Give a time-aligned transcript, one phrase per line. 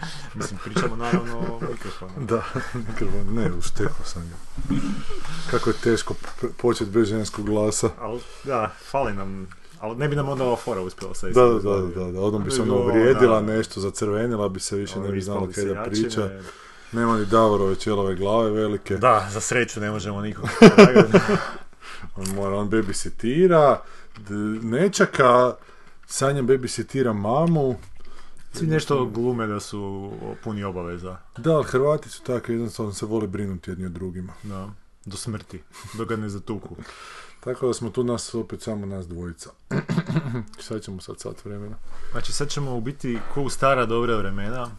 [0.34, 2.12] Mislim, pričamo naravno o mikrofonu.
[2.26, 2.42] Da,
[2.88, 4.74] mikrofon, ne, uštekao sam ga.
[5.50, 6.14] Kako je teško
[6.56, 7.90] početi bez ženskog glasa.
[8.00, 9.46] Ali, da, fali nam,
[9.80, 11.32] ali ne bi nam onda ova fora uspjela sad.
[11.32, 15.00] Da, da, da, da, da, odmah bi se Ovo, uvrijedila, nešto zacrvenila bi se, više
[15.00, 16.30] ne bi znala kaj da priča.
[16.92, 18.96] Nema ni Davorove čelove glave velike.
[18.96, 20.44] Da, za sreću ne možemo nikog.
[22.16, 23.76] On mora, on babysitira,
[24.16, 25.54] d- nečaka,
[26.06, 27.76] Sanja babysitira mamu.
[28.52, 30.12] Svi nešto glume da su
[30.44, 31.16] puni obaveza.
[31.38, 34.32] Da, ali Hrvati su takvi, jednostavno se vole brinuti jedni o drugima.
[34.42, 34.70] Da,
[35.04, 35.62] do smrti,
[35.98, 36.76] dok ga ne zatuku.
[37.40, 39.50] Tako da smo tu nas opet samo nas dvojica.
[40.64, 41.76] Šta ćemo sad sat vremena?
[42.12, 44.70] Znači sad ćemo u biti ko u stara dobra vremena,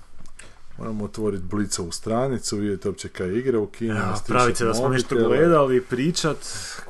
[0.80, 3.96] Moramo otvoriti blicovu stranicu, vidjeti uopće kaj igra u kinu.
[3.96, 6.38] ja, pravit se da smo nešto gledali, pričat,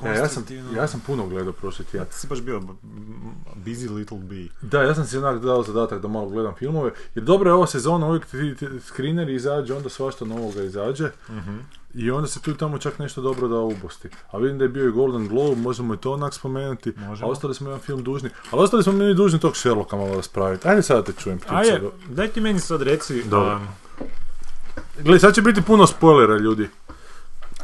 [0.03, 0.45] Ja, ja, sam,
[0.75, 2.07] ja sam puno gledao prošli Ja, tjedan.
[2.07, 2.61] ti si baš bio
[3.55, 4.47] busy little bee.
[4.61, 6.91] Da, ja sam si onak dao zadatak da malo gledam filmove.
[7.15, 11.11] Jer dobra je ova sezona, uvijek ti, screeneri izađe, onda svašta novoga izađe.
[11.29, 11.57] Mhm.
[11.93, 14.09] I onda se tu i tamo čak nešto dobro da ubosti.
[14.31, 16.93] A vidim da je bio i Golden Globe, možemo i to onak spomenuti.
[16.97, 17.27] Možemo.
[17.27, 18.29] A ostali smo jedan film dužni.
[18.51, 20.67] Ali ostali smo mi dužni tog Sherlocka malo raspraviti.
[20.67, 21.37] Ajde sada te čujem.
[21.39, 21.53] ptice.
[21.55, 23.49] Ajde, daj ti meni sad reci, Dobro.
[23.49, 23.59] a,
[24.99, 26.69] Gle, sad će biti puno spoilera, ljudi.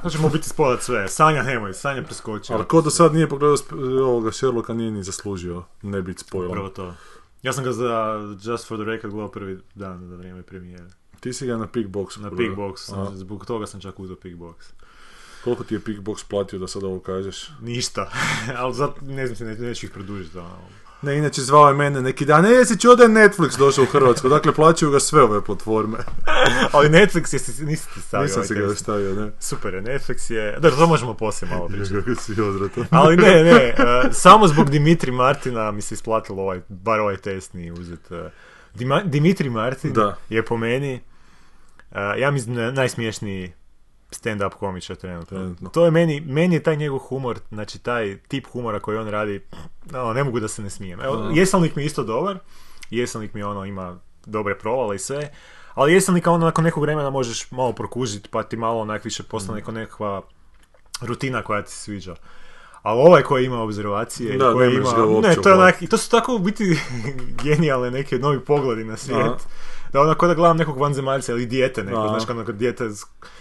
[0.02, 1.08] sad ćemo biti spodat sve.
[1.08, 2.53] Sanja nemoj, Sanja preskoči.
[2.53, 6.50] Ali ko do sad nije pogledao sp- ovoga Sherlocka nije ni zaslužio ne biti spoiler.
[6.50, 6.94] Upravo to.
[7.44, 10.86] Ja sam ga za Just for the Record gledao prvi dan za vrijeme premijere.
[11.26, 12.30] Ti si ga na Pickboxu Na.
[12.31, 14.54] Pickbox, sam, zbog toga sam čak uzeo Pickbox.
[15.44, 17.50] Koliko ti je Pickbox platio da sad ovo kažeš?
[17.62, 18.12] Ništa,
[18.62, 20.38] ali zato ne znam se, ne, neću ih produžiti.
[21.02, 23.88] Ne, inače zvao je mene neki dan, e, jesi čuo da je Netflix došao u
[23.88, 25.97] Hrvatsku, dakle plaćaju ga sve ove platforme.
[26.74, 29.31] ali Netflix jesi, nisi ti stavio Nisam ovaj se ga stavio, ne.
[29.40, 30.59] Super je, Netflix je...
[30.59, 31.94] Da, to možemo poslije malo pričati.
[32.92, 33.75] Ali ne, ne, e,
[34.12, 38.12] samo zbog Dimitri Martina mi se isplatilo ovaj, bar ovaj test nije uzet.
[38.12, 38.30] e.
[38.75, 40.18] Dima- Dimitri Martin Da.
[40.30, 41.02] je po meni,
[42.18, 43.53] ja mislim, na- najsmješniji
[44.12, 45.38] stand-up komičar trenutno.
[45.38, 45.69] Trenutno.
[45.69, 49.41] To je meni, meni je taj njegov humor, znači taj tip humora koji on radi,
[49.85, 51.01] no, ne mogu da se ne smijem.
[51.01, 51.29] Evo, Da.
[51.29, 52.40] Jeselnik mi je isto dobar,
[52.90, 53.95] Jeselnik mi ono ima
[54.25, 55.31] dobre provale i sve,
[55.74, 59.62] ali Jeselnika ono nakon nekog vremena možeš malo prokužiti, pa ti malo onak više postane
[59.62, 59.74] Mm.
[59.74, 60.22] nekakva
[61.01, 62.16] rutina koja ti se sviđa.
[62.85, 64.90] Ali ovaj koji ima obzervacije, Da, koji ima,
[65.22, 66.79] ne, to je onak, i to su tako u biti
[67.44, 69.22] genijalne neke novi pogledi na svijet.
[69.25, 69.38] Aha.
[69.94, 72.07] Da onako da gledam nekog vanzemaljca ili dijete neko, Aha.
[72.07, 72.90] znaš, kao onako dijete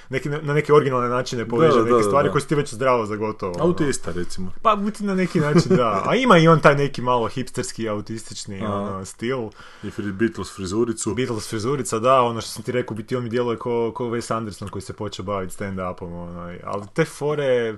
[0.08, 2.32] neki, na neke originalne načine poveže neke da, stvari da.
[2.32, 3.52] koje su ti već zdravo za gotovo.
[3.56, 3.64] ono.
[3.64, 4.52] Autista, recimo.
[4.62, 6.02] Pa biti na neki način da.
[6.06, 9.38] A ima i on taj neki malo hipsterski, autistični ono, stil.
[9.82, 11.14] I Fri- Beatles frizuricu.
[11.14, 14.34] Beatles frizurica, da, ono što sam ti rekao, biti on mi djeluje ko, ko Wes
[14.36, 17.74] Anderson koji se počeo baviti stand-upom, ono, ali te fore,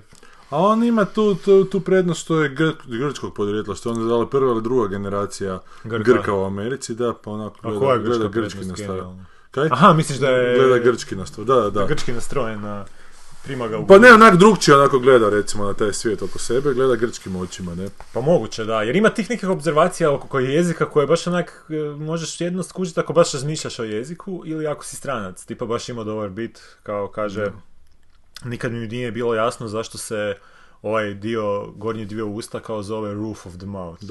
[0.49, 4.07] A on ima tu, tu, tu prednost što je gr, grčkog podrijetla, što on je
[4.07, 6.13] dala prva ili druga generacija Grka.
[6.13, 9.15] Grka, u Americi, da, pa onako a gleda, koja je gleda grčki nastav.
[9.51, 9.67] Kaj?
[9.71, 10.57] Aha, misliš da je...
[10.57, 11.69] Gleda grčki nastav, da, da.
[11.69, 11.85] da.
[11.85, 12.85] Grčki nastrojen na...
[13.43, 13.87] Prima ga u...
[13.87, 17.75] Pa ne, onak drugčije onako gleda recimo na taj svijet oko sebe, gleda grčkim očima,
[17.75, 17.89] ne?
[18.13, 18.81] Pa moguće, da.
[18.81, 22.99] Jer ima tih nekih obzervacija oko koji jezika koje baš onak e, možeš jedno skužiti
[22.99, 25.45] ako baš razmišljaš o jeziku ili ako si stranac.
[25.45, 27.51] Tipa baš ima dobar bit, kao kaže,
[28.43, 30.37] nikad mi nije bilo jasno zašto se
[30.81, 34.03] ovaj dio, gornji dio usta kao zove roof of the mouth.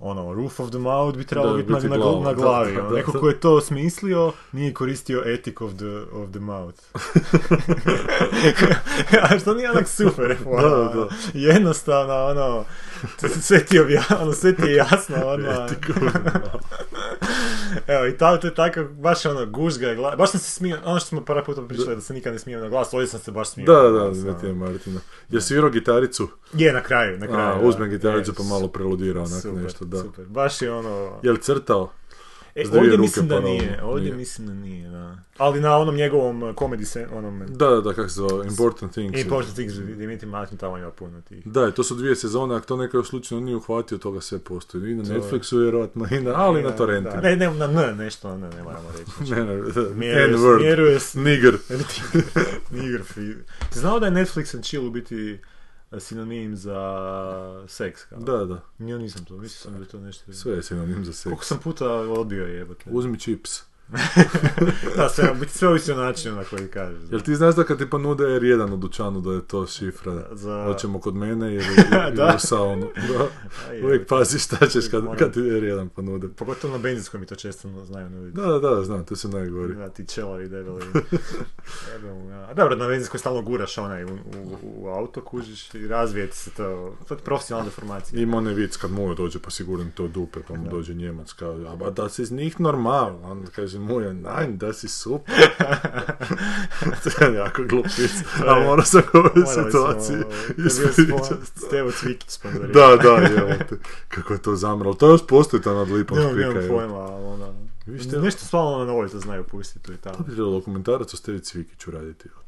[0.00, 1.90] Ono, roof of the mouth bi trebalo Da, biti na, biti
[2.24, 2.72] na, glavi.
[2.76, 2.90] Da, ono.
[2.90, 3.18] da, Neko da.
[3.18, 6.80] ko je to osmislio nije koristio ethic of the, of the mouth.
[9.30, 11.08] A što nije onak super, ono, Da, da.
[11.34, 12.64] jednostavno, ono,
[13.40, 15.66] sve ti, obja, ono, sve ti je jasno, ono,
[17.86, 20.78] evo, i ta, to je tako, baš ono, gužga je glas, baš sam se smio,
[20.84, 23.20] ono što smo par puta pričali da se nikad ne smijem na glas, ovdje sam
[23.20, 23.66] se baš smio.
[23.66, 24.34] Da, da, da, ono.
[24.40, 25.00] ti je Martina.
[25.28, 26.28] Je svirao gitaricu?
[26.52, 27.48] Je, na kraju, na kraju.
[27.48, 27.66] A, da.
[27.66, 29.98] uzme gitaricu Je, pa malo preludira onak super, nešto, da.
[30.02, 31.20] Super, baš je ono...
[31.22, 31.90] Je li crtao?
[32.58, 33.62] E, ovdje ruke mislim da paralelno.
[33.62, 34.16] nije, ovdje Nije.
[34.16, 35.16] mislim da nije, da.
[35.38, 37.42] Ali na onom njegovom uh, comedy se, onom...
[37.48, 39.20] Da, da, da, kako se zove, Important Things.
[39.20, 41.46] Important Things, Dimitri Martin tamo ima puno tih.
[41.46, 44.92] Da, to su dvije sezone, ako to neko slučajno nije uhvatio, toga sve postoji.
[44.92, 47.22] I na Netflixu vjerojatno, i na, ali i na Da, torrentima.
[47.22, 49.10] Ne, ne, na N, nešto na N, ne moramo reći.
[49.34, 51.58] Ne, ne, N-word, nigger.
[52.82, 53.02] Nigger
[53.72, 55.38] znao da je Netflix and chill u biti
[55.98, 58.04] sinonim za seks?
[58.04, 58.18] Kao?
[58.18, 60.32] Da, da, Ja nisam to, mislio sam da je to nešto...
[60.32, 61.24] sve je sinonim za seks.
[61.24, 62.84] Koliko sam puta odbio jebote.
[62.90, 63.60] Uzmi čips.
[64.96, 67.02] da, sve, biti sve ovisi o načinu na koji kažeš.
[67.10, 70.26] Jel ti znaš da kad ti ponude R1 u dućanu da je to šifra?
[70.32, 71.64] Za- Hoćemo kod mene ili,
[72.06, 72.32] ili Da.
[72.36, 72.88] u saunu.
[73.08, 73.26] Da.
[73.68, 73.84] A je.
[73.84, 76.28] Uvijek pazi šta ćeš kad, Moram- kad ti R1 ponude.
[76.28, 78.36] Pogotovo na benzinskom mi to često znaju nuditi.
[78.36, 79.74] Da, da, da, znam, to se najgori.
[79.74, 80.84] Da, ti čelari debeli.
[82.04, 82.30] Mu.
[82.40, 84.18] A dobro, na benzinskoj stalno guraš onaj u, u,
[84.62, 86.96] u auto, kužiš i razvije ti se to.
[87.08, 88.22] To je profesionalna deformacija.
[88.22, 91.66] Ima onaj vic kad Mujo dođe pa sigurno to dupe, pa mu dođe Njemac kaže,
[91.84, 95.34] a da si iz njih normal, on kaže Mujo, nein, da si super.
[97.18, 98.12] to je jako glup vic,
[98.46, 99.32] a morao sam u ovoj
[99.64, 101.46] situaciji je ispričati.
[101.56, 102.96] Stevo Cvikić sponzorirao.
[102.96, 103.28] Da, da,
[103.58, 103.76] te.
[104.08, 104.94] Kako je to zamralo.
[104.94, 106.34] To još postoji ta nad lipom spika.
[106.36, 106.68] nemam evo.
[106.68, 107.38] pojma, ali
[108.00, 110.16] ste- Nešto stvarno na novoj to znaju pustiti i tamo.
[110.16, 112.28] To bi trebalo dokumentarac o Stevi Cvikiću raditi.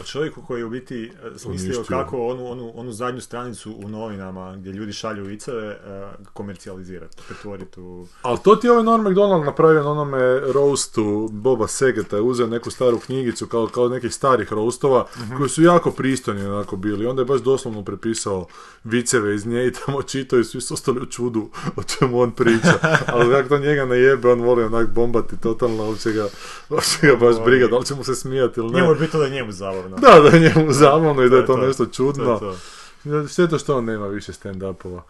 [0.00, 3.88] O čovjeku koji je u biti e, smislio kako onu, onu, onu zadnju stranicu u
[3.88, 5.78] novinama gdje ljudi šalju viceve e,
[6.32, 8.06] komercijalizirati, pretvoriti u...
[8.22, 12.46] Ali to ti je ovaj Norm MacDonald napravio na onome roastu Boba Segeta, je uzeo
[12.46, 15.06] neku staru knjigicu kao, kao nekih starih roastova
[15.36, 17.06] koji su jako pristojni onako bili.
[17.06, 18.46] Onda je baš doslovno prepisao
[18.84, 22.30] viceve iz nje i tamo čitao i svi su ostali u čudu o čemu on
[22.30, 22.72] priča.
[23.12, 26.28] Ali kako to njega ne jebe, on voli onak bombati totalno, uopće ga,
[26.70, 28.80] uopće ga baš briga, da li će mu se smijati ili ne.
[28.80, 29.85] Njemu je bitno da je njemu zabavno.
[29.88, 31.66] Da, da je njemu zabavno i da je to to.
[31.66, 32.32] nešto To čudno.
[32.32, 32.56] je to.
[33.28, 35.00] Šteta što on nema više stand-upova.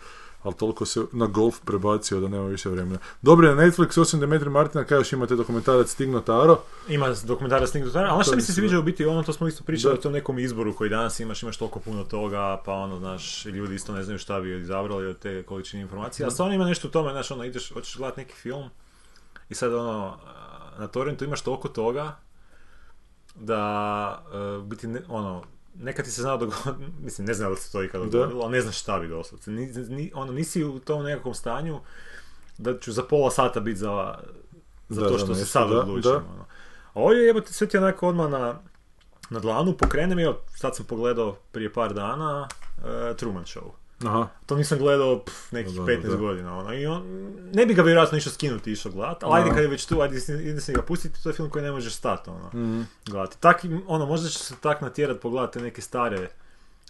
[0.43, 2.99] Ali toliko se na golf prebacio da nema više vremena.
[3.23, 6.58] Dobro je na Netflix, osim Demetri Martina, kaj još imate dokumentarac Stigno Taro.
[6.88, 9.64] Ima dokumentarac Snig Dotara, ali što mi se sviđa u biti ono, to smo isto
[9.64, 9.99] pričali Da.
[9.99, 13.75] o tom nekom izboru koji danas imaš, imaš toliko puno toga, pa ono, znaš, ljudi
[13.75, 16.90] isto ne znaju šta bi izabrali od te količine informacija, a stvarno ima nešto u
[16.90, 18.70] tome, znaš, ono, ideš, hoćeš gledati neki film
[19.49, 20.17] i sad ono,
[20.78, 22.17] na torrentu imaš toliko toga
[23.36, 25.42] da, e, u biti, ne, ono,
[25.74, 26.70] nekad ti se znao dogoditi,
[27.04, 28.10] mislim, ne znam da li se to ikada Da.
[28.10, 29.50] dogodilo, ali ne znaš šta bi doslovce.
[29.50, 31.80] Ni, ni- ono, nisi u tom nekakvom stanju
[32.58, 34.14] da ću za pola sata biti za,
[34.88, 36.02] za Da, to što se sad da, odlučim.
[36.02, 36.16] da.
[36.16, 36.44] Ono.
[36.86, 38.58] A ovdje jebote sve ti onako odmah na,
[39.30, 42.48] na dlanu, pokrenem, evo, sad sam pogledao prije par dana
[43.10, 43.70] e, Truman Show.
[44.00, 44.28] Aha.
[44.46, 46.16] To nisam gledao pff, nekih Da, da, 15 da.
[46.16, 46.58] godina.
[46.58, 46.75] Ono.
[46.75, 47.02] I on,
[47.52, 50.20] ne bi ga vjerojatno išao skinuti išao gledat, ali ajde kad je već tu, ajde
[50.20, 52.31] si- ide se ga pustiti, to je film koji ne možeš stati.
[52.31, 52.81] Ono, Mhm.
[53.06, 53.37] gledati.
[53.40, 53.56] Tak,
[53.87, 56.28] ono, možda će se tak natjerat pogledati neke stare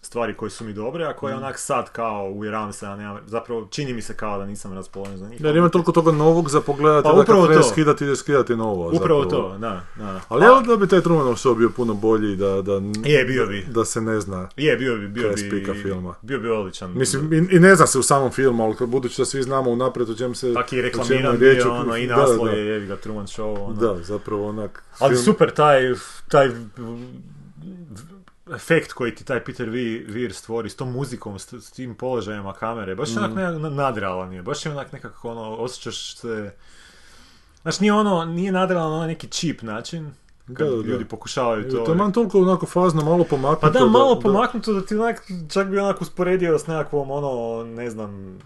[0.02, 1.44] stvari koje su mi dobre, a koje Mhm.
[1.44, 5.16] onak sad kao uvjeravam se, a nemam, zapravo čini mi se kao da nisam raspoložen
[5.19, 5.40] za njih.
[5.40, 7.62] Jer ima toliko toga novog za pogledati, Pa da upravo kad to.
[7.62, 8.88] skidati, ide skidati novo.
[8.88, 9.25] Upravo zapravo.
[9.25, 10.20] to, da, da.
[10.28, 12.72] Ali evo da bi taj Trumanov show bio puno bolji, da, da,
[13.04, 13.64] Je, bio bi.
[13.64, 14.48] da se ne zna.
[14.56, 16.14] Je, bio bi, bio bi, filma.
[16.22, 16.92] bio bi odličan.
[16.92, 20.10] Mislim, i, i ne zna se u samom filmu, ali budući da svi znamo unaprijed
[20.10, 20.54] o čemu se...
[20.54, 23.58] Tako i reklamiran bio, o- ono, i da, naslov da, je, jevi ga, Truman Show,
[23.60, 23.75] ono.
[23.75, 24.82] Da, zapravo onak...
[24.99, 25.82] Ali film- super taj,
[26.28, 26.50] taj
[28.48, 32.94] efekt koji ti taj Peter Weir stvori s tom muzikom, s, s tim položajima kamere,
[32.94, 33.62] baš je onak Mhm.
[33.62, 36.54] ne, nadrealan je, baš je onak nekako ono, osjećaš se...
[37.62, 40.10] Znaš, nije ono, nije nadrealan na onaj neki cheap način,
[40.46, 40.82] kad Da, da, da.
[40.82, 41.76] ljudi pokušavaju to...
[41.76, 43.60] To je man toliko onako fazno, malo pomaknuto.
[43.62, 47.31] Pa da, malo da- pomaknuto da ti onak, čak bi onak usporedio s nekakvom ono,
[47.66, 48.38] ne znam,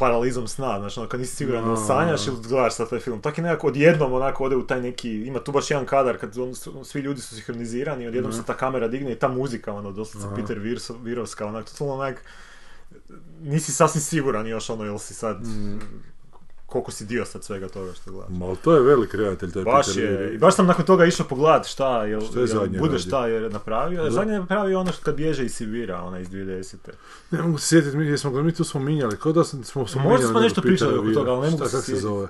[0.00, 1.76] paralizom sna, znači ono kad nisi siguran da A.
[1.76, 3.20] sanjaš ili gledaš sad taj film.
[3.20, 6.38] Tako je nekako odjednom onako ode u taj neki, ima tu baš jedan kadar kad
[6.38, 6.54] on,
[6.84, 10.58] svi ljudi su sinhronizirani, odjednom se ta kamera digne i ta muzika, ono, doslovce Peter
[10.58, 12.24] Virso, Virovska, onak, totalno onak,
[13.40, 15.44] nisi sasvim siguran još ono, jel si sad,
[16.70, 18.30] koliko si dio sad svega toga što gledaš.
[18.30, 21.26] Ma, to je velik kreatelj, taj Baš Peter je, i baš sam nakon toga išao
[21.26, 24.04] pogledat šta, jel, Što je jel zadnje bude šta je napravio.
[24.04, 24.10] Da.
[24.10, 26.76] Zadnje je napravio ono što kad bježe iz Sibira, ona iz 2010.
[27.30, 30.08] Ne mogu se sjetiti, mi, jesmo ga mi tu spominjali, kao da smo spominjali...
[30.08, 32.02] Možda smo nešto pričali oko toga, ali ne mogu Šta, se kak se sjetiti.
[32.02, 32.28] zove?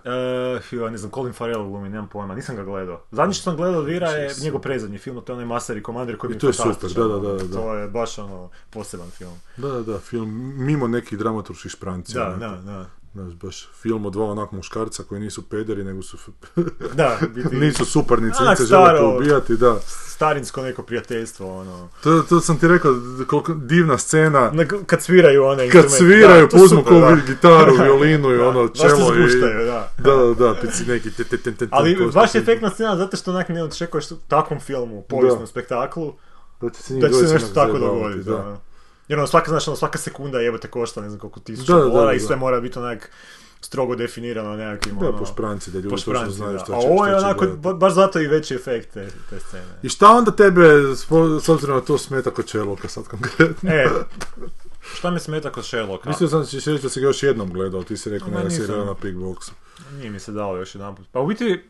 [0.71, 3.01] Joj, ne znam, Colin Farrell glumi, nemam pojma, nisam ga gledao.
[3.11, 6.17] Zadnji što sam gledao Vira je njegov prezadnji film, to je onaj Master i Commander
[6.17, 7.57] koji I mi je to je super, da, da, da, ono, da.
[7.57, 9.35] To je baš ono, poseban film.
[9.57, 12.29] Da, da, da, film mimo nekih dramaturških šprancija.
[12.29, 13.00] Da, da, da.
[13.13, 16.17] Znaš, baš film od dva onak muškarca koji nisu pederi, nego su...
[16.95, 19.77] Da, biti nisu suparnici, se žele poubijati, da.
[20.07, 21.89] starinsko neko prijateljstvo, ono.
[22.03, 22.95] To, to sam ti rekao,
[23.27, 27.17] koliko divna scena, Na- Kad sviraju one kad sviraju, Da, to da.
[27.27, 29.41] gitaru, violinu i ono, čelo i...
[29.65, 29.89] da.
[29.99, 31.11] Da, da, da, pici neki...
[31.11, 33.65] te- te- te- te- Ali to- baš to- je efektna scena zato što onak ne
[33.65, 36.15] očekuješ u takvom filmu, povijesnom spektaklu,
[36.61, 38.25] Da će se da će se nešto tako dogoditi.
[38.25, 38.61] da.
[39.11, 42.21] Jer ono svaka, znaš, ono, svaka sekunda jebote košta, ne znam koliko tisuća dolara i
[42.21, 43.11] sve mora biti onak
[43.61, 46.59] strogo definirano nekakvim Da, ono, po špranci, da ljudi točno znaju da.
[46.59, 49.79] šta A će, ovo je će onako, baš zato i veći efekt te, te scene.
[49.83, 50.63] I šta onda tebe,
[51.43, 53.71] s obzirom na to smeta kod Sherlocka sad konkretno?
[53.71, 53.87] E,
[54.97, 56.09] šta me smeta kod Sherlocka?
[56.09, 58.43] Mislio sam da ćeš reći da si ga još jednom gledao, ti si rekao Ma,
[58.43, 59.51] ne gledao na Pigboxu.
[59.99, 61.07] Nije mi se dalo još jedan put.
[61.13, 61.63] Pa u biti,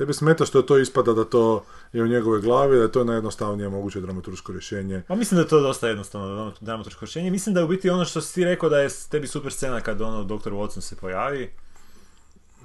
[0.00, 3.68] Tebi smeta što to ispada da to je u njegove glavi, da je to najjednostavnije
[3.68, 5.02] moguće dramaturško rješenje.
[5.08, 7.30] Pa mislim da je to dosta jednostavno dramaturško rješenje.
[7.30, 9.80] Mislim da je u biti ono što si ti rekao da je tebi super scena
[9.80, 10.50] kad ono Dr.
[10.50, 11.50] Watson se pojavi.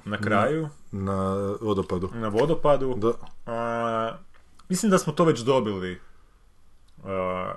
[0.05, 2.10] na kraju, Na vodopadu.
[2.13, 2.96] na vodopadu.
[2.96, 3.12] Da.
[3.48, 4.17] A,
[4.70, 6.00] mislim da smo to već dobili.
[7.03, 7.53] A,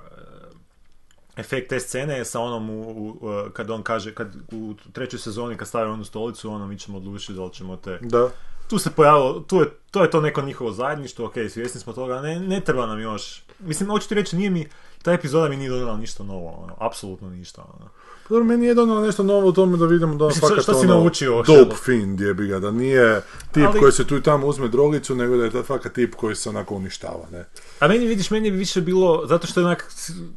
[1.37, 5.57] efekt te scene sa onom u, u- u- kad on kaže, kad u trećoj sezoni
[5.57, 7.99] kad stavi onu stolicu, ono mi ćemo odlučiti da li ćemo te...
[8.03, 8.29] Da.
[8.69, 12.21] Tu se pojavilo, tu je, to je to neko njihovo zajedništvo, ok, svjesni smo toga,
[12.21, 13.43] ne, ne treba nam još...
[13.59, 14.69] Mislim, hoću ti reći, nije mi,
[15.09, 17.91] ta epizoda mi nije donijela ništa novo, ono, apsolutno ništa, ono.
[18.29, 20.75] Pa Dobro, meni je donalo nešto novo u tome da vidimo da Mislim, fakat šta
[20.75, 23.23] si ono, naučio dope fiend jebi ga, da nije
[23.53, 26.15] tip Ali- koji se tu i tamo uzme drogicu, nego da je to fakat tip
[26.15, 27.45] koji se onako uništava, ne.
[27.81, 29.93] A meni, vidiš, meni bi više bilo, zato što je onak,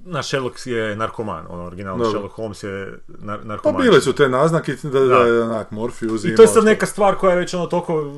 [0.05, 2.11] naš Sherlock je narkoman, ono, originalni Dobro.
[2.11, 3.81] Sherlock Holmes je nar- Pa narkoman.
[3.81, 5.15] bile su te naznake da, da, Da.
[5.15, 8.11] je onak Morpheus I to je sad neka stvar koja je već ono toliko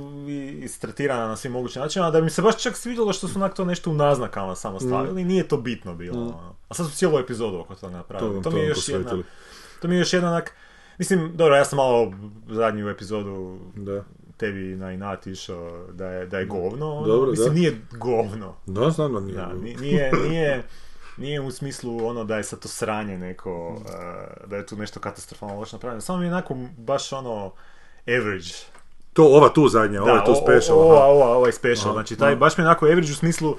[0.64, 3.66] istretirana na svim mogućim načinima, da mi se baš čak svidjelo što su onak to
[3.66, 6.43] nešto u naznakama samo stavili, nije to bitno bilo.
[6.44, 6.56] Ono.
[6.70, 8.34] A sad su cijelu epizodu oko toga To napravili.
[8.34, 9.12] vam- To, to mi je još jedna,
[9.82, 10.52] to mi je još jedna onak,
[10.98, 12.14] mislim, dobro, ja sam malo
[12.50, 14.04] zadnju epizodu Da.
[14.38, 17.08] tebi na inat išao da je, da je govno, ono.
[17.08, 17.54] Dobro, mislim, da.
[17.54, 18.56] nije govno.
[18.66, 19.36] Da, znam da nije.
[19.36, 20.64] Da, nije, nije,
[21.18, 23.82] nije u smislu ono da je sad to sranje neko, uh,
[24.48, 26.02] da je tu nešto katastrofalno loše napravljeno.
[26.02, 27.52] Samo mi je onako baš ono
[28.08, 28.50] average.
[29.14, 30.78] To, ova tu zadnja, ovo je to o- special.
[30.78, 30.90] o- aha.
[30.94, 31.86] Ova, ova, ovaj special.
[31.86, 33.56] Aha, Znači, taj, baš mi je onako average u smislu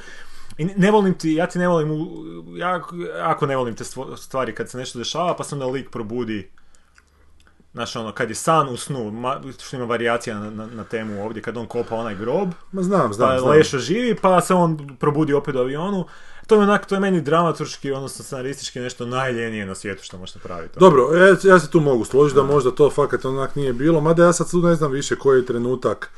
[0.59, 2.09] i ne volim ti, ja ti ne volim,
[2.57, 3.85] jako, jako ne volim te
[4.17, 6.51] stvari kad se nešto dešava, pa se onda lik probudi
[7.75, 11.25] Znaš, ono, kad je san u snu, ma, što ima varijacija na, na, na temu
[11.25, 13.51] ovdje, kad on kopa onaj grob, Ma znam, znam, pa znam.
[13.51, 16.07] Lešo živi, pa se on probudi opet u avionu.
[16.47, 20.35] To je onak, to je meni dramaturški, odnosno scenaristički nešto najljenije na svijetu što možeš
[20.35, 20.79] napraviti.
[20.79, 24.25] Dobro, e, ja se tu mogu složiti da možda to fakat onak nije bilo, mada
[24.25, 26.11] ja sad tu ne znam više koji je trenutak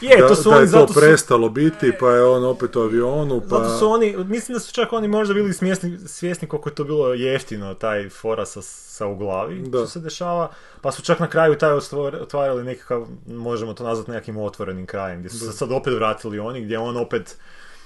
[0.00, 2.44] Je, da, to su da oni, je to zato su, prestalo biti, pa je on
[2.44, 3.46] opet u avionu, pa...
[3.56, 6.84] zato su oni, mislim da su čak oni možda bili smjesni, svjesni koliko je to
[6.84, 9.78] bilo jeftino, taj fora sa, sa u glavi, Da.
[9.78, 11.72] što se dešava, pa su čak na kraju taj
[12.20, 16.64] otvarali nekakav, možemo to nazvati nekakvim otvorenim krajem, gdje su se sad opet vratili oni,
[16.64, 17.36] gdje on opet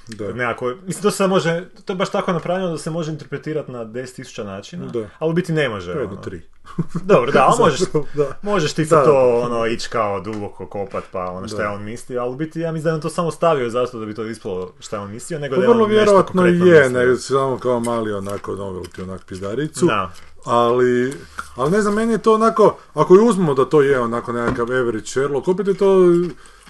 [0.09, 0.33] Da.
[0.33, 3.85] nekako, mislim to se može, to je baš tako napravljeno da se može interpretirati na
[3.85, 5.09] 10.000 načina, Da.
[5.19, 5.93] ali u biti ne može.
[5.93, 6.23] To je jedno ono.
[6.23, 6.43] tri.
[7.05, 7.81] Dobro, da, ali možeš,
[8.15, 8.39] da.
[8.43, 12.23] možeš ti Da, to ono, ići kao duboko kopat pa ono šta je on mislio,
[12.23, 14.25] ali u biti ja mislim da je on to samo stavio zato da bi to
[14.25, 16.91] ispalo šta je on mislio, nego Pa da je on vrlo nešto vjerojatno konkretno je,
[16.91, 19.87] nego samo kao mali onako novelty, onak pizdaricu.
[19.87, 20.11] Da.
[20.45, 21.13] Ali,
[21.57, 24.73] ali ne znam, meni je to onako, ako i uzmemo da to je onako nekakav
[24.73, 25.97] average Sherlock, opet je to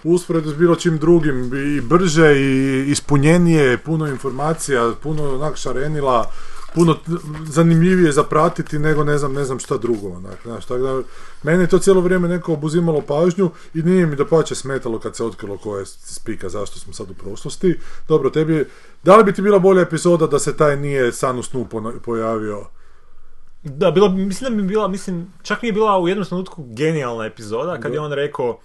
[0.05, 6.31] usporedo s bilo čim drugim i brže i ispunjenije, puno informacija, puno onak šarenila,
[6.75, 6.97] puno
[7.45, 11.03] zanimljivije zapratiti nego ne znam, ne znam šta drugo, onak, znaš, tako da,
[11.43, 15.17] mene je to cijelo vrijeme neko obuzimalo pažnju i nije mi da pače smetalo kad
[15.17, 17.79] se otkrilo ko je spika, zašto smo sad u prošlosti.
[18.09, 18.67] Dobro, tebi,
[19.03, 21.67] da li bi ti bila bolja epizoda da se taj nije san u snu
[22.05, 22.65] pojavio?
[23.63, 26.65] Da, bilo, bi- mislim da bi bila, mislim, čak mi je bila u jednom trenutku
[26.69, 28.59] genijalna epizoda kad je on rekao,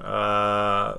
[0.00, 0.94] a,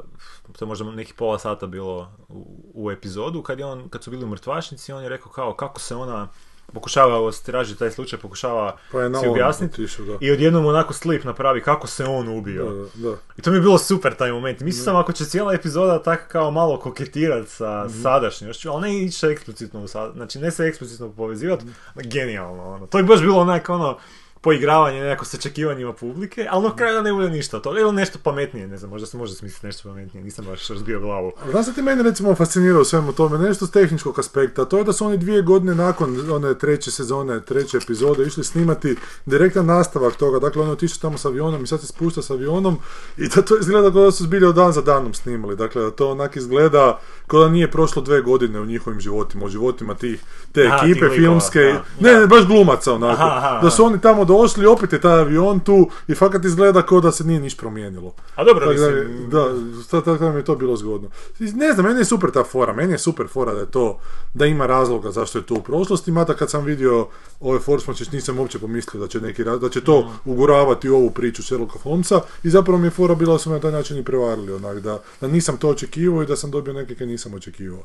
[0.59, 4.11] to je možda nekih pola sata bilo u, u epizodu, kad je on, kad su
[4.11, 6.27] bili u mrtvačnici, on je rekao kao kako se ona
[6.73, 9.85] pokušava traži taj slučaj, pokušava Pa si objasniti
[10.21, 12.65] i odjednom onako slip napravi kako se on ubio.
[12.95, 13.15] Da, da.
[13.37, 14.59] I to mi je bilo super taj moment.
[14.59, 18.01] Mislio sam ako će cijela epizoda tako kao malo koketirati sa Mhm.
[18.01, 22.87] sadašnjošću, ali ne ići eksplicitno u sad, znači ne se eksplicitno povezivati, genijalno ono.
[22.87, 23.97] To je baš bilo onak ono
[24.43, 27.93] poigravanje nekako s očekivanjima publike, ali na kraju da ne bude ništa od toga, ili
[27.93, 31.31] nešto pametnije, ne znam, možda se može smisliti nešto pametnije, nisam baš razbio glavu.
[31.51, 34.93] Znaš ti mene recimo fascinira u svemu tome, nešto s tehničkog aspekta, to je da
[34.93, 38.95] su oni dvije godine nakon one treće sezone, treće epizode išli snimati
[39.25, 42.77] direktan nastavak toga, dakle oni otišli tamo s avionom i sad se spušta s avionom
[43.17, 46.11] i da to izgleda kao da su zbilja dan za danom snimali, dakle da to
[46.11, 50.67] onak izgleda kao da nije prošlo dve godine u njihovim životima, u životima tih, te
[50.67, 54.25] Aha, ekipe filmske, da, ne, ne, baš glumaca onako, Aha, aha, da su oni tamo
[54.33, 58.13] došli, opet je taj avion tu i fakat izgleda kao da se nije niš promijenilo.
[58.35, 59.45] A dobro, Tako da, mislim, da,
[59.83, 61.09] sta- tako da mi je to bilo zgodno.
[61.39, 63.99] Ne znam, meni je super ta fora, meni je super fora da je to,
[64.33, 67.07] da ima razloga zašto je to u prošlosti, mada kad sam vidio
[67.41, 70.29] ove Force Matches nisam uopće pomislio da će neki raz- da će to Mm.
[70.31, 73.55] uguravati u ovu priču Sherlocka Holmesa i zapravo mi je fora bila da su me
[73.55, 76.73] na taj način i prevarili, onak, da, da nisam to očekivao i da sam dobio
[76.73, 77.83] neke koje nisam očekivao.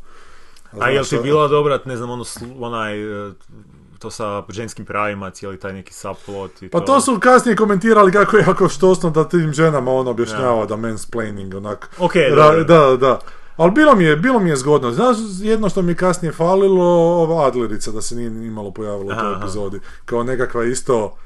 [0.73, 2.25] A jel znaš, ti a- bila dobra, ne znam, ono,
[2.59, 2.95] onaj,
[3.29, 3.33] e,
[3.99, 8.37] to sa ženskim pravima, cijeli taj neki subplot i Pa to su kasnije komentirali kako
[8.37, 10.67] je jako štosno da tim ženama on objašnjava Ja.
[10.67, 11.91] da mansplaining onak.
[11.99, 12.65] Ok, Ra- dobro.
[12.65, 13.19] da, da.
[13.57, 14.91] Ali bilo mi je, bilo mi je zgodno.
[14.91, 16.85] Znaš, jedno što mi je kasnije falilo,
[17.23, 19.81] ova Adlerica da se nije imalo pojavila u toj epizodi.
[20.05, 21.17] Kao nekakva isto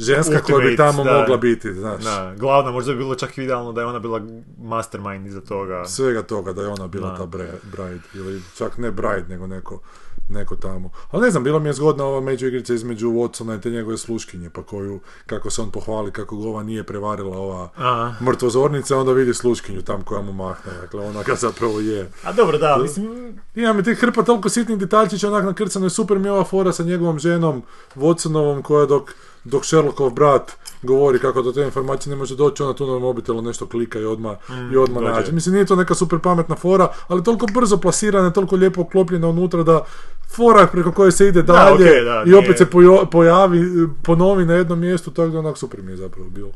[0.00, 1.12] ženska koja bi Ultimate, tamo da.
[1.12, 2.04] mogla biti, znaš.
[2.04, 4.20] Da, glavna, možda bi bilo čak idealno da je ona bila
[4.60, 5.84] mastermind iza toga.
[5.86, 7.16] Svega toga da je ona bila Da.
[7.16, 9.80] ta bre- bride, ili čak ne bride, nego neko,
[10.28, 10.90] neko tamo.
[11.10, 14.50] Ali ne znam, bila mi je zgodna ova međuigrica između Watsona i te njegove sluškinje,
[14.50, 18.12] pa koju, kako se on pohvali, kako ga ova nije prevarila ova A.
[18.22, 22.10] mrtvozornica, onda vidi sluškinju tam koja mu mahne, dakle ona ga zapravo je.
[22.24, 26.18] A dobro, da, mislim, Ima mi tih hrpa toliko sitnih detaljčića onak nakrcano i super
[26.18, 27.62] mi je ova fora sa njegovom ženom
[27.96, 29.14] Watsonovom koja dok,
[29.44, 33.42] dok Sherlockov brat govori kako do te informacije ne može doći, ona tu na mobitelu
[33.42, 34.36] nešto klika i odmah,
[34.72, 35.32] i odmah Mm, nađe.
[35.32, 39.62] Mislim, nije to neka super pametna fora, ali toliko brzo plasirana, toliko lijepo uklopljena unutra
[39.62, 39.84] da
[40.28, 43.62] fora preko koje se ide dalje okej, da, i opet nije- se pojo- pojavi,
[44.02, 46.50] ponovi na jednom mjestu, tako da onak super mi je zapravo bilo.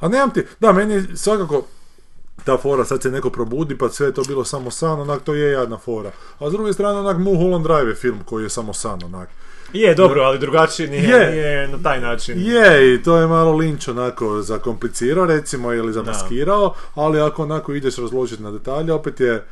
[0.00, 1.62] A nemam ti, da, meni je svakako
[2.44, 5.34] ta fora, sad se neko probudi pa sve je to bilo samo san, onak to
[5.34, 6.10] je jadna fora.
[6.38, 9.28] A s druge strane, onak Mulholland Drive je film koji je samo san, onak.
[9.72, 11.30] Je dobro, ali drugačije nije, Je.
[11.30, 12.40] nije na taj način.
[12.46, 17.96] Je, i to je malo Lynch onako zakomplicirao, recimo, ili zamaskirao, ali ako onako ideš
[17.96, 19.44] razložiti na detalje, opet je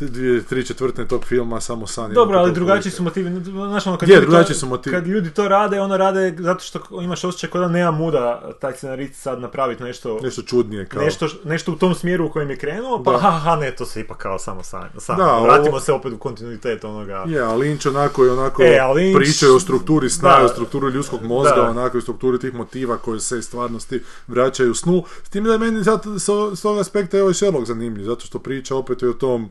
[0.00, 2.12] dvije, tri četvrtine tog filma samo san.
[2.12, 3.40] Dobro, ali drugačiji su motivi.
[3.42, 4.96] Znaš, ono, kad, Je, ljudi to, su motivi.
[4.96, 8.18] kad ljudi to rade, ono rade zato što imaš osjećaj kao da nema muda
[8.52, 11.02] taj scenarist sad napraviti nešto, Nešto čudnije kao.
[11.02, 13.18] nešto, nešto u tom smjeru u kojem je krenuo, pa Da.
[13.18, 14.88] ha, ha, ne, to se ipak kao samo san.
[14.98, 15.16] san.
[15.16, 17.24] Da, Vratimo ovo- se opet u kontinuitet onoga.
[17.26, 20.44] Je, a Lynch onako i onako E, Lynch- pričaju o strukturi sna, Da.
[20.44, 21.70] o strukturi ljudskog mozga, Da.
[21.70, 23.78] onako i strukturi tih motiva koji se iz stvarnosti
[24.26, 25.02] vraćaju snu.
[25.22, 28.26] S tim da je meni zato, s, s tog aspekta je ovaj Sherlock zanimljiv, zato
[28.26, 29.50] što priča opet i o tom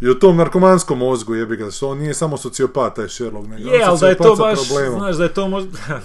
[0.00, 3.70] i o tom narkomanskom mozgu jebi ga, što on nije samo sociopat taj Sherlock, nego
[3.70, 4.98] Je, ali da je to baš, problemom.
[4.98, 5.70] znaš, da je to možda...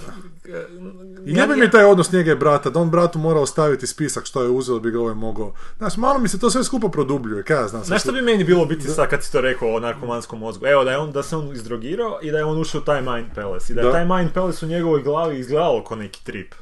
[1.26, 4.26] I ne bi mi taj odnos njega i brata, da on bratu mora ostaviti spisak
[4.26, 5.54] što je uzeo, da bi ga ovaj mogao...
[5.78, 7.84] Znaš, malo mi se to sve skupo produbljuje, kaj ja znam.
[7.84, 10.66] Znaš što bi meni bilo biti sad kad si to rekao o narkomanskom mozgu?
[10.66, 13.02] Evo, da, je on, da se on izdrogirao i da je on ušao u taj
[13.02, 13.74] Mind Palace.
[13.74, 13.92] I da je Da.
[13.92, 16.54] taj Mind Palace u njegovoj glavi izgledalo kao neki trip.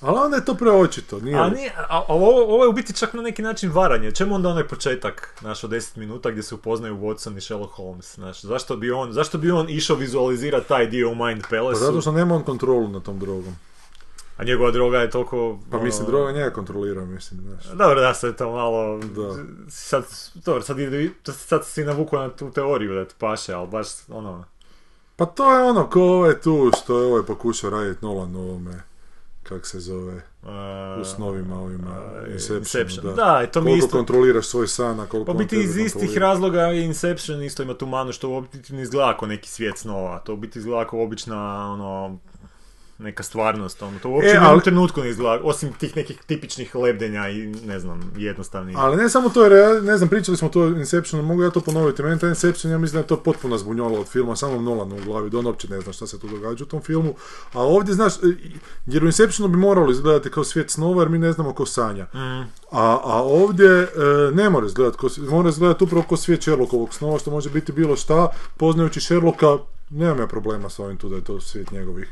[0.00, 2.92] Ali onda je to preočito, nije A, nije, a, a ovo, ovo je u biti
[2.92, 4.12] čak na neki način varanje.
[4.12, 8.14] Čemu onda onaj početak, znaš, od 10 minuta gdje se upoznaju Watson i Sherlock Holmes,
[8.14, 11.80] znaš, zašto bi on, zašto bi on išao vizualizirati taj dio u Mind Pa Palace?
[11.80, 13.56] zato što nema on kontrolu nad tom drogom.
[14.36, 15.58] A njegova droga je toliko...
[15.70, 17.64] Pa ono, mislim, droga njega kontrolira, mislim, znaš.
[17.64, 18.98] Dobro, da se to malo...
[18.98, 19.34] Da.
[19.68, 20.04] Sad,
[20.34, 24.44] dobro, sad, ide, sad si navuku na tu teoriju da ti paše, ali baš ono...
[25.16, 28.82] Pa to je ono, ko ovaj tu, što je ovaj pokušao raditi Nolan ovome,
[29.50, 30.22] kak se zove,
[31.00, 33.04] u snovima ovima, uh, Inceptionu, Inception.
[33.06, 33.12] da.
[33.14, 36.16] Da, i to mi koliko isto- kontroliraš svoj san, a koliko Pa biti iz istih
[36.18, 40.18] razloga Inception isto ima tu manu što u biti ne izgleda kao neki svijet snova.
[40.18, 41.36] To u biti izgleda kao obična
[41.72, 42.18] ono,
[43.00, 43.82] neka stvarnost.
[43.82, 43.98] Ono.
[43.98, 47.46] To uopće E, ni u ali- trenutku ne izgleda, osim tih nekih tipičnih lebdenja i
[47.46, 48.76] ne znam, jednostavnih.
[48.78, 51.60] Ali ne samo to, jer ne znam, pričali smo to o Inceptionu, mogu ja to
[51.60, 52.02] ponoviti.
[52.02, 55.04] Meni taj Inception, ja mislim da je to potpuno zbunjalo od filma, samo Nolanu u
[55.04, 57.14] glavi, da on uopće ne zna šta se tu događa u tom filmu.
[57.52, 58.18] A ovdje, znaš, e,
[58.86, 62.06] jer u Inceptionu bi moralo izgledati kao svijet snova, jer mi ne znamo ko sanja.
[62.72, 63.88] A, a ovdje e,
[64.34, 67.96] ne mora izgledati, ko, mora izgledati upravo kao svijet Sherlockovog snova, što može biti bilo
[67.96, 68.28] šta.
[68.56, 69.46] Poznajući Sherlocka,
[69.90, 72.08] nemam ja problema s ovim tu da je to svijet njegovih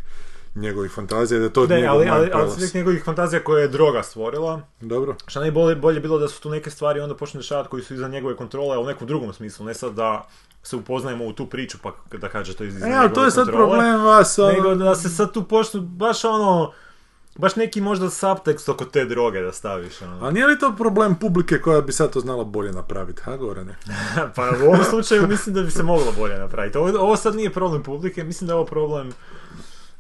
[0.60, 4.60] njegovih fantazija, da to Ne, ali, ali, ali svih njegovih fantazija koje je droga stvorila,
[4.80, 5.14] Dobro.
[5.26, 8.08] što najbolje bolje bilo da su tu neke stvari onda počnu dešavati koji su iza
[8.08, 10.26] njegove kontrole, a u nekom drugom smislu, ne sad da
[10.62, 13.30] se upoznajemo u tu priču pa da kaže to iz iza E, ali to je
[13.30, 16.72] sad kontrole, problem vas, ono- Nego da se sad tu počnu baš ono,
[17.36, 20.02] baš neki možda subtekst oko te droge da staviš.
[20.02, 20.26] Ono.
[20.26, 23.76] A nije li to problem publike koja bi sad to znala bolje napraviti, ha Gorane?
[24.36, 26.78] pa u ovom slučaju mislim da bi se moglo bolje napraviti.
[26.78, 29.12] Ovo, ovo sad nije problem publike, mislim da je ovo problem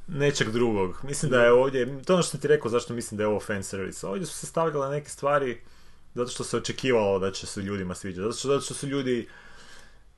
[0.08, 1.00] nečeg drugog.
[1.02, 3.40] Mislim da je ovdje, to ono što sam ti rekao zašto mislim da je ovo
[3.40, 4.06] fan service.
[4.06, 5.60] Ovdje su se stavljale neke stvari
[6.14, 8.22] zato što se očekivalo da će se ljudima sviđati.
[8.22, 9.28] Zato što, zato što su ljudi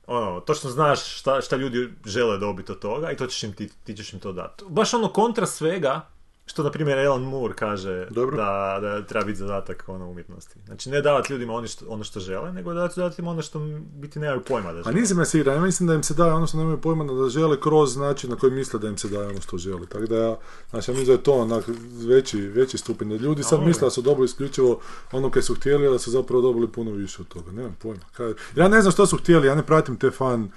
[0.07, 3.69] ono, točno znaš šta, šta ljudi žele dobiti od toga i to ćeš im ti,
[3.83, 4.63] ti ćeš im to dati.
[4.69, 6.07] Baš ono kontra svega,
[6.45, 8.37] što na primjer Alan Moore kaže Dobro.
[8.37, 10.59] da, da treba biti zadatak ono umjetnosti.
[10.65, 13.59] Znači ne davati ljudima ono što, ono što žele, nego dati, dati im ono što
[13.93, 14.95] biti nemaju pojma da A žele.
[14.95, 17.59] nisam ja siguran, ja mislim da im se daje ono što nemaju pojma da žele
[17.59, 19.85] kroz način na koji misle da im se daje ono što žele.
[19.87, 20.37] Tako da ja,
[20.69, 21.65] znači ja mislim da je to onak
[22.07, 23.09] veći, veći stupanj.
[23.09, 24.79] Da ljudi sad A, misle da su dobili isključivo
[25.11, 27.51] ono kaj su htjeli, a da su zapravo dobili puno više od toga.
[27.51, 28.01] Nemam pojma.
[28.55, 30.51] Ja ne znam što su htjeli, ja ne pratim te fan,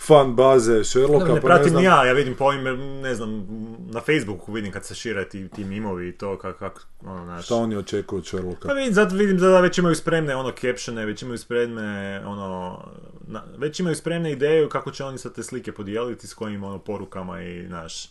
[0.00, 1.80] fan baze Sherlocka, Ne, ne pa pratim ne znam.
[1.80, 2.62] ni ja, ja vidim po ovim,
[3.00, 3.46] ne znam,
[3.88, 7.44] na Facebooku vidim kad se šire ti, ti mimovi i to kako, kak, ono, znaš.
[7.44, 8.68] Šta oni očekuju od Sherlocka?
[8.68, 12.78] Pa vidim, zato vidim da već imaju spremne ono captione, već imaju spremne ono,
[13.22, 16.78] na- već imaju spremne ideju kako će oni sad te slike podijeliti s kojim ono
[16.78, 18.08] porukama i naš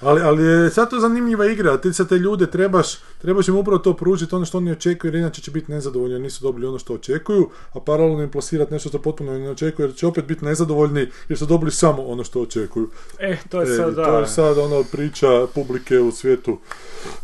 [0.00, 2.86] Ali, ali je sad to zanimljiva igra, ti sad te ljude trebaš,
[3.18, 6.20] trebaš im upravo to pružiti, ono što oni očekuju, jer inače će biti nezadovoljni, jer
[6.20, 9.96] nisu dobili ono što očekuju, a paralelno im plasirati nešto što potpuno ne očekuju, jer
[9.96, 12.90] će opet biti nezadovoljni, jer su dobili samo ono što očekuju.
[13.18, 14.04] E, to je E, sad, da.
[14.04, 16.58] to je sad ono priča publike u svijetu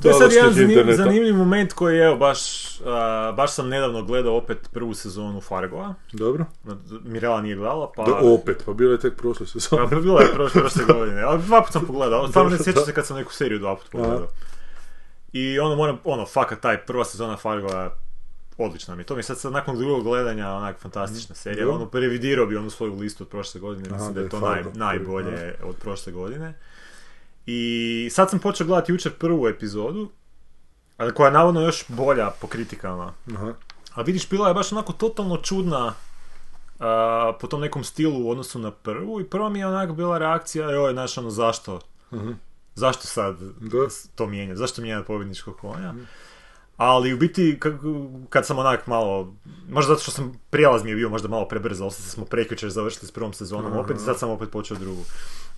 [0.02, 2.40] To je sad jedan zanimljiv, zanimljiv moment koji, evo, baš,
[2.80, 5.94] a, baš sam nedavno gledao opet prvu sezonu Fargoa.
[6.12, 6.44] Dobro?
[7.04, 8.04] Mirela nije gledala, pa...
[8.04, 9.88] Da, opet, pa bilo je tek prošle sezone.
[9.90, 13.16] Pa bilo je prošle, prošle godine, ali dva sam pogledao, stvarno sjećam se kad sam
[13.16, 14.28] neku seriju dva put pogledao.
[15.32, 17.90] I ono moram, ono, fakat taj prva sezona Fargoa
[18.58, 19.04] odlična mi.
[19.04, 21.64] To mi je sad, sad nakon drugog gledanja onak fantastična serija.
[21.64, 21.80] Dobro.
[21.82, 23.88] Ono, revidirao bi onu svoju listu od prošle godine.
[23.90, 26.54] Mislim Aha, da je to naj, najbolje od prošle godine.
[27.46, 30.10] I sad sam počeo gledati jučer prvu epizodu,
[30.96, 33.12] ali koja je navodno još bolja po kritikama.
[33.34, 33.54] Aha.
[33.94, 35.94] A vidiš, bila je baš onako totalno čudna
[36.78, 40.18] a, po tom nekom stilu u odnosu na prvu i prva mi je onak bila
[40.18, 41.80] reakcija, joj, znaš, ono, zašto?
[42.76, 43.88] Zašto sad Da.
[44.14, 44.58] to mijenjati?
[44.58, 45.94] Zašto mijenjati pobjedničkog konja?
[46.76, 47.58] Ali u biti,
[48.28, 49.34] kad, sam onak malo,
[49.70, 53.06] možda zato što sam, prijelaz mi je bio možda malo prebrzo, ostali smo prekjučer završili
[53.06, 55.02] s prvom sezonom opet i sad sam opet počeo drugu.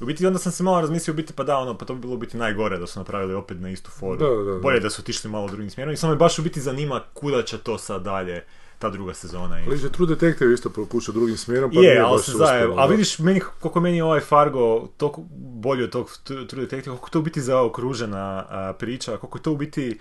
[0.01, 2.01] U biti onda sam se malo razmislio, u biti pa da, ono, pa to bi
[2.01, 4.17] bilo u biti najgore da su napravili opet na istu foru.
[4.17, 4.59] Da, da, da.
[4.59, 7.43] Bolje da su otišli malo drugim smjerom i samo me baš u biti zanima kuda
[7.43, 8.45] će to sad dalje
[8.79, 9.61] ta druga sezona.
[9.67, 13.19] Ali će True Detective isto pokušao drugim smjerom, pa Je, nije baš uspjelo, a vidiš,
[13.19, 17.19] meni, koliko meni je ovaj Fargo toliko bolji od tog True Detective, koliko je to
[17.19, 19.99] u biti zaokružena a, priča, koliko je to u biti,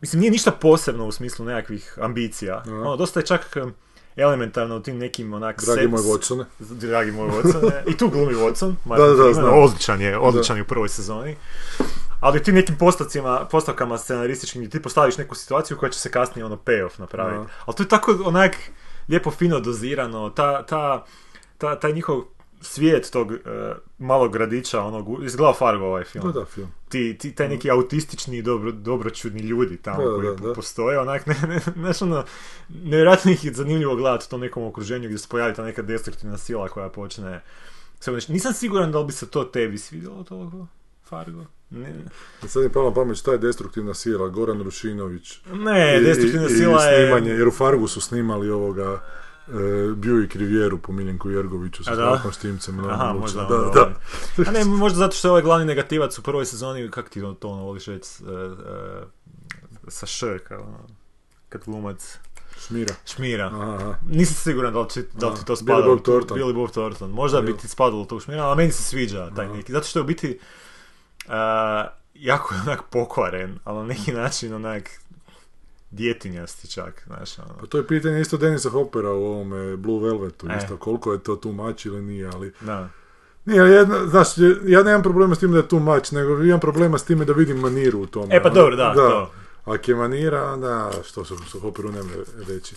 [0.00, 2.62] mislim, nije ništa posebno u smislu nekakvih ambicija.
[2.66, 3.74] Ono, dosta je čak em,
[4.16, 5.64] elementarno u tim nekim onak...
[5.64, 6.44] Dragi sets- moj Watsone.
[6.58, 7.70] Dragi moj Watson.
[7.86, 8.74] I tu glumi Watson.
[8.84, 9.32] Da, da, da.
[9.32, 11.36] Freeman, Odličan je, odličan je u prvoj sezoni.
[12.24, 16.10] Ali u tim nekim postavcima, postavkama scenarističkim gdje ti postaviš neku situaciju koja će se
[16.10, 17.40] kasnije ono payoff napraviti.
[17.40, 17.48] Aha.
[17.66, 18.56] Ali to je tako onak
[19.08, 21.04] lijepo fino dozirano, ta, ta,
[21.58, 22.22] ta, taj njihov
[22.60, 23.38] svijet tog e,
[23.98, 26.32] malog gradića, onog, izgleda Fargo ovaj film.
[26.32, 26.68] Da, da, film.
[26.88, 30.54] Ti, ti, taj neki autistični, dobro, dobročudni ljudi tamo Da, koji da.
[30.54, 32.24] postoje, onak, ne, ne, znaš ono,
[32.68, 36.38] nevjerojatno ih je zanimljivo gledati u tom nekom okruženju gdje se pojavi ta neka destruktivna
[36.38, 37.42] sila koja počne.
[38.28, 40.66] Nisam siguran da li bi se to tebi svidjelo toliko,
[41.04, 41.44] Fargo.
[41.70, 41.94] Ne,
[42.42, 45.40] Sad je pala na pamet šta je destruktivna sila, Goran Rušinović.
[45.46, 47.06] ne I- destruktivna i- i sila je...
[47.06, 49.02] snimanje, jer u Fargu su snimali ovoga
[49.48, 49.52] e,
[49.96, 51.96] Buick Rivijeru po Miljenku Jergoviću sa da?
[51.96, 52.78] Zdravkom Štimcem.
[52.78, 53.80] ono, Aha, ono, možda da, onda da.
[53.80, 53.94] ovaj.
[54.48, 57.48] A ne, možda zato što je ovaj glavni negativac u prvoj sezoni, kak ti to
[57.48, 59.02] ono voliš reći, e, e,
[59.88, 60.78] sa š, kao ono,
[61.48, 62.18] kad glumac
[62.58, 62.94] Šmira.
[63.06, 63.46] šmira.
[63.46, 63.94] Aha.
[64.08, 66.38] Nisam siguran da li, će, da li ti to Billy spada Bob u Thornton.
[66.38, 67.10] Billy Bob Thornton.
[67.10, 69.72] Možda bi ti spadalo u tog šmira, ali meni se sviđa taj neki.
[69.72, 70.38] Zato što je u biti
[71.26, 74.90] uh, jako je onak pokvaren, ali na neki način onak
[75.90, 77.54] djetinjasti čak, znaš, ono.
[77.60, 80.58] Pa to je pitanje isto Denisa Hoppera u ovome Blue Velvetu, E.
[80.62, 82.52] isto koliko je to tu mač ili nije, ali...
[82.60, 82.88] Da.
[83.44, 84.28] Nije, jedna, znaš,
[84.66, 87.32] ja nemam problema s tim da je tu mač, nego imam problema s time da
[87.32, 88.36] vidim maniru u tome.
[88.36, 89.30] E, pa dobro, da, to.
[89.64, 92.10] Ako je manira, onda što se što Hopperu nema
[92.48, 92.74] reći.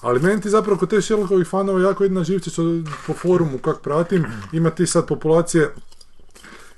[0.00, 2.62] Ali meni ti zapravo kod te Sherlockovih fanova jako jedna što
[3.06, 5.70] po forumu kak pratim, ima ti sad populacije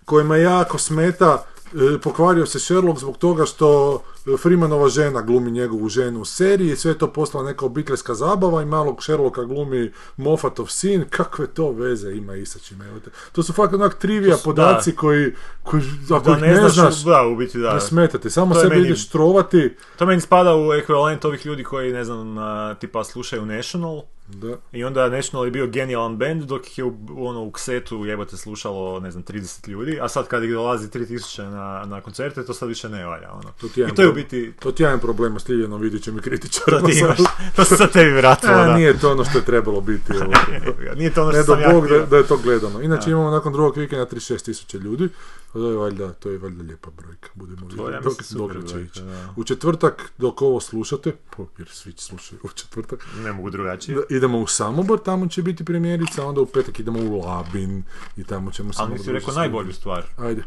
[0.04, 4.00] kojima jako smeta e, pokvario se Sherlock zbog toga što
[4.38, 8.66] Freemanova žena glumi njegovu ženu u seriji, sve je to postala neka obiteljska zabava i
[8.66, 13.10] malog Sherlocka glumi Moffatov sin, kakve to veze ima i sa čim, evo te.
[13.32, 15.32] To su fakat onak trivija podaci koji,
[15.62, 17.74] koji ako Da ih ne, ne, znaš, znaš, da, u biti da.
[17.74, 21.64] ne smetate, samo To sebe meni- ideš trovati, To meni spada u ekvivalent ovih ljudi
[21.64, 22.36] koji, ne znam,
[22.78, 24.56] tipa slušaju National da.
[24.72, 28.36] i onda National je bio genijalan band dok ih je u, ono, u ksetu jebote
[28.36, 32.54] slušalo, ne znam, 30 ljudi, a sad kad ih dolazi 3000 na, na koncerte, to
[32.54, 33.52] sad više ne valja, ono.
[33.60, 36.20] To I to je u biti, To ti je jedan problema s Liljanom Vidićem i
[36.20, 36.88] to kritičarima.
[36.88, 37.18] ti imaš,
[37.56, 38.76] to se sad tebi vratilo, A, da.
[38.76, 40.12] nije to ono što je trebalo biti.
[40.98, 42.80] Nije to ono što Ne sam ja Bog da, da je to gledano.
[42.80, 45.08] Inače imamo nakon drugog vikenda 36.000 ljudi.
[45.52, 47.28] To je valjda, to je valjda lijepa brojka.
[47.34, 49.00] Budemo To ja dok, će ići.
[49.36, 53.98] U četvrtak, dok ovo slušate, po, jer svi slušaju u četvrtak, Ne mogu drugačije.
[54.10, 57.82] idemo u Samobor, tamo će biti premijerica, onda u petak idemo u Labin
[58.16, 60.04] i tamo ćemo Ali nisi rekao najbolju stvar.
[60.16, 60.42] Ajde.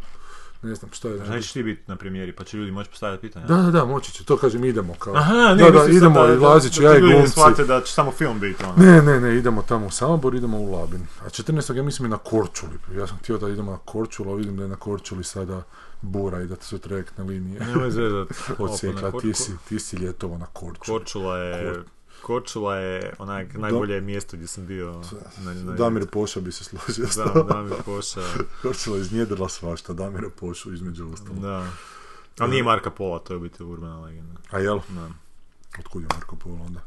[0.61, 1.19] Ne znam, šta je?
[1.19, 3.45] Nećeš ti biti na premijeri, pa će ljudi moći postavljati pitanja.
[3.45, 4.23] Da, da, da, moći će.
[4.23, 5.15] To kažem, idemo kao.
[5.15, 7.31] Aha, ne, da, da, idemo, da, i Lazić, da, ja i ne glumci.
[7.31, 8.73] shvate da će samo film biti, ono.
[8.77, 11.07] Ne, ne, ne, idemo tamo u Samobor, idemo u Labin.
[11.25, 11.75] A 14.
[11.75, 12.73] ja mislim i na Korčuli.
[12.97, 15.63] Ja sam htio da idemo na Korčulu, a vidim da je na Korčuli sada
[16.01, 17.59] bura i da su trajektne linije.
[17.59, 18.27] Nemoj zezat.
[18.57, 20.99] Odsjekla, Opa, ti na si, ti si ljetovo na Korčuli.
[20.99, 21.65] Korčula je...
[21.65, 21.96] Korčula
[22.77, 25.01] je onak najbolje mjesto gdje sam bio.
[25.37, 27.43] Na, na, Damir Poša bi se složio Da.
[27.43, 28.21] Damir Poša.
[28.61, 31.39] Korčula iznjedrila svašta, Damira Pošu između ostalog.
[31.39, 31.67] Da.
[32.39, 34.33] A nije Marka Pola, to je biti urbana legenda.
[34.51, 34.79] A jel?
[34.89, 35.09] Da.
[35.79, 36.79] Otkud je Marko Polo onda?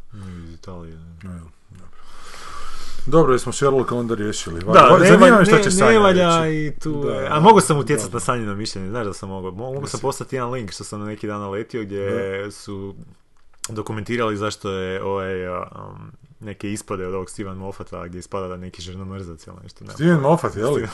[0.45, 0.97] Iz Italije.
[1.23, 1.97] No, jel, dobro.
[3.07, 4.61] Dobro, jesmo Sherlocka onda riješili.
[4.61, 6.57] Da, Va- ne, zanima me ne, će ne valja reći.
[6.57, 7.05] i tu...
[7.05, 8.17] Da, a mogu sam utjecati da.
[8.17, 9.51] na Sanjino mišljenje, znaš da sam mogao.
[9.51, 12.95] Mo- Mogu sam poslati jedan link što sam na neki dan naletio gdje su
[13.75, 18.83] dokumentirali zašto je ovaj, um, neke ispade od ovog Steven Moffata gdje ispada da neki
[18.83, 19.85] žrnomrzac ili nešto.
[19.85, 19.93] Ne.
[19.93, 20.89] Steven Moffat, je li?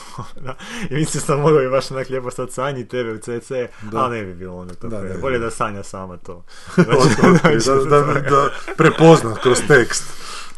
[0.45, 0.55] da.
[0.89, 3.51] I mislim sam mogao i baš onak lijepo sad Sanji tebe u CC,
[3.91, 3.99] Da.
[4.03, 6.33] ali ne bi bilo ono to Da, bi Bolje da Sanja sama to.
[6.77, 7.57] Otkri,
[7.89, 10.03] da, da, da prepozna kroz tekst.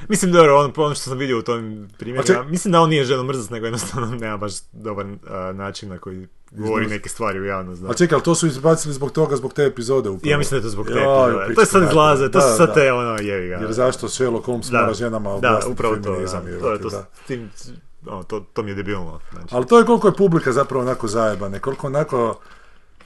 [0.07, 1.87] Mislim dobro, ono, ono što sam vidio u tom
[2.23, 6.27] ček- mislim da on nije ženomrzac, nego jednostavno nema baš dobar a, način na koji
[6.51, 7.81] govori Iznos- neke stvari u javnost.
[7.81, 7.89] Da.
[7.89, 10.31] A čekaj, ali to su izbacili zbog toga, zbog te epizode upravo.
[10.31, 11.37] Ja mislim da je to zbog te epizode.
[11.37, 12.73] pička To je sad izlaze, to Da, su sad da.
[12.73, 13.55] te ono jevi ga.
[13.55, 14.79] Jer zašto Sherlock Holmes Da.
[14.79, 16.49] mora ženama Da, objasniti upravo to, feminizam, da.
[16.49, 17.05] jebote, To je to, da.
[17.15, 17.51] s tim,
[18.07, 19.19] ono, to, to mi je debilno.
[19.31, 19.47] Znači.
[19.51, 22.39] Ali to je koliko je publika zapravo onako zajebane, koliko onako...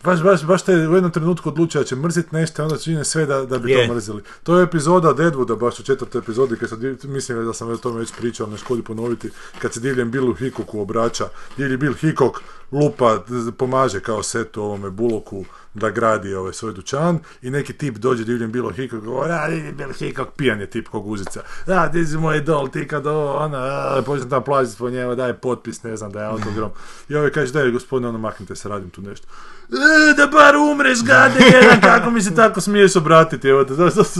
[0.04, 3.26] Baš, baš, baš te u jednom trenutku odlučio da će mrzit nešto, onda čine sve
[3.26, 3.88] da, da bi Je.
[3.88, 4.24] to mrzili.
[4.44, 8.00] To je epizoda Deadwooda, baš u četvrtoj epizodi, kad div- mislim da sam o tome
[8.00, 11.26] već pričao, ne škodi ponoviti, kad se divljem Billu Hickocku obraća,
[11.58, 12.40] divlji Bill Hickok
[12.74, 13.24] lupa,
[13.58, 18.52] pomaže kao setu ovome Bullocku da gradi ovaj svoj dućan i neki tip dođe divljem
[18.52, 22.18] Billu Hickok govori, a divlji Bill Hickok, pijan je tip ko guzica, da, ti si
[22.18, 25.98] moj idol, ti kad ovo, ona, a, počne tam plaziti po njemu, daj potpis, ne
[25.98, 26.70] znam, daj autogram.
[27.10, 29.28] I ovaj kaže, daj gospodine, ono, maknite se, radim tu nešto.
[29.70, 33.76] E, da bar umreš, gade jedan, kako mi se tako smiješ obratiti, evo to,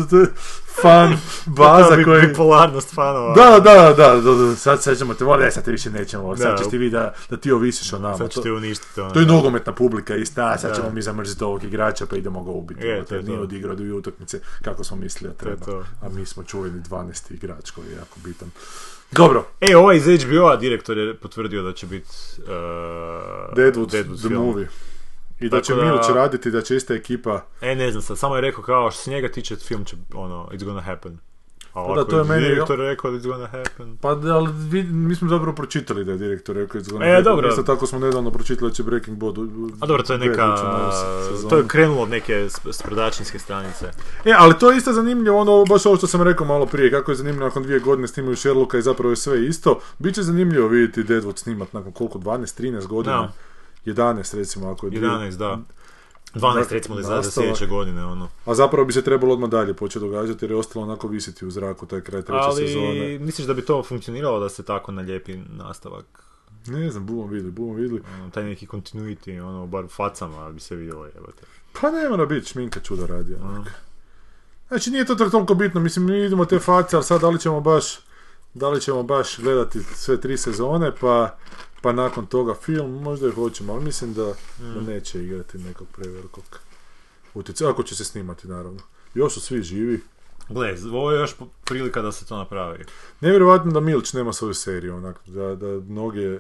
[0.10, 0.28] to je
[0.74, 1.18] fan
[1.58, 2.22] baza bi- koji...
[2.24, 3.34] Bipolarnost fanova.
[3.36, 6.52] Da, da, da, da, da, sad, sad ćemo te voliti, sad te više nećemo sad
[6.52, 6.58] Da.
[6.58, 8.18] ćeš ti vi da, da ti ovisiš o nama.
[8.18, 9.02] Sad To- te uništiti.
[9.02, 9.12] Ono.
[9.12, 10.76] to je nogometna publika ista, a sad Da.
[10.76, 12.82] ćemo mi zamrziti ovog igrača pa idemo ga ubiti.
[12.82, 15.66] Je, evo to je nije odigrao dvije utakmice kako smo mislili da je treba.
[15.66, 15.84] to.
[16.02, 17.34] A mi smo čuveni 12.
[17.34, 18.50] igrač koji je jako bitan.
[19.12, 22.46] Dobro, E, ovaj iz HBO-a direktor je potvrdio da će biti uh,
[23.56, 24.46] Deadwood, Deadwood the film.
[24.46, 24.68] movie.
[25.44, 28.36] I da će da- Milić raditi, da će ista ekipa E, ne znam sad, samo
[28.36, 31.18] je rekao kao što se njega tiče film će, ono, it's gonna happen.
[31.74, 33.98] A da, ovako to je meni- direktor rekao da it's gonna happen.
[33.98, 37.50] Pa, da, ali vi, mi smo zapravo pročitali da je direktor rekao iz E, dobro.
[37.50, 39.34] Isto tako smo nedavno pročitali da će Breaking Bad...
[39.82, 40.56] A dobro, to je neka,
[41.50, 43.86] to je krenulo od neke sp- sprdačinske stranice.
[44.26, 47.12] E, ali to je isto zanimljivo, ono, baš ovo što sam rekao malo prije, kako
[47.12, 49.80] je zanimljivo nakon dvije godine snimaju Sherlocka i zapravo je sve isto.
[50.00, 53.32] Biće zanimljivo vidjeti Deadwood snimat nakon koliko, 12-13 godina?
[53.86, 55.60] 11 recimo, ako je dvije- 11, da.
[56.34, 58.30] 12 recimo da za, sljedeće godine, ono.
[58.46, 61.52] A zapravo bi se trebalo odmah dalje početi događati jer je ostalo onako visiti u
[61.52, 63.20] zraku taj kraj treće Ali sezone.
[63.20, 66.06] misliš da bi to funkcioniralo da se tako nalijepi nastavak?
[66.68, 68.04] Ne znam, bumo vidjeli, bumo vidjeli.
[68.14, 71.44] Ono, taj neki continuity, ono, bar u facama bi se vidjelo, jebate.
[71.74, 73.36] Pa ne mora biti, šminka čudo radi.
[73.36, 73.68] onak.
[74.68, 77.62] Znači nije to toliko bitno, mislim mi idemo te face, ali sad da li ćemo
[77.62, 78.00] baš
[78.54, 81.38] da li ćemo baš gledati sve tri sezone, pa,
[81.84, 84.34] pa nakon toga film, možda i hoćemo, ali mislim da,
[84.76, 86.44] da neće igrati nekog prevelikog
[87.34, 88.80] utjecaja, ako će se snimati naravno.
[89.14, 90.02] Još su svi živi.
[90.50, 92.86] Gle, ovo je još prilika da se to napravi.
[93.22, 96.40] Nevjerojatno da Milić nema svoju seriju, onak, da, da mnoge,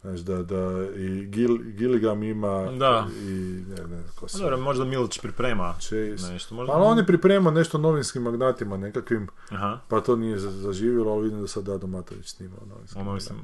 [0.00, 0.62] znaš, da, da
[0.96, 3.08] i Gil, Gilligam ima Da.
[3.20, 3.32] i
[3.68, 4.38] ne, ne, ko se...
[4.38, 6.32] Dobro, možda Milić priprema Chase.
[6.32, 6.54] nešto.
[6.54, 6.72] Možda...
[6.72, 9.78] Ali on je pripremao nešto novinskim magnatima nekakvim, Aha.
[9.88, 13.38] pa to nije za- zaživjelo, ali vidim da sad Dado Matović snimao novinskim Ono, mislim,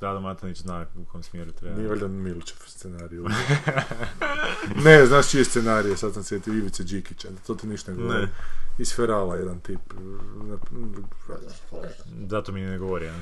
[0.00, 1.76] Rado Matanić zna u kom smjeru treba.
[1.76, 3.18] Nije valjda Milićev scenarij.
[4.84, 8.20] ne, znaš čiji je scenarij, sad sam sjetio Ivice Đikića, to ti ništa ne govori.
[8.20, 8.28] Ne.
[8.78, 9.80] Iz Ferala jedan tip.
[12.28, 13.14] Zato mi ne govori, ja.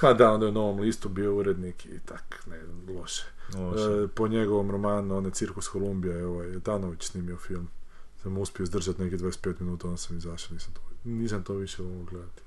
[0.00, 2.60] Pa da, onda je u Novom listu bio urednik i tak, ne,
[2.94, 3.24] loše.
[3.54, 4.04] Loše.
[4.04, 7.68] E, po njegovom romanu, onaj Cirkus Kolumbija je ovaj Tanović snimio film.
[8.22, 12.04] Sam uspio izdržati neki 25 minuta, onda sam izašao, nisam to, nisam to više mogao
[12.04, 12.42] gledati.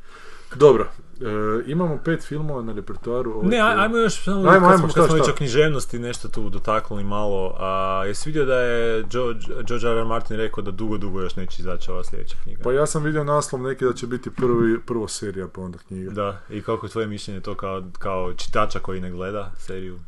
[0.56, 0.88] Dobro,
[1.22, 1.26] e,
[1.66, 3.32] imamo pet filmova na repertoaru.
[3.34, 6.28] ovaj Ne, aj- ajmo još, samo Ajmo, kad ajmo, smo, kad smo o književnosti nešto
[6.28, 9.98] tu dotaknuli malo, a jesi vidio da je George, George R.
[9.98, 10.06] R.
[10.06, 12.64] Martin rekao da dugo, dugo još neće izaći ova sljedeća knjiga?
[12.64, 16.12] Pa ja sam vidio naslov neki da će biti prvi, prvo serija, pa onda knjiga.
[16.12, 20.00] Da, i kako je tvoje mišljenje to kao, kao čitača koji ne gleda seriju?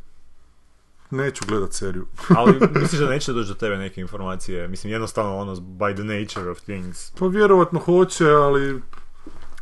[1.10, 2.06] Neću gledat seriju.
[2.36, 4.68] Ali misliš da neće doći do tebe neke informacije?
[4.68, 7.10] Mislim, jednostavno ono, by the nature of things.
[7.18, 8.82] Pa vjerovatno hoće, ali...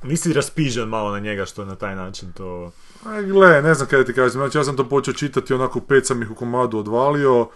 [0.07, 2.73] Nisi raspižen malo na njega što je na taj način to...
[3.05, 6.07] A, gle, ne znam kada ti kažem, znači ja sam to počeo čitati onako pet
[6.07, 7.49] sam ih u komadu odvalio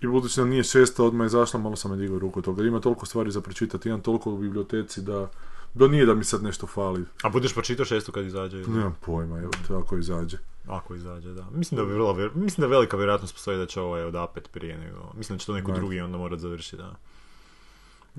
[0.00, 2.62] i budući da nije šesta odmah izašla, malo sam je digao ruku toga.
[2.64, 5.28] Ima toliko stvari za pročitati, imam toliko u biblioteci da...
[5.74, 7.04] Da nije da mi sad nešto fali.
[7.22, 8.56] A budeš pročitao šestu kad izađe?
[8.56, 10.36] ili- Nemam pojma, evo, to ako izađe.
[10.66, 11.46] Ako izađe, da.
[11.50, 15.12] Mislim da bi vrlo, mislim da velika vjerojatnost postoji da će ovaj odapet prije nego...
[15.14, 15.76] Mislim da će to neko Da.
[15.76, 16.94] drugi onda morat završiti, da.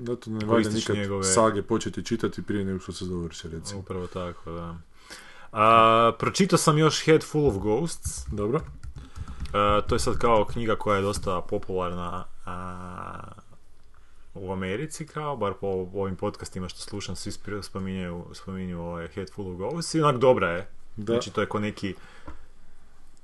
[0.06, 3.80] Zato ne valja nikad njegove- sage početi čitati prije nego što se završi, recimo.
[3.80, 4.76] Upravo tako, da.
[5.52, 8.26] A, pročitao sam još Head Full of Ghosts.
[8.32, 8.60] Dobro.
[9.52, 13.32] A, to je sad kao knjiga koja je dosta popularna a,
[14.34, 17.32] u Americi kao, bar po ovim podcastima što slušam, svi
[17.62, 20.68] spominju, spominju ovaj Head Full of Ghosts i onak dobra je.
[20.96, 21.12] Da.
[21.12, 21.94] Znači to je ko neki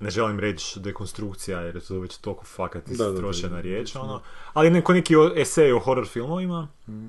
[0.01, 4.23] ne želim reći dekonstrukcija jer je to već toliko fakat istrošena riječ, ono.
[4.53, 7.07] Ali neko neki esej o horror filmovima, Mhm.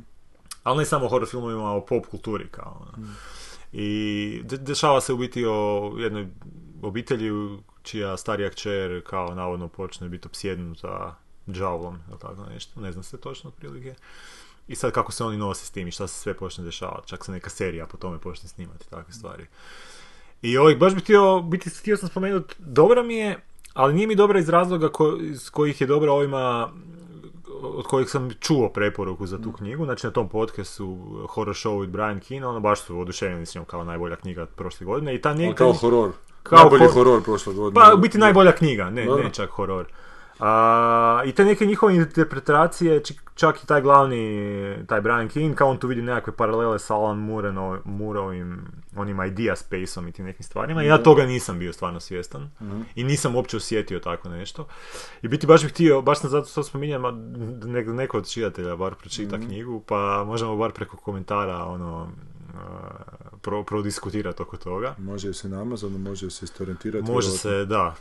[0.63, 2.87] ali ne samo o horror filmovima, o pop kulturi kao.
[2.87, 3.07] ono.
[3.73, 3.89] I
[4.43, 6.27] de- dešava se u biti o jednoj
[6.81, 7.31] obitelji
[7.83, 11.15] čija starija kćer kao navodno počne biti opsjednuta
[11.49, 13.95] džavlom ili tako nešto, ne znam se točno otprilike.
[14.67, 17.25] I sad kako se oni nose s tim i šta se sve počne dešavati, čak
[17.25, 19.45] se neka serija po tome počne snimati, takve stvari.
[20.41, 23.39] I ovaj, baš bi htio, biti, htio sam spomenuti, dobra mi je,
[23.73, 26.69] ali nije mi dobra iz razloga ko, iz kojih je dobra ovima
[27.61, 30.97] od kojih sam čuo preporuku za tu knjigu, znači na tom podcastu
[31.29, 34.49] Horror Show with Brian Keane, ono baš su oduševljeni s njom kao najbolja knjiga od
[34.49, 35.55] prošle godine i ta Ali neka...
[35.55, 36.11] kao horor.
[36.43, 37.81] Kao Najbolji hor- horor prošle godine.
[37.83, 39.85] Pa, biti najbolja knjiga, ne, ne čak horor.
[40.39, 43.01] A, I te neke njihove interpretacije,
[43.35, 47.17] čak i taj glavni, taj Brian King, kao on tu vidi nekakve paralele sa Alan
[47.17, 47.51] Moore,
[47.85, 48.61] Mooreovim,
[48.95, 50.83] onim idea spaceom i tim nekim stvarima.
[50.83, 52.49] I ja toga nisam bio stvarno svjestan.
[52.95, 54.67] I nisam uopće osjetio tako nešto.
[55.21, 57.01] I biti baš bih htio, baš sam zato to spominjam,
[57.95, 62.09] neko od čitatelja bar pročita knjigu, pa možemo bar preko komentara ono,
[63.41, 64.95] pro, prodiskutirati oko toga.
[64.97, 67.11] Može se na Amazonu, može se istorentirati.
[67.11, 67.95] Može se, da,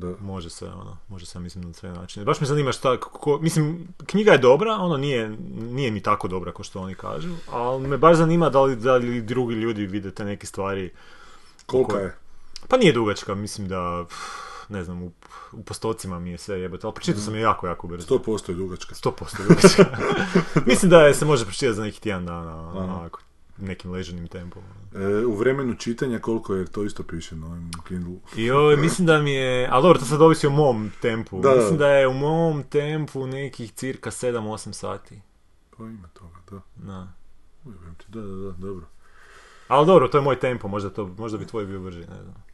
[0.00, 0.12] Da.
[0.20, 2.24] Može se, ono, može se, mislim, na sve načine.
[2.24, 6.52] Baš me zanima šta, kako, mislim, knjiga je dobra, ono nije, nije mi tako dobra
[6.52, 10.10] kao što oni kažu, ali me baš zanima da li, da li drugi ljudi vide
[10.10, 10.90] te neke stvari.
[11.66, 12.16] Kolika Oko- je?
[12.68, 15.12] Pa nije dugačka, mislim da, pff, ne znam, u,
[15.52, 18.18] u postocima mi je sve jebote, ali pročitao sam je jako, jako brzo.
[18.18, 18.94] 100% je dugačka.
[18.94, 19.84] 100% dugačka.
[20.70, 23.20] mislim da je, se može pročitati za neki tjedan dana, ono, onako,
[23.58, 24.62] nekim leženim tempom.
[24.94, 28.16] E, u vremenu čitanja koliko je, to isto piše na ovom Kindle.
[28.36, 31.40] I ovo, mislim da mi je, ali dobro, to sad ovisi o mom tempu.
[31.40, 35.20] Da, mislim da je u mom tempu nekih cirka 7-8 sati.
[35.76, 36.60] Pa ima toga, da.
[36.76, 37.08] Da.
[38.08, 38.86] Da, da, da, dobro.
[39.68, 42.44] Ali dobro, to je moj tempo, možda, to, možda bi tvoj bio brži, ne znam.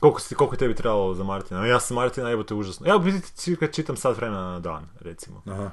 [0.00, 1.66] Koliko, si, koliko je tebi trebalo za Martina?
[1.66, 2.86] Ja sam Martina, evo te užasno.
[2.86, 5.42] Ja u biti cirka čitam sat vremena na dan, recimo.
[5.46, 5.70] Aha.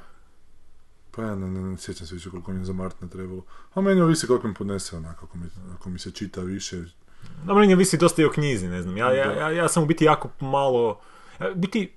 [1.10, 3.42] Pa ja ne, ne, ne sjećam se više koliko mi je za Martina trebalo.
[3.74, 5.44] A meni ovisi koliko mi podnese onako, ako mi,
[5.74, 6.82] ako mi se čita više.
[7.44, 8.96] Dobro, ne visi dosta i o knjizi, ne znam.
[8.96, 11.00] Ja, ja, ja, ja sam u biti jako malo...
[11.40, 11.92] e, Biti,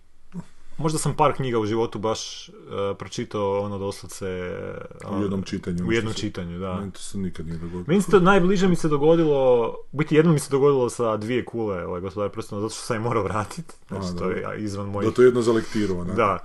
[0.78, 2.52] možda sam par knjiga u životu baš e,
[3.00, 4.26] pročitao ono doslovce...
[4.28, 5.88] e, U jednom čitanju.
[5.88, 6.76] U jednom čitanju, da.
[6.80, 7.84] Meni to se nikad nije dogodilo.
[7.88, 11.86] Meni to najbliže mi se dogodilo, u biti jedno mi se dogodilo sa dvije kule,
[11.86, 13.74] ovaj gospodar prstena, zato što sam je morao vratiti.
[13.88, 15.14] Znači, A, to je izvan Da mojih...
[15.14, 16.04] to jedno za lektiru.
[16.06, 16.40] Da.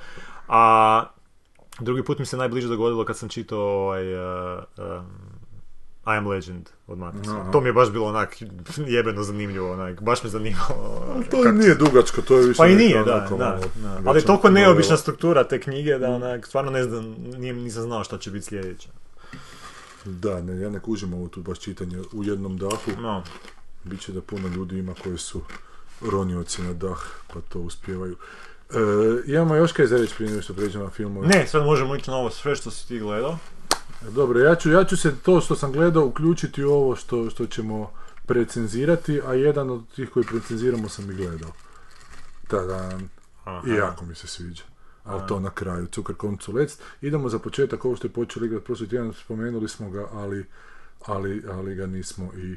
[0.48, 1.04] A
[1.80, 5.06] drugi put mi se najbliže dogodilo kad sam čitao ovaj, uh, um,
[6.08, 7.40] I am Legend od Matrixa.
[7.40, 7.50] Aha.
[7.50, 8.36] To mi je baš bilo onak
[8.86, 11.22] jebeno zanimljivo, onak, baš me zanimalo.
[11.30, 12.58] To i nije dugačko, to je više...
[12.58, 13.94] Pa i nije, da, onako da, da.
[13.94, 17.82] veća Ali je toliko neobična struktura te knjige da onak, stvarno ne znam, nije, nisam
[17.82, 18.88] znao šta će biti sljedeće.
[20.04, 22.90] Da, ne, ja ne kužim ovo tu baš čitanje u jednom dahu.
[23.00, 23.22] No.
[23.84, 25.42] Biće da puno ljudi ima koji su
[26.00, 26.98] ronioci na dah,
[27.34, 28.16] pa to uspijevaju.
[28.70, 31.28] E, imamo još kaj za reći prije nego što pređemo na filmove.
[31.28, 33.38] Ne, sad možemo ići na ovo sve što si ti gledao.
[34.10, 37.46] Dobro, ja ću, ja ću se to što sam gledao uključiti u ovo što, što
[37.46, 37.90] ćemo
[38.26, 41.50] precenzirati, a jedan od tih koji precenziramo sam i gledao.
[42.48, 43.08] Tadan.
[43.66, 44.62] I jako mi se sviđa.
[45.04, 46.78] Ali to na kraju, cukar koncu lec.
[47.00, 50.46] Idemo za početak, ovo što je počeli igrati prošli tjedan, spomenuli smo ga, ali,
[51.06, 52.56] ali, ali ga nismo i,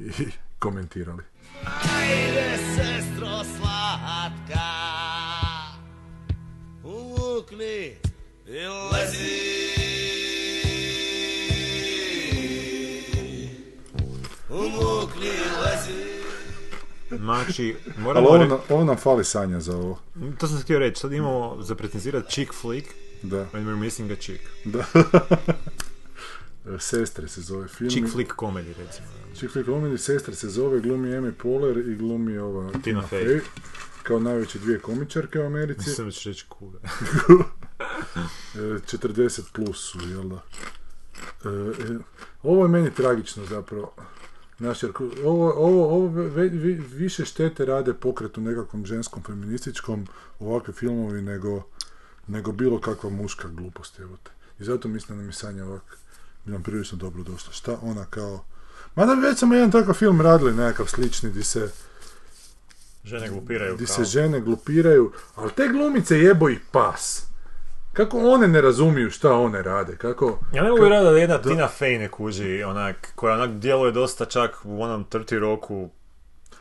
[0.00, 1.22] i, i komentirali.
[1.64, 4.77] Ajde, sestro slatka,
[7.58, 7.96] uvukni
[8.46, 9.28] i lezi.
[14.50, 16.08] Uvukni i lezi.
[17.12, 18.28] Znači, Ali moramo...
[18.28, 19.98] ovo, re- na- ovo nam fali sanja za ovo.
[20.38, 22.88] To sam htio reći, sad imamo za precenzirati chick flick,
[23.22, 24.40] Da, when we're missing a chick.
[24.64, 24.84] da.
[26.80, 27.90] Sestre se zove film.
[27.90, 29.08] Chick flick comedy, recimo.
[29.34, 33.24] Chick flick glumini sestre se zove, glumi Amy Poehler i glumi ova Tina Fey.
[33.26, 33.40] Fey.
[34.08, 35.88] Kao najveće dvije komičarke u Americi.
[35.88, 36.78] Mislim da ćeš reći kuga.
[38.54, 40.42] E, 40 plus su, jel da?
[41.44, 41.48] E,
[41.84, 41.98] e,
[42.42, 43.94] ovo je meni tragično zapravo.
[44.58, 50.06] Znaš, jer ko- ovo, ovo, ovo ve- vi- više štete rade pokretu nekakvom ženskom feminističkom
[50.40, 51.62] ovakve filmovi nego,
[52.26, 54.30] nego bilo kakva muška glupost, evo te.
[54.60, 55.98] I zato mislim da je Sanja ovak
[56.44, 57.52] nam prilično dobro došla.
[57.52, 58.44] Šta ona kao...
[58.94, 61.70] Mada već smo jedan takav film radili, nekakav slični, di se,
[63.08, 67.26] Žene glupiraju di se žene glupiraju, ali te glumice jebo ih pas.
[67.92, 70.38] Kako one ne razumiju šta one rade, kako...
[70.52, 74.24] Ja ne mogu vjerovati da jedna Tina Fey ne kuži, onak, koja onak djeluje dosta
[74.24, 75.90] čak u onom 30 roku.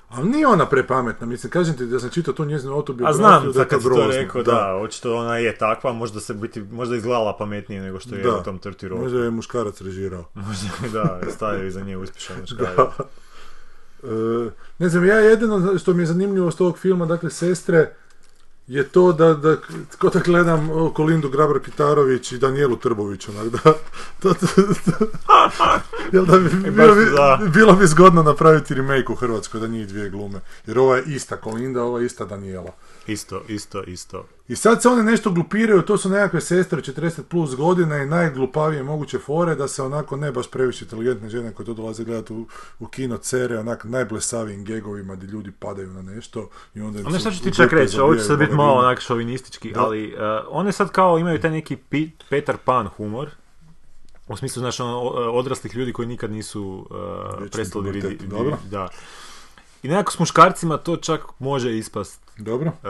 [0.10, 3.52] Ali nije ona prepametna, mislim, kažem ti da sam čitao tu njezinu A autobiografiju, znam,
[3.52, 7.38] da kad si to rekao, da, očito ona je takva, možda se biti, možda izgledala
[7.38, 8.38] pametnije nego što je Da.
[8.38, 9.02] u tom 30 roku.
[9.04, 10.26] Možda je muškarac režirao.
[10.34, 12.90] Možda, da, stavio iza nje uspješan muškarac.
[14.04, 14.08] E,
[14.80, 17.94] ne znam, ja jedino što mi je zanimljivo s tog filma, dakle, Sestre,
[18.68, 19.58] je to da, da
[20.00, 23.60] ko da gledam Kolindu Grabar Kitarović i Danijelu Trbović, onak, da,
[24.20, 24.48] to, to,
[24.86, 25.06] to-
[26.14, 27.40] jel da bi, E, bilo, bi, da.
[27.54, 31.38] bilo bi zgodno napraviti remake u Hrvatskoj da njih dvije glume, jer ova je ista
[31.38, 32.72] Kolinda, ova je ista Danijela.
[33.08, 34.26] Isto, isto, isto.
[34.48, 38.84] I sad se one nešto glupiraju, to su nekakve sestre 40 plus godina i najglupavije
[38.84, 42.48] moguće fore da se onako ne baš previše inteligentne žene koje to dolaze gledati u,
[42.80, 47.00] u kino cere, onak najblesavijim gegovima gdje ljudi padaju na nešto i onda...
[47.00, 48.88] Ono što ću ti čak reći, ovo će sad biti malo balerine.
[48.88, 49.86] onak šovinistički, Da.
[49.86, 50.20] ali uh,
[50.50, 51.78] one sad kao imaju taj neki
[52.30, 53.30] Peter Pan humor,
[54.28, 58.28] u smislu, ono, o- odraslih ljudi koji nikad nisu uh, prestali vidjeti.
[58.28, 58.58] dobro.
[58.72, 58.88] Da.
[59.84, 62.22] I nekako s muškarcima to čak može ispast.
[62.38, 62.68] Dobro.
[62.68, 62.90] uh,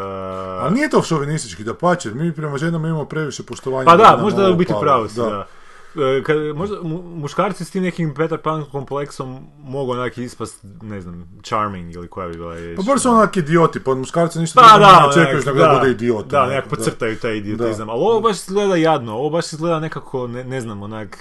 [0.61, 3.85] Ali nije to šovinistički, da pače, mi prema ženama imamo previše poštovanja.
[3.85, 5.47] Pa da, možda u biti pravo si, da.
[5.95, 11.01] E, Kad, možda mu- muškarci s tim nekim Peter Pan kompleksom mogu onak ispast, ne
[11.01, 12.77] znam, charming ili koja bi bila riječ.
[12.77, 15.79] Pa baš su onak idioti, pa od muškarca ništa Pa da, ne očekuješ nego da
[15.79, 16.27] bude idiot.
[16.27, 17.87] Da, nekako podcrtaju taj idiotizam.
[17.87, 17.93] Da.
[17.93, 21.17] Ali ovo baš izgleda jadno, ovo baš izgleda nekako, ne, ne znam, onak,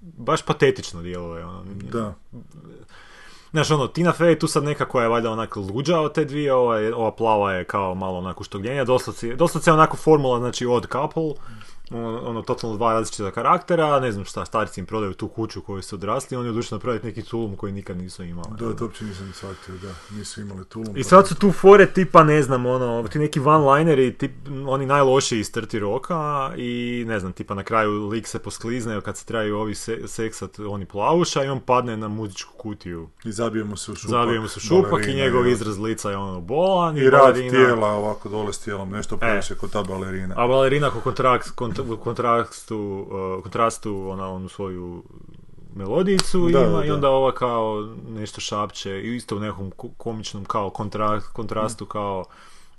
[0.00, 1.44] baš patetično djeluje.
[1.44, 1.64] Ono.
[1.92, 2.14] Da.
[3.54, 6.78] Znaš, ono, Tina Fey tu sad nekako je valjda onak luđa od te dvije, ova,
[6.78, 10.86] je, ova plava je kao malo onako štogljenja, doslovce, doslovce je onako formula, znači od
[10.92, 11.34] couple,
[11.90, 15.82] ono, ono, totalno dva različita karaktera, ne znam šta, starci im prodaju tu kuću koju
[15.82, 18.48] su odrasli, oni odlučili napraviti neki tulum koji nikad nisu imali.
[18.58, 20.96] Da, to uopće nisam shvatio, da, nisu imali tulum.
[20.96, 24.32] I sad su tu fore tipa, ne znam, ono, ti neki one-lineri, tip,
[24.66, 29.16] oni najlošiji iz Trti roka i ne znam, tipa na kraju lik se posklizne kad
[29.16, 33.08] se trebaju ovi se, seksat, oni plavuša i on padne na muzičku kutiju.
[33.24, 34.10] I zabijemo se u šupak.
[34.10, 35.52] Zabijemo se u šupak i balerina, njegov je.
[35.52, 36.98] izraz lica je ono bolan.
[36.98, 40.34] I rad balerina- tijela ovako dole s tijelom, nešto previše kod ta balerina.
[40.38, 43.06] A balerina ko kontrakt, kont, u kontrastu,
[43.36, 45.02] uh, kontrastu ona onu svoju
[45.74, 46.94] melodijicu Da, ima da, i da.
[46.94, 52.24] onda ova kao nešto šapće i isto u nekom ko- komičnom kao kontra, kontrastu kao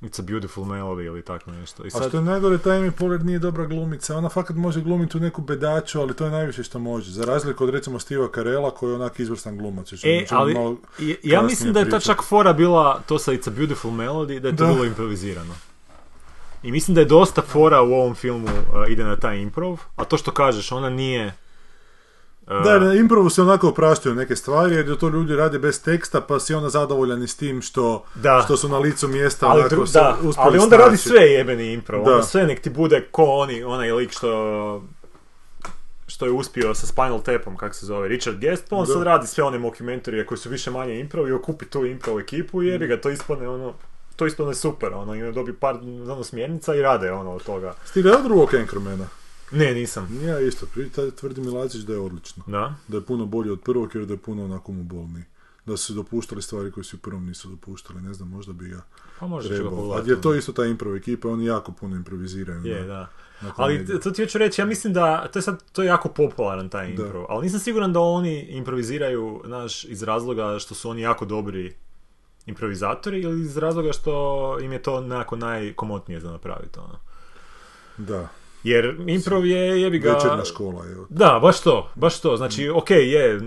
[0.01, 1.83] It's a beautiful melody ili tako nešto.
[1.83, 4.17] I A sad, što je najgore, ta Amy Poehler nije dobra glumica.
[4.17, 7.11] Ona fakat može glumiti u neku bedaču, ali to je najviše što može.
[7.11, 9.93] Za razliku od recimo Steva Carella, koji je onak izvrstan glumac.
[9.93, 10.77] E, ali malo
[11.23, 14.47] ja- mislim da je ta čak fora bila, to sa It's a Beautiful Melody, da
[14.47, 14.73] je to Da.
[14.73, 15.53] bilo improvizirano.
[16.65, 20.05] I mislim da je dosta fora u ovom filmu uh, ide na taj improv, a
[20.05, 21.33] to što kažeš, ona nije...
[22.47, 26.21] uh, Da, na improvu se onako opraštaju neke stvari, jer to ljudi rade bez teksta,
[26.21, 28.41] pa si zadovoljan i s tim što, Da.
[28.45, 31.73] što su na licu mjesta ali, onako dru- da, uspjeli ali onda radi sve jebeni
[31.73, 32.11] improv, Da.
[32.11, 34.83] onda sve nek ti bude ko oni, onaj lik što
[36.07, 38.93] što je uspio sa Spinal Tapom, kak se zove, Richard Guest, pa on Da.
[38.93, 42.63] sad radi sve one mockumentaryje koji su više manje improv i okupi tu improv ekipu
[42.63, 43.73] i jebi ga, to ispadne ono,
[44.15, 47.73] to ispadne super, ono, i dobi par ono, smjernica i rade ono od toga.
[47.93, 49.07] Ti gledao drugog Anchormana?
[49.51, 50.19] Ne, nisam.
[50.23, 52.43] Ja isto, taj tvrdi Milazić da je odlično.
[52.47, 52.75] Da?
[52.87, 55.23] Da je puno bolji od prvog jer da je puno onako mu bolniji.
[55.65, 58.69] Da su se dopuštali stvari koje su u prvom nisu dopuštali, ne znam, možda bi
[58.69, 58.81] ga
[59.19, 59.91] Pa možda trebao.
[59.93, 62.65] A jer to je isto ta improv ekipa, oni jako puno improviziraju.
[62.65, 63.09] Je, na- da.
[63.41, 66.09] na Ali to ti hoću reći, ja mislim da to je sad to je jako
[66.09, 71.01] popularan taj improv, ali nisam siguran da oni improviziraju naš iz razloga što su oni
[71.01, 71.75] jako dobri
[72.45, 74.13] improvizatori ili iz razloga što
[74.61, 76.99] im je to nekako najkomotnije za napraviti ono.
[77.97, 78.27] Da,
[78.63, 80.95] Jer improv je jebi ga večernja škola je.
[81.09, 82.37] Da, baš to, baš to.
[82.37, 83.41] Znači, ok, je,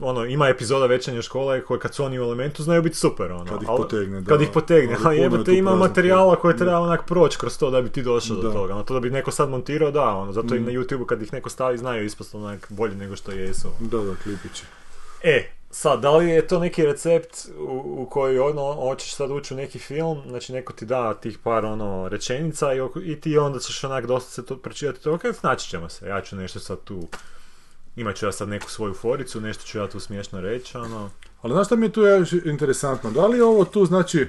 [0.00, 3.44] ono, ima epizoda večernje škole koje kad su oni u elementu znaju biti super, ono.
[3.44, 4.26] Kad ih ali- potegne, da.
[4.26, 7.88] Kad ih potegne, Ali jebote ima materijala koje treba onak proći kroz to da bi
[7.88, 8.74] ti došao do toga.
[8.74, 10.64] No, to da bi neko sad montirao, da, ono, zato i Mm.
[10.64, 13.68] na YouTube kad ih neko stavi znaju ispast onak bolje nego što jesu.
[13.80, 14.64] Da, da, klipići.
[15.22, 19.54] E, sad, da li je to neki recept u, u koji ono, hoćeš sad ući
[19.54, 23.58] u neki film, znači neko ti da tih par ono rečenica i, i ti onda
[23.58, 26.78] ćeš onak dosta se to pročitati, to ok, naći ćemo se, ja ću nešto sad
[26.84, 27.08] tu,
[27.96, 31.10] imat ću ja sad neku svoju foricu, nešto ću ja tu smiješno reći, ono,
[31.42, 33.10] Ali znaš šta mi je tu još interesantno?
[33.10, 34.26] Da li ovo tu, znači,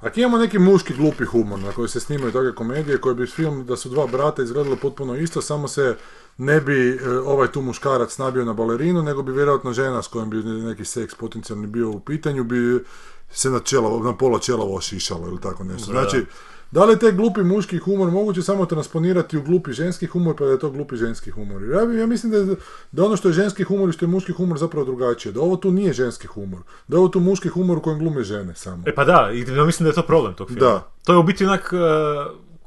[0.00, 3.66] ako imamo neki muški glupi humor na koji se snimaju takve komedije, koje bi film
[3.66, 5.96] da su dva brata izgledalo potpuno isto, samo se
[6.38, 10.30] ne bi e, ovaj tu muškarac nabio na balerinu, nego bi vjerojatno žena s kojom
[10.30, 12.84] bi neki seks potencijalni bio u pitanju, bi
[13.30, 15.92] se na, čelo, na pola čelova ošišalo ili tako nešto.
[15.92, 16.24] Znači,
[16.70, 16.84] da.
[16.84, 20.58] li taj glupi muški humor moguće samo transponirati u glupi ženski humor, pa da je
[20.58, 21.62] to glupi ženski humor?
[21.62, 22.54] Ja, ja mislim da,
[22.92, 25.32] da ono što je ženski humor i što je muški humor zapravo drugačije.
[25.32, 26.60] Da ovo tu nije ženski humor.
[26.88, 28.82] Da je ovo tu muški humor u kojem glume žene samo.
[28.86, 30.60] E pa da, i ja mislim da je to problem tog filma.
[30.60, 30.88] Da.
[31.04, 31.76] To je u biti onak e,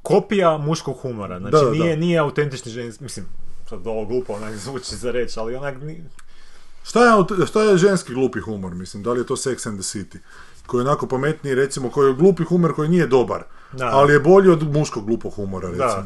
[0.01, 1.99] kopija muškog humora, znači Da, da, nije, da.
[1.99, 3.25] nije autentični ženski, mislim,
[3.69, 6.03] sad ovo glupo onak zvuči za reći, ali onak, ni-
[6.83, 9.03] Šta je, šta je ženski glupi humor, mislim?
[9.03, 10.17] Da li je to Sex and the City?
[10.67, 13.43] Koji je onako pametniji, recimo, koji je glupi humor koji nije dobar.
[13.71, 13.85] Da.
[13.85, 15.87] Ali je bolji od muškog glupog humora, recimo.
[15.87, 16.05] da,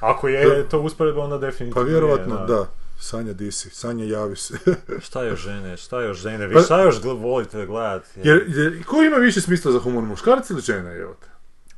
[0.00, 2.66] ako je to usporedba, onda definitivno Pa vjerovatno, je, da.
[3.00, 4.54] Sanja disi, Sanja javi se.
[5.06, 8.08] Šta još žene, šta još žene, vi Pa- šta još gl- volite gledati?
[8.24, 11.26] jer, jer, ko ima više smisla za humor, muškarac ili žena, evo te?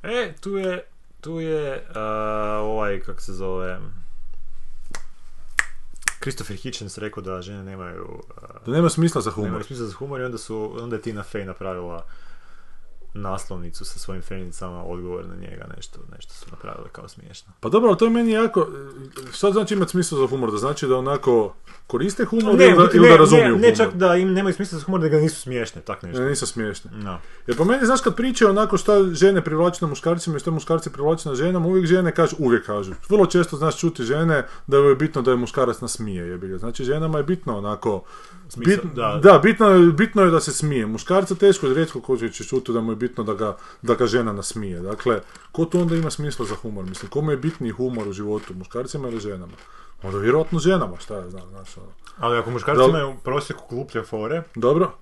[0.02, 0.84] E, tu je,
[1.20, 2.02] tu je a,
[2.62, 3.78] ovaj, kak se zove,
[6.20, 9.48] Christopher Hitchens rekao da žene nemaju, a, Da nema smisla za humor.
[9.48, 12.06] nemaju smisla za humor i onda su, onda je Tina Fey napravila
[13.22, 17.52] naslovnicu sa svojim fenicama, odgovor na njega, nešto, nešto su napravili kao smiješno.
[17.60, 18.68] Pa dobro, ali to je meni jako...
[19.32, 20.50] Šta znači imati smisla za humor?
[20.50, 21.54] Da znači da onako
[21.86, 23.76] koriste humor Ne, ili da, ili ne, da razumiju ne, ne humor?
[23.76, 26.22] čak da im nemaju smisla za humor, da ga nisu smiješne, tak nešto.
[26.22, 26.90] Ne, nisu smiješne.
[26.94, 27.18] No.
[27.46, 30.90] Jer po meni, znaš, kad pričaju onako šta žene privlače na muškarcima i šta muškarci
[30.90, 32.92] privlače na ženama, uvijek žene kažu, uvijek kažu.
[33.08, 36.58] Vrlo često znaš čuti žene da je bitno da je muškarac nasmije, jebi ga.
[36.58, 38.02] Znači, ženama je bitno onako...
[38.56, 39.20] Bit- da.
[39.22, 40.86] da, bitno, je, bitno je da se smije.
[40.86, 44.06] Muškarca teško je rijetko ko će čuti da mu je bitno da ga, da ga
[44.06, 44.80] žena nasmije.
[44.80, 45.20] Dakle,
[45.52, 46.84] ko tu onda ima smisla za humor?
[46.84, 49.52] Mislim, kome je bitniji humor u životu, muškarcima ili ženama?
[50.02, 51.86] Onda vjerojatno ženama, šta ja znam, znaš, ono.
[52.18, 54.92] Ali ako muškarci Da- imaju u prosjeku gluplje fore, Dobro?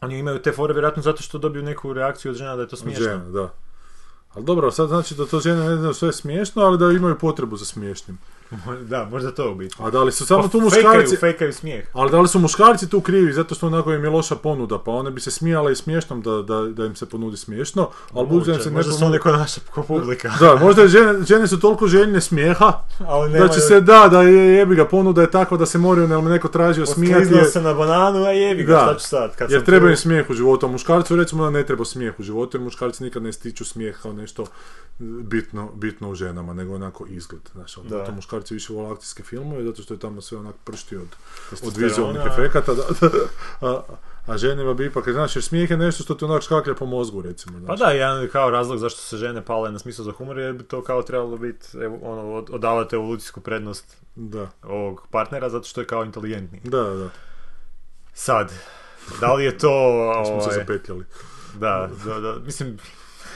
[0.00, 2.76] oni imaju te fore vjerojatno zato što dobiju neku reakciju od žena da je to
[2.76, 3.04] smiješno.
[3.04, 3.52] Žena, da.
[4.34, 7.18] Ali dobro, sad znači da to žene ne znaju sve je smiješno, ali da imaju
[7.18, 8.18] potrebu za smiješnim.
[8.90, 9.76] da, možda to u biti.
[9.78, 11.16] A da li su samo Pa tu muškarci...
[11.16, 11.88] Fejkaju smijeh.
[11.92, 14.90] Ali da li su muškarci tu krivi zato što onako im je loša ponuda, pa
[14.90, 18.62] one bi se smijale i smiješnom da, da, da im se ponudi smiješno, ali budući
[18.62, 19.14] se ne možda su ponudi...
[19.14, 20.32] oni ko naša publika.
[20.40, 24.54] Da, možda žene, žene su toliko željne smijeha, Ali da će se, da, da je
[24.54, 27.34] jebi ga, ponuda je takva da se moraju, ne neko tražio smijati.
[27.34, 29.36] Jer- se na bananu, a jebi ga, Da, šta ću sad?
[29.36, 32.14] Kad jer sam treba im smijeh u životu, a muškarcu recimo da ne treba smijeh
[32.18, 34.44] u životu, jer muškarci nikad ne ističu smijeh kao nešto
[35.00, 37.42] bitno, bitno u ženama, nego onako izgled.
[37.52, 37.88] Znaš, ono,
[38.40, 41.08] muškarci više vole akcijske filmove, zato što je tamo sve onak pršti od,
[41.62, 43.08] od vizualnih efekata, da, da,
[43.62, 43.82] a,
[44.26, 47.22] a ženima bi ipak, znaš, jer smijeh je nešto što ti onak škaklja po mozgu,
[47.22, 47.58] recimo.
[47.58, 47.78] Pa Znaš.
[47.80, 50.82] da, jedan kao razlog zašto se žene pale na smislu za humor jer bi to
[50.82, 55.86] kao trebalo biti evo, ono, od- odavati evolucijsku prednost Da, ovog partnera zato što je
[55.86, 56.60] kao inteligentni.
[56.64, 57.08] da, da,
[58.14, 58.52] Sad,
[59.20, 59.68] da li je to...
[60.26, 61.04] smo se ovaj, zapetljali.
[61.54, 62.78] da, da, da, mislim...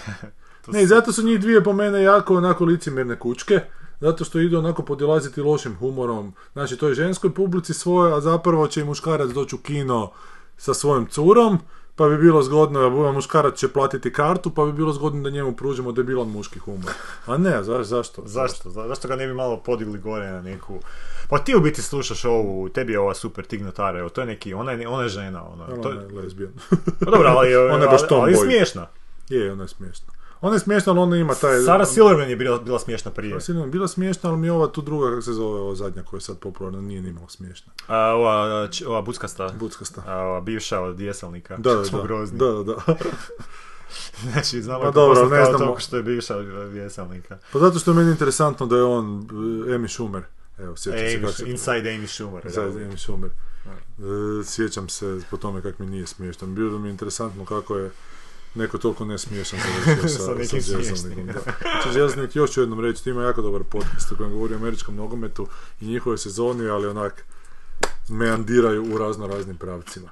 [0.66, 3.60] Ne, zato su njih dvije po mene jako onako licemjerne kučke,
[4.04, 6.32] zato što idu onako podilaziti lošim humorom.
[6.52, 10.10] Znači, to je ženskoj publici svoje, a zapravo će i muškarac doći u kino
[10.56, 11.58] sa svojom curom,
[11.96, 15.56] pa bi bilo zgodno, a muškarac će platiti kartu, pa bi bilo zgodno da njemu
[15.56, 16.92] pružimo debilan muški humor.
[17.26, 18.22] A ne, za, zašto?
[18.26, 18.70] Zašto?
[18.70, 20.78] Za- Zašto ga ne bi malo podigli gore na neku...
[21.28, 24.26] Pa ti u biti slušaš ovu, tebi je ova super Tig Notara, evo, to je
[24.26, 26.52] neki, ona je, ona je žena, ona, Ona to je lesbijan.
[27.04, 28.86] Pa dobro, ali, Ona je baš ali, ali je smiješna.
[29.28, 30.13] je, ona je smiješna.
[30.44, 31.60] Ona je smiješna, ali ona ima taj...
[31.60, 33.40] Sarah Silverman je bila, bila smiješna prije.
[33.40, 36.18] Silverman je bila smiješna, ali mi ova tu druga, kako se zove, ova zadnja koja
[36.18, 37.72] je sad popularna, nije nimalo smiješna.
[37.86, 40.02] A, ova, č- ova buckasta, Buckasta.
[40.06, 42.02] a, ova bivša od dijeselnika, Da, da, da.
[42.02, 42.38] grozni.
[42.38, 42.74] Da, da, da.
[44.22, 45.58] Znači, znamo Pa dobro, ne znamo.
[45.58, 47.38] toliko što je bivša od dijeselnika.
[47.52, 49.24] Pa zato što je meni interesantno da je on uh,
[49.66, 50.22] Amy Schumer.
[50.58, 51.50] Evo, sjećam se kako Amy, se...
[51.50, 52.42] inside Amy Schumer.
[52.44, 52.50] da.
[52.50, 53.30] Sad Amy Schumer.
[53.98, 56.46] E, sjećam se po tome kako mi nije smiješno.
[56.46, 57.90] Bilo mi je interesantno kako je
[58.54, 61.08] neko toliko nesmiješan završio sa, Sa sa.
[61.82, 64.96] Znači, Jelznik, još ću jednom reći, ima jako dobar podcast u kojem govori o američkom
[64.96, 65.46] nogometu
[65.80, 67.24] i njihove sezoni, ali onak
[68.08, 70.10] meandiraju u razno raznim pravcima.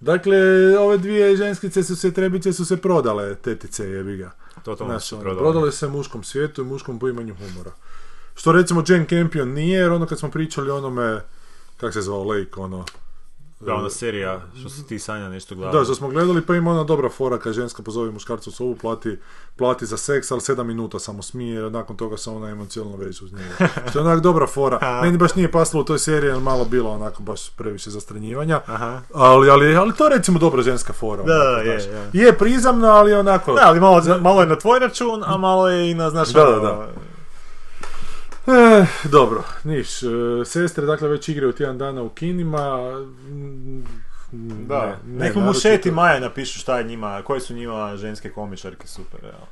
[0.00, 0.38] Dakle,
[0.78, 4.30] ove dvije ženskice su se, trebice su se prodale, tetice jebi ga.
[4.64, 5.44] Totalno Znaš, su ono, prodali.
[5.44, 7.72] prodale se muškom svijetu i muškom poimanju humora.
[8.34, 11.20] Što recimo Jane Campion nije, jer ono kad smo pričali o onome,
[11.76, 12.84] kak se zvao, Lake, ono...
[13.60, 15.78] Da, ona serija, što si ti Sanja nešto gledala.
[15.78, 18.76] Da, što smo gledali, pa ima ona dobra fora kad ženska pozove muškarca u sobu,
[18.76, 19.18] plati,
[19.56, 23.24] plati za seks, ali sedam minuta samo smije, jer nakon toga se ona emocionalno veže
[23.24, 23.68] uz njega.
[23.90, 25.00] Što je onak dobra fora.
[25.02, 28.60] Meni baš nije pasalo u toj seriji, jer malo bilo onako baš previše zastranjivanja.
[28.66, 29.00] Aha.
[29.14, 31.22] Ali, ali, ali to je recimo dobra ženska fora.
[31.22, 31.94] Da, onako, je, znaš.
[32.12, 32.24] je.
[32.24, 33.54] Je prizamno, ali onako...
[33.54, 36.44] Da, ali malo, malo je na tvoj račun, a malo je i na, znaš, Da,
[36.44, 36.88] da, ono, da.
[38.50, 40.02] Eh, dobro, niš.
[40.02, 40.06] eh,
[40.44, 42.92] sestre, dakle, već igraju tjedan dana u kinima.
[43.00, 43.84] mm,
[44.66, 48.30] Da, ne, ne, nekom u šeti Maja napišu šta je njima, koje su njima ženske
[48.30, 49.46] komičarke super, evo.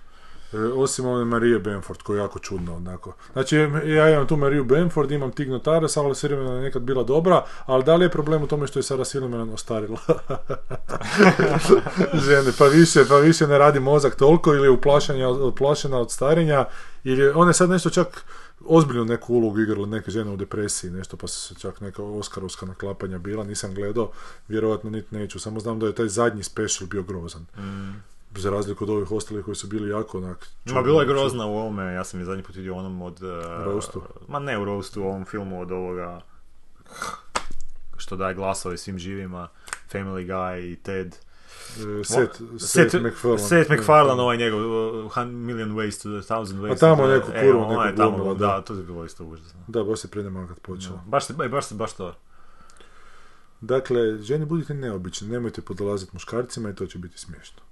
[0.55, 3.12] E, Osim one Marije Benford, koja je jako čudna onako.
[3.32, 7.44] Znači, ja imam tu Mariju Benford, imam Tig Notara, Sarah Silverman je nekad bila dobra,
[7.66, 9.99] ali da li je problem u tome što je Sarah Silverman ostarila?
[12.26, 16.64] Žene, pa više, pa više ne radi mozak toliko, ili je uplašena, uplašena od starenja,
[17.05, 18.24] ili je- ona je sad nešto čak
[18.69, 22.66] ozbiljnu neku ulogu igrala neke žene u depresiji, nešto pa su se čak neka oskarovska
[22.66, 24.11] naklapanja bila, nisam gledao,
[24.49, 27.47] vjerojatno niti neću, samo znam da je taj zadnji special bio grozan.
[28.37, 30.49] Za razliku od ovih ostalih koji su bili jako onak...
[30.64, 33.23] Ma bila je grozna u ovome, ja sam je zadnji put vidio onom od...
[33.23, 34.03] Uh, Roastu?
[34.29, 36.21] Ma ne u Roastu, u ovom filmu od ovoga...
[37.97, 39.49] Što daje glasove svim živima,
[39.93, 41.16] Family Guy i Ted.
[42.01, 43.39] E, Seth, Seth, Seth MacFarlane.
[43.39, 44.61] Seth MacFarlane, ovaj njegov
[45.07, 46.73] uh, Million Ways to the Thousand Ways.
[46.73, 48.47] A tamo neku e, kurvu ona je neku tamo, glumila, da.
[48.47, 48.62] da.
[48.62, 49.61] to je bilo isto užasno.
[49.69, 51.03] Da, baš se prije kad počelo.
[51.07, 52.14] Baš, se- e, baš, se- baš to.
[53.61, 57.62] Dakle, ženi budite neobični, nemojte podolaziti muškarcima i to će biti smiješno.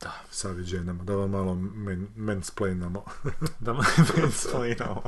[0.00, 0.12] Da.
[0.30, 3.04] Savjet ženama, da vam malo men, mansplainamo.
[3.60, 3.78] Da me
[4.22, 5.02] mansplainamo.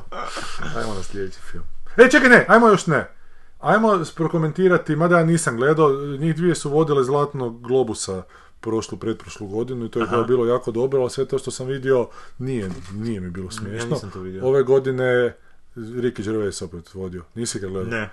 [0.76, 1.64] ajmo na sljedeći film.
[1.96, 3.21] E, čekaj, ne, ajmo još ne.
[3.62, 8.22] Ajmo prokomentirati, mada ja nisam gledao, njih dvije su vodile Zlatnog globusa
[8.60, 10.22] prošlu, pretprošlu godinu i to je Aha.
[10.22, 12.08] bilo jako dobro, ali sve to što sam vidio
[12.38, 13.90] nije, nije mi bilo smiješno.
[13.90, 14.46] nisam to vidio.
[14.46, 15.34] Ove godine
[15.76, 17.22] Ricky Gervais opet vodio.
[17.34, 17.90] Nisi ga gledao?
[17.90, 18.10] Ne.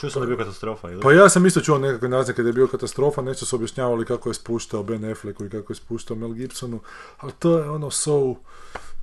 [0.00, 1.00] Čuo sam da je bio katastrofa, ili?
[1.02, 4.30] Pa ja sam isto čuo nekakve naznake da je bio katastrofa, nešto su objašnjavali kako
[4.30, 6.80] je spuštao Ben Afflecku i kako je spuštao Mel Gibsonu,
[7.18, 8.34] ali to je ono so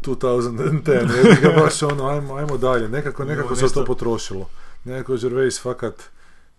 [0.04, 4.50] 2010, jebi ga baš ono, ajmo, ajmo dalje, nekako, nekako se nešto- to potrošilo.
[4.84, 6.04] Nekako Gervais fakat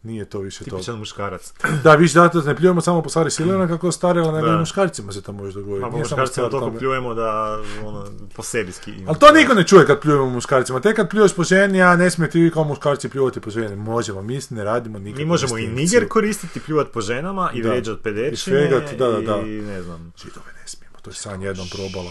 [0.02, 0.70] nije to više to.
[0.70, 1.52] Tipičan muškarac.
[1.84, 5.12] Da, više zato ne pljujemo samo po Sari Silena kako je starila, nego i muškarcima
[5.12, 5.82] se to može dogoditi.
[5.82, 8.94] Pa po muškarcima toliko pljujemo da, ono, po sebi ski.
[9.06, 10.80] Ali to niko ne čuje kad pljujemo muškarcima.
[10.80, 13.76] Tek kad pljuješ po ženi, a ne smijete vi kao muškarci pljuvati po ženi.
[13.76, 17.68] Možemo, mi ne radimo nikakvu Mi možemo i niger koristiti, pljuvat po ženama i Da.
[17.68, 19.40] vrijeđat I pedečine švegat, da, da, da.
[19.40, 20.12] i ne znam.
[20.16, 22.10] Židove ne smijemo, to je san jednom probala.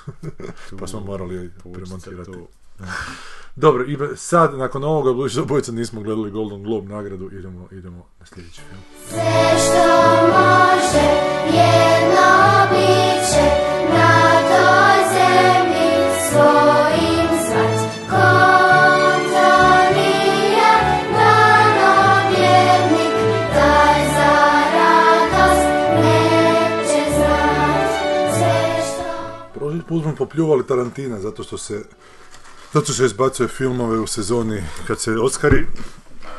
[0.80, 2.32] pa smo morali premontirati.
[2.32, 2.48] tu.
[3.56, 8.06] Dobro, i sad, nakon ovoga, budući da obojica nismo gledali Golden Globe nagradu, idemo, idemo
[8.20, 8.80] na sljedeći film.
[9.08, 11.06] Sve što može
[11.46, 12.30] jedno
[12.70, 13.46] biće
[13.92, 14.12] na
[14.48, 15.90] toj zemlji
[16.30, 17.78] svojim zvat.
[19.38, 20.74] Kontonija,
[21.12, 23.14] danovjednik,
[23.54, 24.32] taj za
[24.74, 27.90] radost neće znat.
[28.34, 28.56] Sve
[28.86, 31.84] što Prošli put smo popljuvali Tarantina zato što se
[32.72, 35.66] zato što izbacuje filmove u sezoni kad se Oscari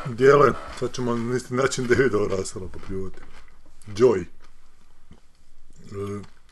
[0.06, 3.18] dijele, sad ćemo na isti način Davida Russella popljuvati.
[3.86, 4.20] Joy.
[4.20, 4.24] E,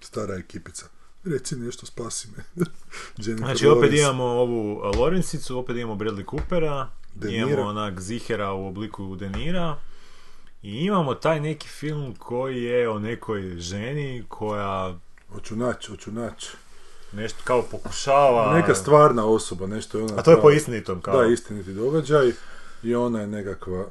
[0.01, 0.87] Stara ekipica.
[1.25, 2.65] Reci nešto, spasi me.
[3.37, 7.47] Znači, opet imamo ovu Lorencicu, opet imamo Bradley Coopera, De Nira.
[7.47, 9.77] imamo onak Zihera u obliku Denira
[10.63, 14.99] i imamo taj neki film koji je o nekoj ženi koja
[15.33, 16.49] Hoću naći, hoću naći.
[17.13, 18.55] Nešto kao pokušava...
[18.55, 20.15] Neka stvarna osoba, nešto je ona...
[20.17, 21.23] A to je po istinitom kao.
[21.23, 22.33] Da, istiniti događaj.
[22.83, 23.87] I ona je nekakva...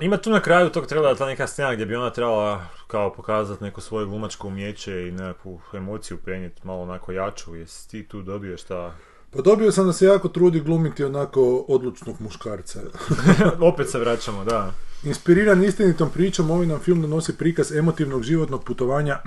[0.00, 3.64] Ima tu na kraju tog trebala ta neka scena gdje bi ona trebala kao pokazati
[3.64, 7.54] neko svoje glumačko umjeće i nekakvu emociju prenijeti malo onako jaču.
[7.54, 8.94] Jesi ti tu dobio šta?
[9.30, 12.80] Pa dobio sam da se jako trudi glumiti onako odlučnog muškarca.
[13.72, 14.72] Opet se vraćamo, da.
[15.04, 19.18] Inspiriran istinitom pričom, ovaj nam film donosi prikaz emotivnog životnog putovanja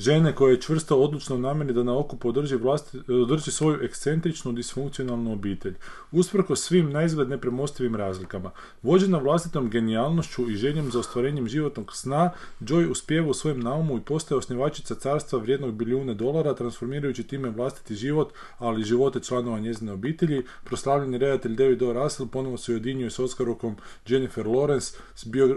[0.00, 4.52] žene koja je čvrsto odlučna u namjeri da na okupu održi, vlasti, održi svoju ekscentričnu
[4.52, 5.74] disfunkcionalnu obitelj.
[6.12, 8.50] Usprko svim naizgled nepremostivim razlikama.
[8.82, 12.30] Vođena vlastitom genijalnošću i željom za ostvarenjem životnog sna,
[12.60, 17.94] Joy uspijeva u svojem naumu i postaje osnivačica carstva vrijednog bilijune dolara, transformirajući time vlastiti
[17.94, 20.42] život, ali i živote članova njezine obitelji.
[20.64, 21.92] Proslavljeni redatelj David O.
[21.92, 23.76] Russell ponovo se ujedinjuje s Oscarokom
[24.08, 24.96] Jennifer Lawrence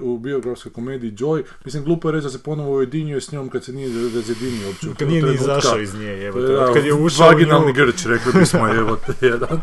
[0.01, 1.43] u biografskoj komediji Joy.
[1.65, 3.89] Mislim, glupo je reći da se ponovo ujedinjuje s njom kad se nije
[4.33, 4.89] razjedinio uopće.
[4.89, 6.31] u Kad nije ni izašao iz nje.
[6.31, 7.73] Da, Od kad je ušao u Vaginalni nju.
[7.73, 9.61] grč, rekli bismo, jebote, jedan.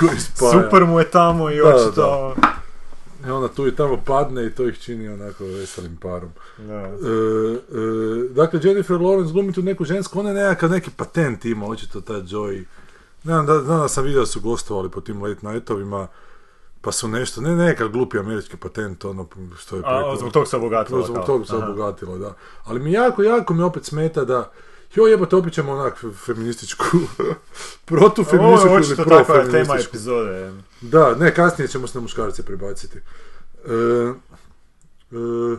[0.00, 0.62] Koji spaja.
[0.62, 2.34] Super mu je tamo i Da, očito...
[3.26, 6.30] I onda tu i tamo padne i to ih čini onako veselim parom.
[6.58, 6.74] Da.
[6.74, 11.66] E, e, dakle, Jennifer Lawrence glumi tu neku žensku, ona je nekakav neki patent ima,
[11.66, 12.64] očito ta Joy.
[13.24, 16.06] Ne znam, da, znam da sam vidio da su gostovali po tim late nightovima,
[16.80, 19.26] pa su nešto, ne nekakav glupi američki patent, ono
[19.58, 21.66] što je A, zbog tog se obogatila, Zbog tog se Aha.
[21.66, 22.34] obogatila, da.
[22.64, 24.52] Ali mi jako, jako mi opet smeta da
[24.94, 26.84] Jo jebote, opet ćemo onak feminističku,
[27.84, 29.90] protufeminističku Ovo je ili očito takva tema profeminističku.
[29.90, 30.52] epizode.
[30.80, 32.98] Da, ne, kasnije ćemo se na muškarce prebaciti.
[32.98, 33.72] E,
[35.12, 35.56] e,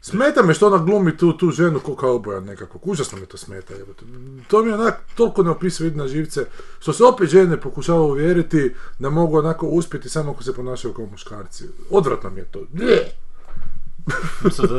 [0.00, 3.74] smeta me što ona glumi tu, tu ženu ko kauboja nekakvog, užasno me to smeta.
[3.74, 4.04] Jebote.
[4.48, 6.46] To mi je onak toliko neopisivo ide na živce,
[6.80, 11.06] što se opet žene pokušava uvjeriti da mogu onako uspjeti samo ako se ponašaju kao
[11.06, 11.64] muškarci.
[11.90, 12.60] Odvratno mi je to.
[12.72, 12.84] Da,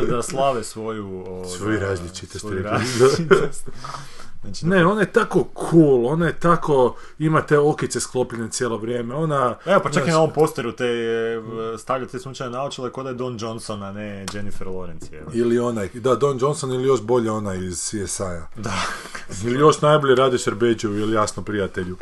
[0.09, 1.23] da slave svoju...
[1.27, 3.69] O, Svoju različitost, svoju različitost.
[4.43, 9.15] Znači, Ne, ona je tako cool, ona je tako, ima te okice sklopljene cijelo vrijeme,
[9.15, 9.55] ona...
[9.65, 13.13] Evo, pa čak i na ovom posteru te e, stavlja te sunčane naočale kod je
[13.13, 15.13] Don Johnson, a ne Jennifer Lawrence.
[15.13, 15.23] Je.
[15.33, 18.47] Ili onaj, da, Don Johnson ili još bolje onaj iz CSI-a.
[18.55, 18.73] Da.
[19.45, 21.97] Ili još najbolje radi Šerbeđu ili jasno prijatelju.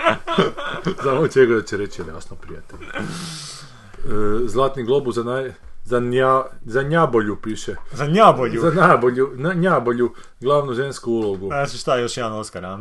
[1.04, 2.82] Samo čega da će reći ili jasno prijatelju.
[2.94, 5.54] E, Zlatni globus za naj...
[5.90, 7.76] Za, nja, za njabolju piše.
[7.92, 8.62] Za njabolju.
[8.62, 11.48] Za nabolju, na, njabolju, glavnu žensku ulogu.
[11.48, 12.80] Znači šta, još jedan Oscar, a?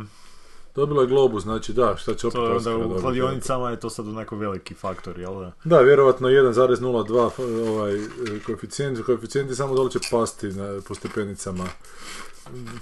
[0.75, 3.89] Dobilo je Globus, znači da, šta će opet To je onda u kladionicama je to
[3.89, 5.51] sad onako veliki faktor, jel da?
[5.63, 7.39] Da, vjerovatno 1,02 f-
[7.69, 7.99] ovaj,
[8.45, 11.65] koeficijent, koeficijenti samo dole će pasti na, po stepenicama.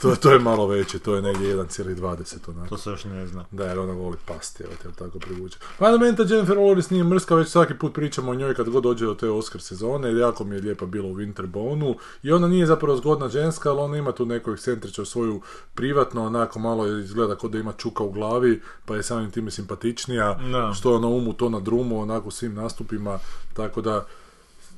[0.01, 2.67] To, to je malo veće, to je negdje 1,20 onako.
[2.67, 3.45] To se još ne zna.
[3.51, 5.57] Da, jer ona voli pasti, evo te tako privuče.
[5.79, 8.69] Pa da meni ta Jennifer Lawrence nije mrska, već svaki put pričamo o njoj kad
[8.69, 12.47] god dođe do te Oscar sezone, jako mi je lijepa bila u Winterbonu i ona
[12.47, 15.41] nije zapravo zgodna ženska, ali ona ima tu neku ekscentričnu svoju
[15.75, 20.39] privatno, onako malo izgleda kao da ima čuka u glavi, pa je samim time simpatičnija,
[20.51, 20.73] Da.
[20.73, 23.19] što je na umu, to na drumu, onako svim nastupima,
[23.53, 24.05] tako da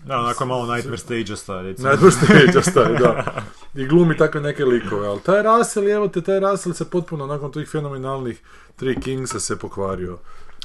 [0.05, 1.87] Da, onako malo Nightmare Stageasta, recimo.
[1.89, 3.43] Najbrže staje, da.
[3.75, 7.51] I glumi takve neke likove, ali taj Russell, evo te, taj Russell se potpuno nakon
[7.51, 8.41] tih fenomenalnih
[8.75, 10.17] Three Kingsa se pokvario.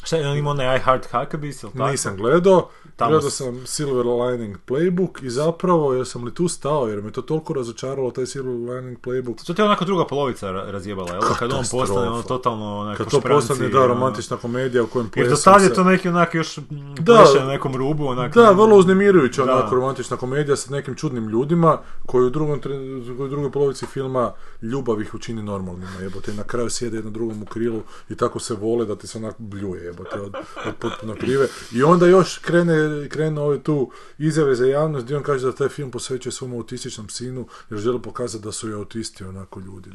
[0.03, 1.91] Šta je on imao onaj I Heart Huckabees, ili tako?
[1.91, 6.87] Nisam gledao, Tamo gledao sam Silver Lining Playbook i zapravo, jer sam li tu stao,
[6.89, 9.47] jer me to toliko razočaralo, taj Silver Lining Playbook.
[9.47, 11.21] To ti je onako druga polovica ra- razjebala, jel?
[11.39, 13.87] Kad on postane ono totalno onako Kad to postane, da, ono.
[13.87, 16.59] romantična komedija u kojem Jer plesam do tad je to neki onak još
[17.01, 17.25] Da.
[17.41, 18.35] na nekom rubu, onak...
[18.35, 22.79] Da, vrlo uznemirujuća onako romantična komedija sa nekim čudnim ljudima koji u drugom koji
[23.19, 24.33] u drugoj polovici filma
[24.65, 28.39] ljubav ih učini normalnima, jebote, i na kraju sjede jedno drugom u krilu i tako
[28.39, 30.35] se vole da ti se onako bljuje, jebote, od,
[30.67, 31.49] od potpuno krive.
[31.73, 35.69] I onda još krene, krenu ove tu izjave za javnost gdje on kaže da taj
[35.69, 39.91] film posvećuje svom autističnom sinu jer želi pokazati da su i autisti onako ljudi.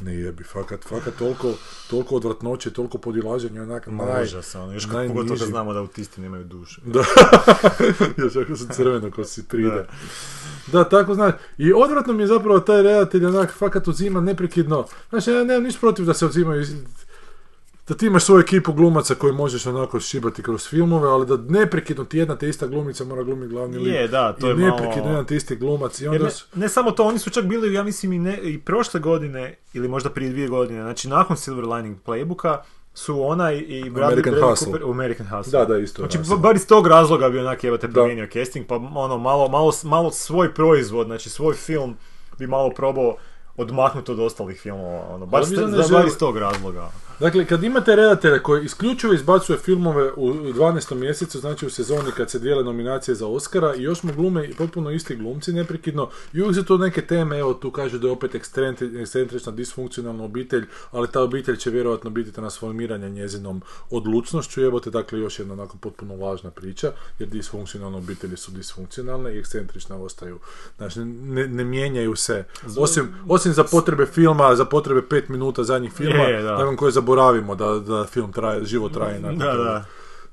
[0.00, 1.54] Ne jebi, fakat, fakat toliko,
[1.90, 6.20] toliko odvratnoće, toliko podilaženja, onak naj, Užas, ono, još kako pogotovo da znamo da autisti
[6.20, 6.80] nemaju dušu.
[6.94, 7.04] Da,
[8.16, 9.68] još ako sam crveno ko si pride.
[9.68, 9.86] Da.
[10.84, 11.34] Tako znaš.
[11.58, 14.86] I odvratno mi je zapravo taj redatelj onak fakat uzima neprekidno.
[15.10, 16.74] Znači, ja nemam ništa protiv da se uzimaju iz-
[17.88, 22.04] da ti imaš svoju ekipu glumaca koju možeš onako šibati kroz filmove, ali da neprekidno
[22.04, 23.94] ti jedna te ista glumica mora glumiti glavni lik.
[23.94, 26.00] Je, da, to I je malo- neprekidno jedan te isti glumac.
[26.00, 26.24] I onda...
[26.24, 29.54] ne, ne samo to, oni su čak bili, ja mislim, i, ne, i prošle godine,
[29.72, 32.56] ili možda prije dvije godine, znači nakon Silver Lining Playbooka,
[32.98, 34.66] su ona i- Bradley, American Bradley Hustle.
[34.66, 35.58] Cooper u American Hustle.
[35.58, 36.36] Da, da, isto Znači, Hustle.
[36.36, 40.10] ba- bar iz tog razloga bi onak jebate promijenio casting, pa ono, malo, malo, malo
[40.10, 41.96] svoj proizvod, znači svoj film
[42.38, 43.16] bi malo probao
[43.56, 45.76] odmaknuti od ostalih filmova, ono, mislim da
[46.06, 46.90] iz tog razloga.
[47.20, 50.94] Dakle, kad imate redatelja koji isključivo izbacuje filmove u 12.
[50.94, 54.90] mjesecu, znači u sezoni kad se dijele nominacije za Oscara i još mu glume potpuno
[54.90, 58.34] isti glumci neprekidno i uvijek su to neke teme, evo tu kažu da je opet
[59.00, 65.18] ekscentrična, disfunkcionalna obitelj, ali ta obitelj će vjerojatno biti transformiranja njezinom odlučnošću, evo te dakle
[65.18, 70.38] još jedna onako potpuno važna priča, jer disfunkcionalne obitelji su disfunkcionalne i ekscentrična ostaju.
[70.76, 72.44] Znači, ne, ne mijenjaju se,
[72.76, 76.58] osim, osim za potrebe filma, za potrebe pet minuta zadnjih filma, Je, da.
[76.58, 79.84] nakon koje zaboravimo da, da film traje, život traje nakon Da, da.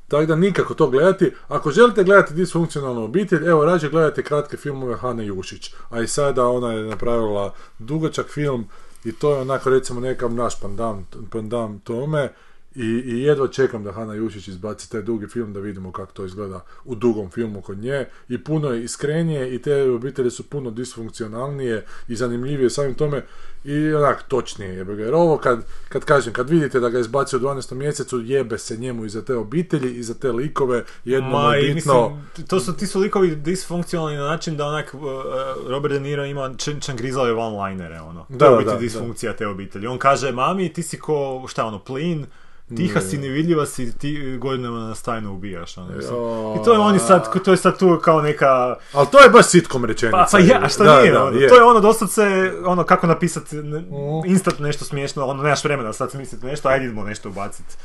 [0.07, 1.32] Tako da nikako to gledati.
[1.47, 5.73] Ako želite gledati disfunkcionalnu obitelj, evo rađe gledajte kratke filmove Hane Jušić.
[5.89, 8.67] A i sada ona je napravila dugačak film
[9.03, 12.34] i to je onako recimo nekam naš pandam, pandam tome.
[12.76, 16.26] I, I jedva čekam da Hana Jušić izbaci taj dugi film da vidimo kako to
[16.26, 18.05] izgleda u dugom filmu kod nje.
[18.30, 23.23] I puno je iskrenije i te obitelji su puno disfunkcionalnije i zanimljivije samim tome
[23.63, 25.03] i onak točnije jebe ga.
[25.03, 27.73] Jer ovo kad, kad kažem, kad vidite da ga izbaci u 12.
[27.73, 31.71] mjesecu, jebe se njemu i za te obitelji i za te likove, jedno Ma, je
[31.71, 32.09] i bitno.
[32.09, 35.09] mislim, to su, ti su likovi disfunkcionalni na način da onak uh, uh,
[35.69, 38.26] Robert De Niro ima čan, čangrizave one-linere, ono.
[38.30, 39.88] Da, to je u biti da, disfunkcija te obitelji.
[39.88, 42.26] On kaže, mami, ti si ko, šta ono, plin,
[42.78, 45.89] tiha si, nevidljiva si, ti godinama nas tajno ubijaš, ono.
[46.61, 48.76] I to je oni sad, to je sad tu kao neka...
[48.93, 50.18] Ali to je baš sitkom rečenica.
[50.18, 51.49] Pa, pa ja, a šta Da, nije, da, ono, je.
[51.49, 53.55] to je ono doslovce, ono, kako napisati
[54.26, 57.76] instant nešto smiješno, ono, nemaš vremena sad smisliti nešto, ajde idemo nešto ubaciti.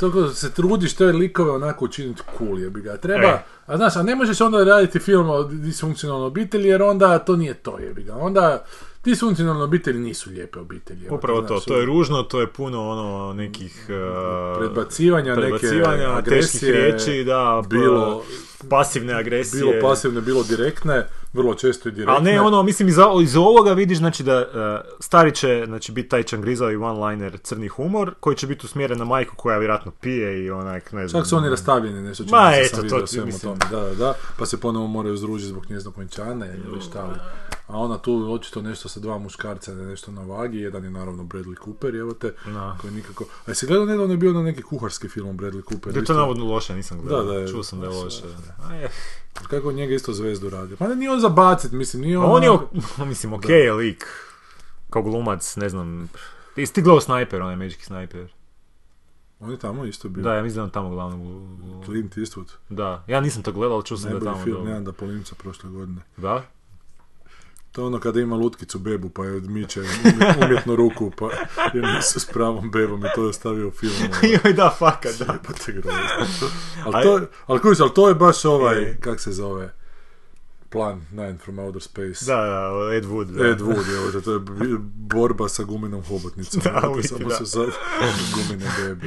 [0.00, 2.96] To kao se trudiš te likove onako učiniti cool, jebi ga.
[2.96, 3.42] Treba, E.
[3.66, 7.54] a znaš, a ne možeš onda raditi film o disfunkcionalnoj obitelji, jer onda to nije
[7.54, 8.16] to, jebi ga.
[8.16, 8.64] Onda
[9.08, 11.06] disfunkcionalne obitelji nisu lijepe obitelji.
[11.06, 15.40] evo, Upravo znaš, to, to je ružno, to je puno ono nekih uh, Predbacivanja, neke
[15.40, 18.22] predbacivanja, agresije, teških riječi, da, bilo-
[18.70, 19.60] pasivne agresije.
[19.64, 22.14] bilo pasivne, bilo direktne, vrlo često i direktne.
[22.14, 26.08] Ali ne, ono, mislim, iz, iz ovoga vidiš, znači, da uh, stari će, znači, biti
[26.08, 30.50] taj čangrizavi one-liner crni humor, koji će biti usmjeren na majku koja vjerojatno pije i
[30.50, 31.22] onak, ne znam.
[31.22, 33.58] Čak su oni rastavljeni nešto čini Ma, se eto, sam to ti mislim.
[33.58, 33.70] tome.
[33.70, 37.14] Da, da, da, pa se ponovo moraju združiti zbog njezinog venčana ili šta li.
[37.66, 41.22] A ona tu očito nešto sa dva muškarca, ne nešto na vagi, jedan je naravno
[41.22, 42.76] Bradley Cooper, evo te, Da.
[42.80, 43.24] koji nikako...
[43.46, 45.92] A jesi gledao nedavno je bio na neki kuharski film Bradley Cooper?
[45.92, 47.22] Da je to navodno loše, nisam gledao.
[47.24, 48.22] Da, da je- Čuo sam da je loše.
[48.58, 48.90] A je.
[49.48, 50.76] Kako njega isto zvezdu radi.
[50.76, 52.30] Pa ne, nije on za bacit, mislim, nije on...
[52.30, 54.04] on je, ok- mislim, okej je lik.
[54.90, 56.08] Kao glumac, ne znam.
[56.54, 58.32] Ti ti gledao Sniper, onaj Magic Sniper?
[59.40, 60.22] On je tamo isto bio.
[60.24, 61.40] Da, ja mislim da je on tamo glavno.
[61.84, 62.52] Clint Eastwood.
[62.68, 64.66] Da, ja nisam to gledao, ali čuo sam da je Najbolji tamo film.
[64.68, 66.00] Neanda Polimca prošle godine.
[66.16, 66.42] Da?
[67.72, 71.24] To je ono kada ima lutkicu bebu pa je odmiče umjet- umjetnu ruku pa
[71.74, 73.92] je nisu s pravom bebom i to je stavio u film.
[73.98, 74.32] ono.
[74.34, 75.24] Joj, da, fakat, da.
[75.24, 76.00] Jebote grozno.
[76.84, 78.96] Ali to, je- ali ali to je baš ovaj, Je.
[78.96, 79.74] kak se zove,
[80.70, 82.24] plan Nine from Outer Space.
[82.26, 83.24] Da, da, Ed Wood.
[83.26, 83.46] Da.
[83.46, 84.40] Ed Wood, te, to je
[85.08, 86.60] borba sa gumenom hobotnicom.
[86.64, 87.36] Da, u biti, samo da.
[87.36, 87.68] su sad
[88.34, 89.06] gumene bebe.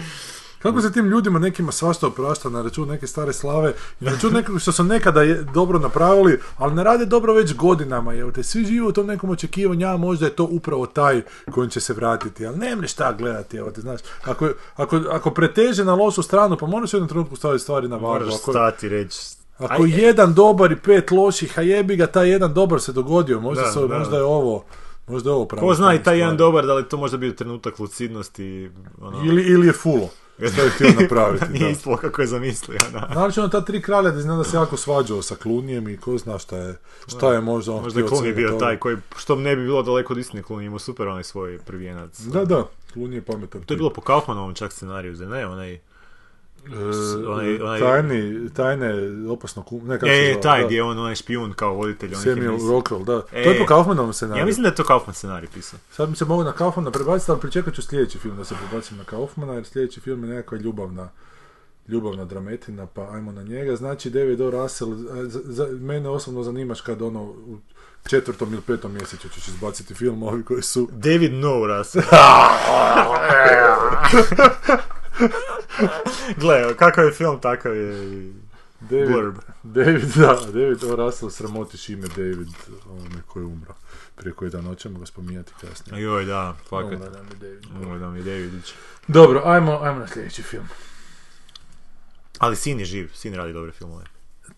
[0.62, 4.59] Kako se tim ljudima nekima svašta oprašta na račun neke stare slave, na račun nekog
[4.59, 8.66] što su nekada je, dobro napravili, ali ne rade dobro već godinama, evo te, svi
[8.66, 12.45] žive u tom nekom očekivanju, a možda je to upravo taj kojim će se vratiti,
[12.45, 16.66] ali ne šta gledati, evo te, znaš, ako, ako, ako preteže na lošu stranu, pa
[16.66, 18.07] moraš u jednom trenutku staviti stvari na vagu.
[18.07, 19.20] Moraš Ako, stati reći.
[19.57, 22.91] ako Aj, je jedan dobar i pet loših, a jebi ga, taj jedan dobar se
[22.91, 23.97] dogodio, možda, Da, se, da.
[23.97, 24.66] možda je ovo,
[25.07, 25.68] možda je ovo pravo.
[25.68, 29.26] Ko zna i taj jedan dobar, da li to možda bio trenutak lucidnosti, ono...
[29.26, 30.09] Ili, ili je fulo.
[30.54, 31.46] Što je htio napraviti.
[31.50, 31.70] Nije da.
[31.70, 33.10] ispalo kako je zamislio, da.
[33.14, 36.18] Znači ono ta tri kralja da zna da se jako svađao sa Klunijem i ko
[36.18, 36.76] zna šta je,
[37.08, 39.36] šta je možda on Možda htio je od Klun je svega bio taj koji, što
[39.36, 42.20] ne bi bilo daleko od istine, Klun je imao super onaj svoj prvijenac.
[42.20, 43.62] Da, da, Klun je pametan.
[43.64, 45.48] To je bilo po Kaufmanovom čak scenariju, zar ne?
[45.48, 45.80] Onaj...
[46.66, 48.93] onaj- onaj- tajni, tajne,
[49.30, 50.66] opasno kum, ne kako E, taj da.
[50.66, 52.53] gdje je on onaj špijun kao voditelj Samuel.
[52.53, 53.22] Rockwell, da.
[53.32, 54.41] E, to je po Kaufmanovom scenariju.
[54.41, 55.80] Ja mislim da je to Kaufman scenarij pisao.
[55.91, 58.97] Sad mi se mogu na Kaufmana prebaciti, ali pričekat ću sljedeći film da se prebacim
[58.97, 61.09] na Kaufmana, jer sljedeći film je nekakva ljubavna
[61.88, 63.76] ljubavna drametina, pa ajmo na njega.
[63.76, 64.51] Znači, David O.
[64.51, 65.05] Russell, za,
[65.43, 67.57] za- mene osobno zanimaš kad ono u
[68.05, 70.89] četvrtom ili petom mjesecu ćeš izbaciti film, ovi koji su...
[70.91, 72.03] David No Russell.
[76.42, 78.34] Gle, kakav je film, takav je i
[78.80, 79.36] David, blurb.
[79.64, 80.96] David, da, David O.
[80.96, 82.48] Russell, sramotiš ime David,
[82.90, 83.74] onome koji je umro.
[84.16, 86.04] Prije koji dan hoćemo ga spominjati kasnije.
[86.04, 86.94] Joj, da, fakat.
[86.94, 87.66] Umro nam je David.
[87.76, 88.74] Umro nam je Davidić.
[89.08, 90.66] Dobro, ajmo, ajmo na sljedeći film.
[92.38, 94.04] Ali sin je živ, sin radi dobre filmove.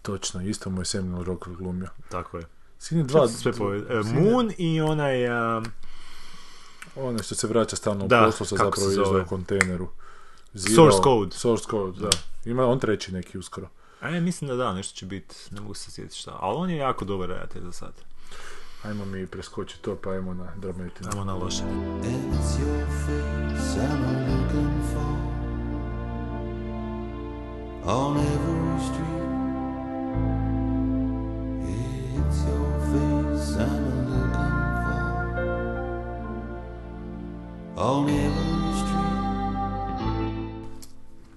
[0.01, 1.87] Točno, isto mu je Samuel Rockwell glumio.
[2.09, 2.45] Tako je.
[2.79, 3.27] Sin je dva...
[3.27, 3.79] Sve pove...
[4.03, 5.27] Sin je- Moon i onaj...
[5.57, 5.65] um,
[6.95, 9.21] Ono što se vraća stalno u poslu sa kako zapravo zove?
[9.21, 9.87] u kontejneru.
[10.55, 11.35] Source Code.
[11.35, 12.09] Source Code, da.
[12.45, 13.67] Ima on treći neki uskoro.
[14.01, 16.37] E, mislim da da, nešto će biti, ne mogu se sjetiti šta.
[16.39, 17.93] Ali on je jako dobar redatelj za sad.
[18.83, 21.09] Ajmo mi preskočiti to, pa ajmo na drametinu.
[21.11, 21.63] Ajmo na loše.
[21.63, 25.13] It's your face I'm looking for
[27.91, 29.23] on every street.
[32.17, 35.41] It's your face I'm looking for
[37.77, 38.62] on every street.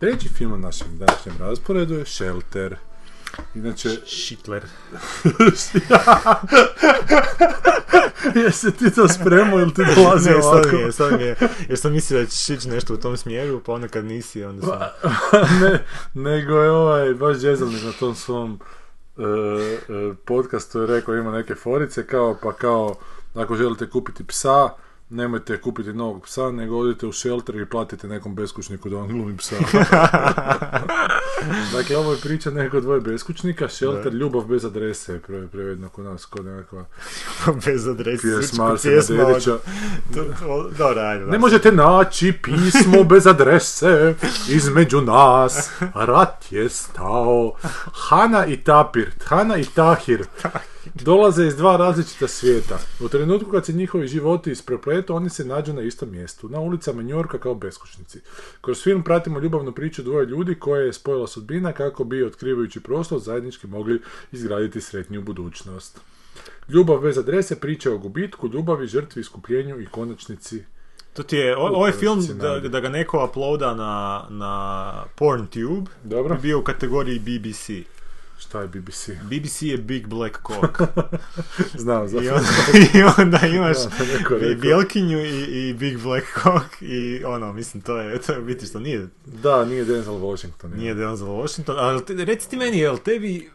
[0.01, 2.77] Treći film na našem današnjem rasporedu je Shelter.
[3.55, 4.65] Inače, Šitler.
[8.45, 10.77] jesi ti to spremao ili ti dolazi Ne, ovako?
[10.77, 11.37] je, sad mi je.
[11.69, 14.67] Jer sam mislio da ćeš ići nešto u tom smjeru, pa onda kad nisi, onda
[14.67, 14.81] sam...
[15.63, 15.85] ne,
[16.15, 18.61] nego je ovaj baš džezalnik na tom svom
[19.19, 22.95] e, e, podcastu je rekao ima neke forice kao pa kao
[23.35, 24.69] ako želite kupiti psa
[25.11, 29.37] nemojte kupiti novog psa nego odite u shelter i platite nekom beskućniku da vam glumi
[29.37, 29.55] psa.
[31.77, 36.05] dakle, ovo je priča nekako dvoje beskućnika, shelter, ljubav bez adrese je pre, prevedeno kod
[36.05, 36.85] nas, kod nekakva
[37.67, 38.23] Bez adrese.
[38.23, 39.59] pjesma pjesma od- Dedića.
[40.15, 40.25] To-
[40.79, 41.25] to- ajde.
[41.25, 44.15] Ne možete naći pismo bez adrese
[44.49, 45.71] između nas.
[45.95, 47.53] Rat je stao.
[47.95, 50.25] Hana i Tapir, Hana i Tahir
[51.05, 52.79] dolaze iz dva različita svijeta.
[53.01, 57.03] U trenutku kad se njihovi životi isprepletu, oni se nađu na istom mjestu, na ulicama
[57.03, 58.21] Njorka kao beskućnici.
[58.61, 63.19] Kroz film pratimo ljubavnu priču dvoje ljudi koje je spojila sudbina kako bi, otkrivajući prostor,
[63.19, 64.01] zajednički mogli
[64.33, 66.01] izgraditi sretniju budućnost.
[66.69, 70.65] Ljubav bez adrese priča o gubitku, ljubavi, žrtvi, iskupljenju i konačnici
[71.13, 76.35] To ti je, o- ovaj film, da, da ga neko uploada na, na PornTube, Dobro.
[76.35, 77.71] bi bio u kategoriji BBC.
[78.39, 79.09] Šta je BBC?
[79.23, 80.81] BBC je Big Black Cock.
[81.83, 82.25] Znam, I znam.
[82.27, 82.49] onda,
[82.99, 84.55] i onda imaš Da, neko i.
[84.55, 88.81] Bjelkinju i, i Big Black Cock i ono, mislim, to je, to je biti što
[88.81, 90.73] nije, Da, nije Denzel Washington.
[90.73, 90.79] je.
[90.79, 93.51] nije Denzel Washington, ali te, reci ti meni, jel tebi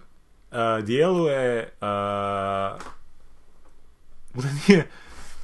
[0.52, 1.88] uh, djeluje, uh,
[4.44, 4.88] da nije,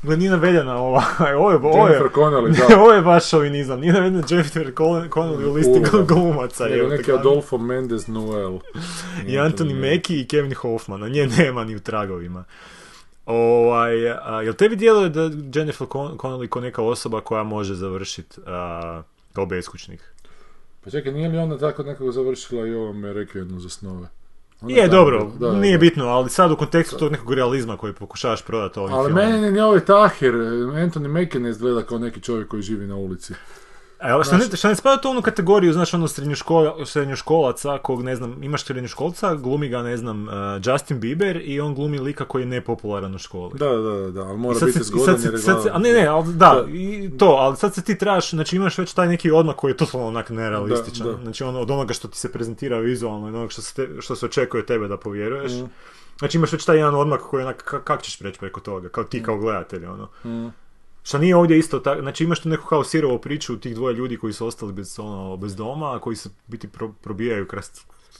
[0.04, 1.04] da nije navedena ova,
[1.40, 2.80] ovo je, ovo je, Connelly, ne, da.
[2.82, 6.66] ovo je baš šovinizam, nije navedena Jennifer Connelly u listi glumaca.
[6.66, 7.12] Nego neki.
[7.12, 8.60] Adolfo Mendez Noel.
[9.28, 12.44] I Anthony Mackie i Kevin Hoffman, a nje nema ni u tragovima.
[13.26, 15.22] Ovaj, a, jel tebi djeluje da
[15.54, 18.42] Jennifer Con- Connelly ko neka osoba koja može završiti
[19.34, 20.02] kao beskućnik?
[20.84, 24.08] Pa čekaj, nije li ona tako nekako završila i ovo me rekao jednu za snove?
[24.62, 25.82] Ona Je, dobro, da, da, nije da.
[25.82, 29.30] bitno, ali sad u kontekstu tog nekog realizma koji pokušavaš prodati ovim Ali filmom.
[29.30, 33.34] meni ni ovaj Tahir, Anthony Mackie ne izgleda kao neki čovjek koji živi na ulici.
[34.00, 37.78] E, ali što, ne, što ne spada to u onu kategoriju, znaš, ono srednjoškola, srednjoškolaca,
[37.78, 40.34] kog, ne znam, imaš srednjoškolca, glumi ga, ne znam, uh,
[40.64, 43.52] Justin Bieber i on glumi lika koji je nepopularan u školi.
[43.60, 45.40] Da, da, da, da, ali mora biti zgodan jer je
[45.72, 48.94] a ne, ne, ali da, i to, ali sad se ti trebaš, znači imaš već
[48.94, 51.08] taj neki odmak koji je totalno onak nerealističan.
[51.08, 51.24] Da, da.
[51.24, 54.16] Znači ono, od onoga što ti se prezentira vizualno i onoga što se, te- što
[54.16, 55.52] se očekuje od tebe da povjeruješ.
[55.52, 55.66] Mhm.
[56.20, 58.90] Znači imaš već taj jedan odmak koji je onak, ka- kak ćeš preći preko toga,
[58.90, 60.08] kao ti kao gledatelj, ono.
[60.26, 60.48] Mhm.
[61.08, 64.18] Što nije ovdje isto tako, znači imaš tu neku kao sirovu priču tih dvoje ljudi
[64.18, 67.66] koji su ostali bez, ono, bez doma, a koji se biti pro- probijaju kroz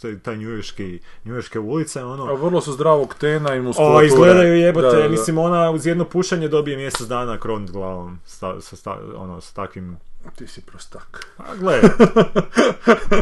[0.02, 2.26] taj, taj njujorški, njujorške ulice, ono.
[2.26, 3.98] A vrlo su zdravog tena i muskulature.
[3.98, 5.10] O, izgledaju jebote, Da, da, da.
[5.10, 9.54] mislim ona uz jedno pušanje dobije mjesec dana kron glavom sa, sa, sta- ono, s
[9.54, 9.98] takvim...
[10.36, 11.28] Ti si prostak.
[11.38, 11.82] A gle,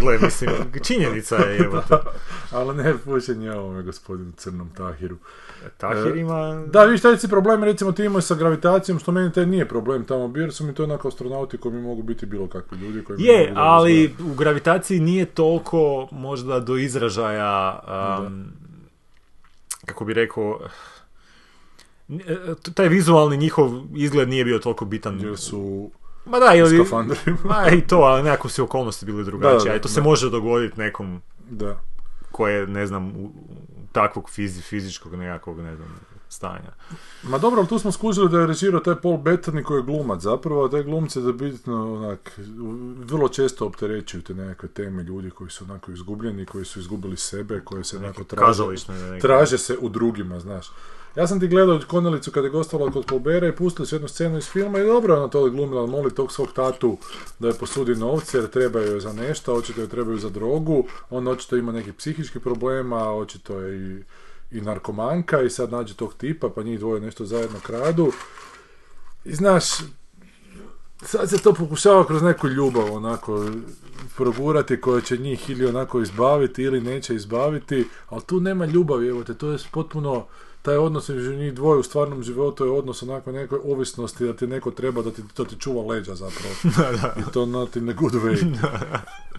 [0.02, 0.50] gle, mislim,
[0.84, 1.96] činjenica je jebote.
[2.52, 5.18] Ali ne pušenje ovome gospodinu Crnom Tahiru.
[5.78, 6.66] Tahir E, ima...
[6.72, 10.06] Da, viš, taj si problem, recimo ti imaš sa gravitacijom, što meni taj nije problem
[10.06, 13.04] tamo bio, jer su mi to onako astronauti koji mi mogu biti bilo kakvi ljudi
[13.04, 17.80] koji Je, ali u gravitaciji nije toliko možda do izražaja,
[18.20, 18.46] um,
[19.86, 20.60] kako bi rekao,
[22.10, 25.20] e, taj vizualni njihov izgled nije bio toliko bitan.
[25.22, 25.90] Jer su
[26.26, 26.86] Ma da, ili...
[27.44, 30.00] Ma i to, ali nekako su okolnosti bile drugačije, Da, da, a i to se
[30.00, 30.04] da.
[30.04, 31.80] može dogoditi nekom Da.
[32.32, 33.32] koje, ne znam, u
[33.96, 35.88] takvog fizi, fizičkog nekakvog, ne znam,
[36.30, 36.72] stanja.
[37.24, 40.22] Ma dobro, ali tu smo skužili da je režirao taj Paul Bettany koji je glumac
[40.22, 42.40] zapravo, a taj glumci da bitno onak,
[43.06, 47.62] vrlo često opterećuju te nekakve teme ljudi koji su onako izgubljeni, koji su izgubili sebe,
[47.66, 48.64] koji se onako traže,
[49.22, 50.72] traže se u drugima, znaš.
[51.16, 54.38] Ja sam ti gledao Konelicu kada je gostovala kod Colbera i pustili su jednu scenu
[54.38, 56.98] iz filma i dobro ona to glumila, moli tog svog tatu
[57.40, 61.28] da je posudi novce jer trebaju joj za nešto, očito joj trebaju za drogu, on
[61.28, 64.04] očito ima nekih psihičkih problema, očito je i,
[64.58, 68.12] i narkomanka i sad nađe tog tipa pa njih dvoje nešto zajedno kradu.
[69.26, 69.64] I znaš,
[71.02, 73.46] sad se to pokušava kroz neku ljubav onako
[74.18, 79.24] progurati koja će njih ili onako izbaviti ili neće izbaviti, ali tu nema ljubavi, evo
[79.24, 80.26] te, to je potpuno
[80.66, 84.48] taj odnos između njih dvoje u stvarnom životu je odnos onako nekoj ovisnosti da ti
[84.48, 86.56] neko treba da ti, to ti čuva leđa zapravo.
[87.20, 88.58] I to not in a good way.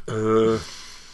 [0.08, 0.58] E,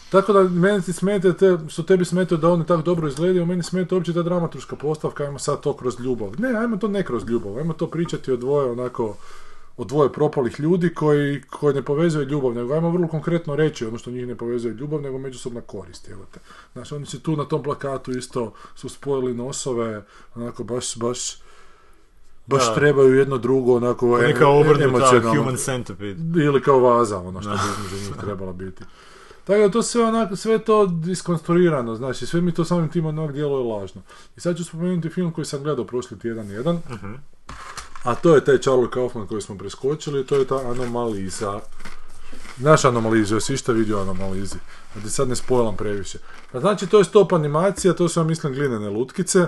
[0.09, 3.63] tako da meni ti smete te, što tebi smetaju da oni tako dobro izgledaju, meni
[3.63, 6.31] smeta uopće ta dramaturška postavka, ajmo sad to kroz ljubav.
[6.37, 9.15] Ne, ajmo to ne kroz ljubav, ajmo to pričati o dvoje onako,
[9.77, 13.97] o dvoje propalih ljudi koji, koji ne povezuje ljubav, nego ajmo vrlo konkretno reći ono
[13.97, 16.39] što njih ne povezuje ljubav, nego međusobna korist, evo te.
[16.73, 20.05] Znači, oni su tu na tom plakatu isto su spojili nosove,
[20.35, 21.37] onako baš, baš,
[22.47, 22.75] baš Da.
[22.75, 26.43] trebaju jedno drugo, onako, Oni em- kao obrnuta human centipede.
[26.43, 27.55] Ili kao vaza, ono što bi
[27.87, 28.83] između njih trebala biti.
[29.43, 33.31] Tako da to sve onako, sve to diskonstruirano, znači sve mi to samim tim onak
[33.31, 34.01] djeluje lažno.
[34.37, 36.79] I sad ću spomenuti film koji sam gledao prošli tjedan jedan,
[38.03, 41.59] a to je taj Charlie Kaufman koji smo preskočili, to je ta anomaliza.
[42.57, 44.57] Naš anomaliza, jesi išta vidio anomalizi?
[45.03, 46.17] Da sad ne spojlam previše.
[46.51, 49.47] Pa znači to je stop animacija, to su ja mislim glinene lutkice,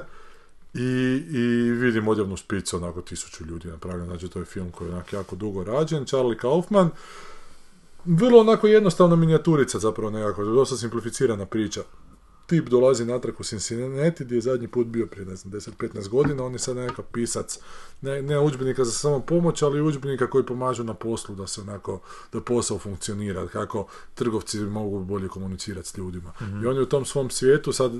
[0.75, 4.93] i, i vidim odjavnu špicu, onako tisuću ljudi napravljeno, znači to je film koji je
[4.93, 6.89] onak jako dugo rađen, Charlie Kaufman,
[8.05, 11.81] vrlo onako jednostavna minijaturica zapravo nekako, dosta simplificirana priča.
[12.47, 16.45] Tip dolazi natrag u Cincinnati gdje je zadnji put bio prije, ne znam, 10-15 godina,
[16.45, 17.59] on je sad nekakav pisac,
[18.01, 22.01] ne, ne udžbenika za samo pomoć, ali udžbenika koji pomažu na poslu da se onako,
[22.33, 26.33] da posao funkcionira, kako trgovci mogu bolje komunicirati s ljudima.
[26.63, 27.91] I on je u tom svom svijetu sad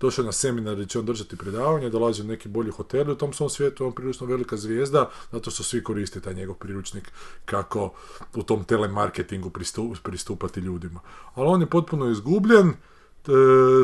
[0.00, 3.32] došao na seminar gdje će on držati predavanje, dolazi u neki bolji hotel u tom
[3.32, 7.12] svom svijetu je on prilično velika zvijezda, zato što svi koriste taj njegov priručnik
[7.44, 7.92] kako
[8.34, 11.00] u tom telemarketingu pristu- pristupati ljudima.
[11.34, 12.72] Ali on je potpuno izgubljen,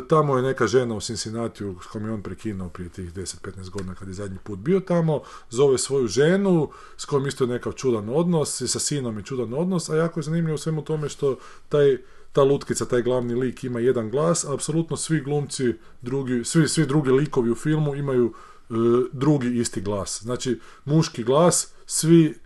[0.09, 3.95] tamo je neka žena u Cincinnatiju s kojom je on prekinuo prije tih 10-15 godina
[3.95, 8.09] kad je zadnji put bio tamo, zove svoju ženu s kojom isto je nekav čudan
[8.09, 11.39] odnos i sa sinom je čudan odnos, a jako je zanimljivo u svemu tome što
[11.69, 11.99] taj
[12.33, 16.87] ta lutkica, taj glavni lik ima jedan glas, a apsolutno svi glumci, drugi, svi, svi
[16.87, 18.35] drugi likovi u filmu imaju
[18.71, 18.75] e,
[19.13, 20.23] drugi isti glas.
[20.23, 22.39] Znači, muški glas, svi,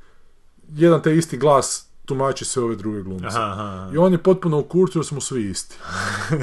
[0.68, 3.27] jedan te isti glas tumači sve ove druge glumce.
[3.27, 3.91] Aha, aha.
[3.95, 5.77] I on je potpuno u kurcu jer smo svi isti.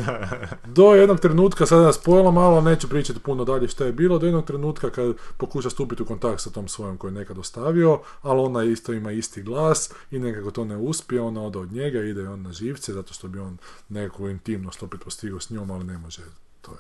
[0.78, 4.26] do jednog trenutka, sada nas spojila malo, neću pričati puno dalje šta je bilo, do
[4.26, 8.40] jednog trenutka kad pokuša stupiti u kontakt sa tom svojom koju je nekad ostavio, ali
[8.42, 12.28] ona isto ima isti glas i nekako to ne uspije, ona ode od njega, ide
[12.28, 13.58] on na živce, zato što bi on
[13.90, 16.22] nekakvu intimnost opet postigao s njom, ali ne može,
[16.62, 16.78] to je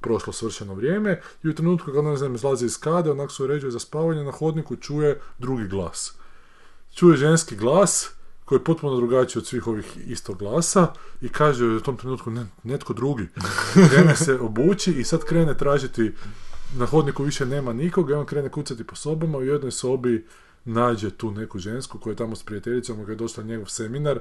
[0.00, 3.70] prošlo svršeno vrijeme i u trenutku kad ne znam, izlazi iz kade, onak se uređuje
[3.70, 6.14] za spavanje, na hodniku čuje drugi glas.
[6.94, 8.15] Čuje ženski glas
[8.46, 10.86] koji je potpuno drugačiji od svih ovih istog glasa
[11.20, 13.28] i kaže u tom trenutku ne, netko drugi.
[13.90, 16.12] Krene se obući i sad krene tražiti
[16.76, 20.26] na hodniku više nema nikoga i on krene kucati po sobama u jednoj sobi
[20.64, 24.18] nađe tu neku žensku koja je tamo s prijateljicom koja je došla na njegov seminar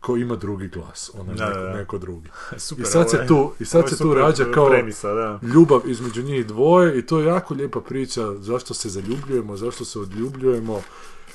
[0.00, 1.26] koji ima drugi glas, Mm.
[1.26, 2.28] Da, neko, da, neko drugi.
[2.58, 5.14] Super, I sad se ovo je- tu, i sad se tu super rađa kao premisa,
[5.14, 5.40] da.
[5.44, 9.98] ljubav između njih dvoje i to je jako lijepa priča zašto se zaljubljujemo, zašto se
[9.98, 10.82] odljubljujemo,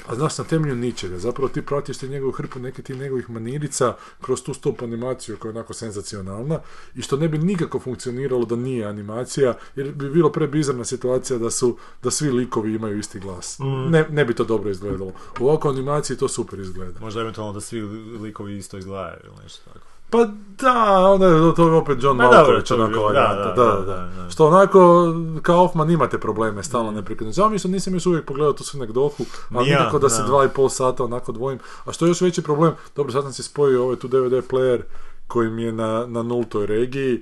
[0.08, 1.18] a znaš, na temelju ničega.
[1.18, 5.50] Zapravo ti pratiš te njegovu hrpu neke ti njegovih manirica kroz tu stop animaciju koja
[5.50, 6.60] je onako senzacionalna
[6.96, 11.52] i što ne bi nikako funkcioniralo da nije animacija, jer bi bilo prebizarna situacija da
[11.52, 13.60] su, da svi likovi imaju isti glas.
[13.60, 13.92] Mm.
[13.92, 15.12] Ne, ne bi to dobro izgledalo.
[15.40, 17.00] U ovakvoj animaciji to super izgleda.
[17.00, 17.82] Možda eventualno da svi
[18.22, 19.95] likovi isto izgledaju ili nešto tako.
[20.10, 20.28] Pa
[20.62, 24.30] da, onda je to opet John Malkovich onako varijanta, da, da, da, da, da.
[24.30, 27.34] Što onako, kao Hoffman imate probleme stalno neprekidno.
[27.34, 30.24] Žao mi što nisam još uvijek pogledao tu dohu, ali Ni ja, nikako da se
[30.24, 31.60] dva i pol sata onako dvojim.
[31.86, 34.82] A što je još veći problem, dobro sad sam si spojio ovaj tu DVD player
[35.28, 37.22] koji mi je na, na nultoj regiji.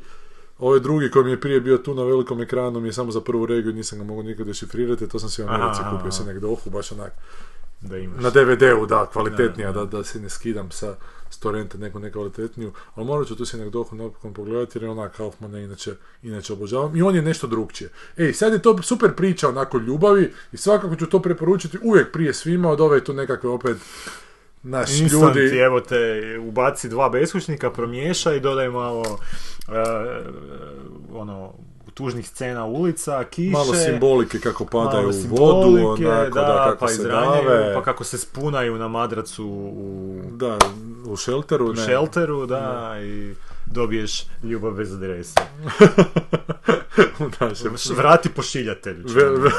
[0.60, 3.22] Ovaj drugi koji mi je prije bio tu na velikom ekranu mi je samo za
[3.22, 6.70] prvu regiju, nisam ga mogao nikad dešifrirati, to sam si u Americi kupio se dohu,
[6.70, 7.12] baš onak
[7.82, 8.24] Da imaš.
[8.24, 9.98] na DVD-u, da, kvalitetnija, Da, da, da.
[9.98, 10.96] da, se ne skidam sa
[11.34, 15.18] s torrenta neku nekvalitetniju, ali morat ću tu si dohu napokon pogledati jer je onak
[15.18, 15.92] Kaufmana inače,
[16.24, 17.90] inače obožavam i on je nešto drugčije.
[18.18, 22.34] Ej, sad je to super priča onako ljubavi i svakako ću to preporučiti uvijek prije
[22.34, 23.78] svima od ove tu nekakve opet
[24.64, 25.58] naš Instant, ljudi.
[25.58, 29.84] evo te, ubaci dva beskućnika, promiješa i dodaj malo e,
[31.14, 31.54] ono,
[31.94, 33.52] tužnih scena ulica, kiše.
[33.52, 37.74] Malo simbolike kako padaju u vodu, onako, da, kako pa se izranjaju, dave.
[37.74, 40.58] Pa kako se spunaju na madracu u, Da,
[41.06, 41.86] u šelteru, u ne.
[41.86, 43.34] šelteru, da, i
[43.66, 45.40] dobiješ ljubav bez adrese.
[47.98, 49.04] Vrati pošiljatelju.
[49.08, 49.50] Ve, ve,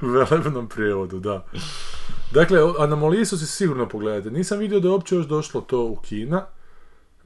[0.30, 1.44] velebnom prijevodu, da.
[2.32, 4.30] Dakle, Anomalisu si sigurno pogledajte.
[4.30, 6.46] Nisam vidio da je uopće još došlo to u Kina.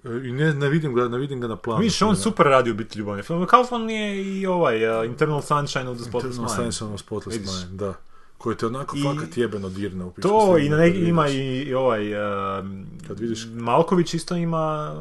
[0.04, 1.80] I ne, ne vidim ga, ne vidim ga na planu.
[1.80, 3.46] Vidiš, on super radi u biti ljubavni film.
[3.46, 4.06] Kaufman je
[4.38, 6.50] i ovaj, uh, Internal Sunshine of the Spotless Mind.
[6.50, 7.50] Sunshine of Spotless Vidiš.
[7.60, 7.94] Mind, da.
[8.38, 11.08] Koji te onako I- fakat jebeno dirne u pičku To i na kad neki, vidiš.
[11.08, 12.14] ima i, i ovaj
[12.60, 14.92] um, Kad vidiš- Malković isto ima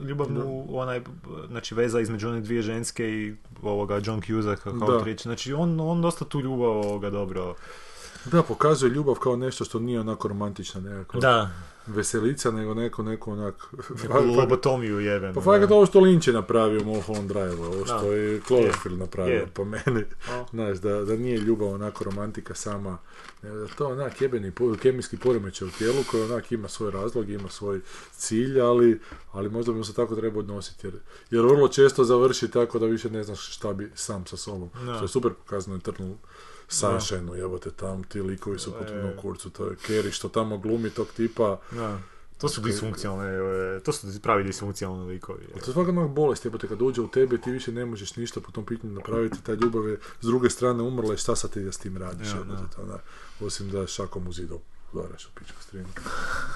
[0.00, 1.00] uh, ljubavnu onaj
[1.48, 5.00] znači veza između one dvije ženske i ovoga John Cusack kao Da.
[5.00, 5.22] treći.
[5.22, 7.54] Znači on, on dosta tu ljubav ovoga dobro.
[8.24, 11.50] Da, pokazuje ljubav kao nešto što nije onako romantična nekakva Da,
[11.94, 13.54] veselica, nego neko, neko onak...
[14.38, 15.34] lobotomiju jebem.
[15.34, 18.06] Pa fakat ovo što Lynch je napravio u Mulholland Drive, ovo što Da.
[18.06, 19.46] je Cloverfield napravio Je.
[19.46, 20.04] po meni.
[20.30, 20.44] A.
[20.52, 22.98] Znaš, da, da nije ljubav onako romantika sama,
[23.42, 27.80] da to onak jebeni kemijski poremećaj u tijelu koji onak ima svoj razlog, ima svoj
[28.12, 29.00] cilj, ali,
[29.32, 30.86] ali možda bi se tako treba odnositi.
[30.86, 30.94] Jer,
[31.30, 34.70] jer vrlo često završi tako da više ne znaš šta bi sam sa sobom.
[34.96, 36.14] Što je super pokazano u Eternal
[36.70, 40.90] Sunshine, jebote tam, ti likovi su potpuno u kurcu, to je Kerry što tamo glumi
[40.90, 41.98] tog tipa, Da.
[42.40, 43.32] To su disfunkcionalne,
[43.76, 45.46] e, to su pravi disfunkcionalni likovi.
[45.46, 48.52] To je svaka bolest, jebote, kad uđe u tebe ti više ne možeš ništa po
[48.52, 51.72] tom pitanju napraviti, ta ljubav je s druge strane umrla i šta sad ti da
[51.72, 52.98] s tim radiš, Ja, jebote, da.
[53.38, 54.60] to osim da šakom u zidu
[54.92, 55.88] udaraš u pičku strinu.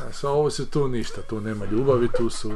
[0.01, 2.53] A sa ovo se tu ništa, tu nema ljubavi, tu su...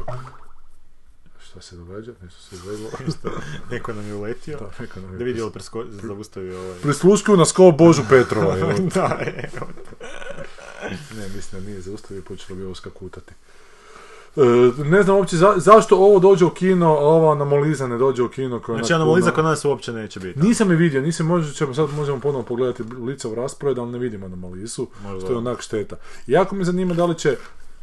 [1.58, 2.12] Šta se događa?
[2.22, 2.90] Nešto se dogodilo.
[3.70, 4.58] Neko nam je uletio.
[4.58, 5.84] Da, neko nam je Da vidi li presko...
[5.92, 6.78] zaustavio ovaj...
[6.78, 8.56] Prisluškuju nas kao Božu Petrova,
[8.94, 9.66] da, evo.
[11.16, 13.32] Ne, mislim da nije zaustavio, počelo bi ovo skakutati.
[14.36, 14.40] E,
[14.80, 18.28] ne znam uopće za- zašto ovo dođe u kino, a ova anamoliza ne dođe u
[18.28, 18.60] kino.
[18.60, 20.38] Koja Znači puno- kod nas uopće neće biti.
[20.40, 23.98] Nisam je vidio, nisam, možda ćemo sad možemo ponovno pogledati lica u raspored, ali ne
[23.98, 25.20] vidimo anomalisu, Možda.
[25.20, 25.96] što je onak šteta.
[26.26, 27.36] Jako me zanima da li će,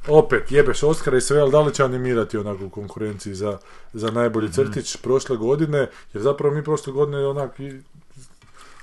[0.07, 3.57] opet, jebeš Oscara i sve, ali da li će animirati onako u konkurenciji za,
[3.93, 7.81] za najbolji crtić prošle godine, jer zapravo mi prošle godine onak i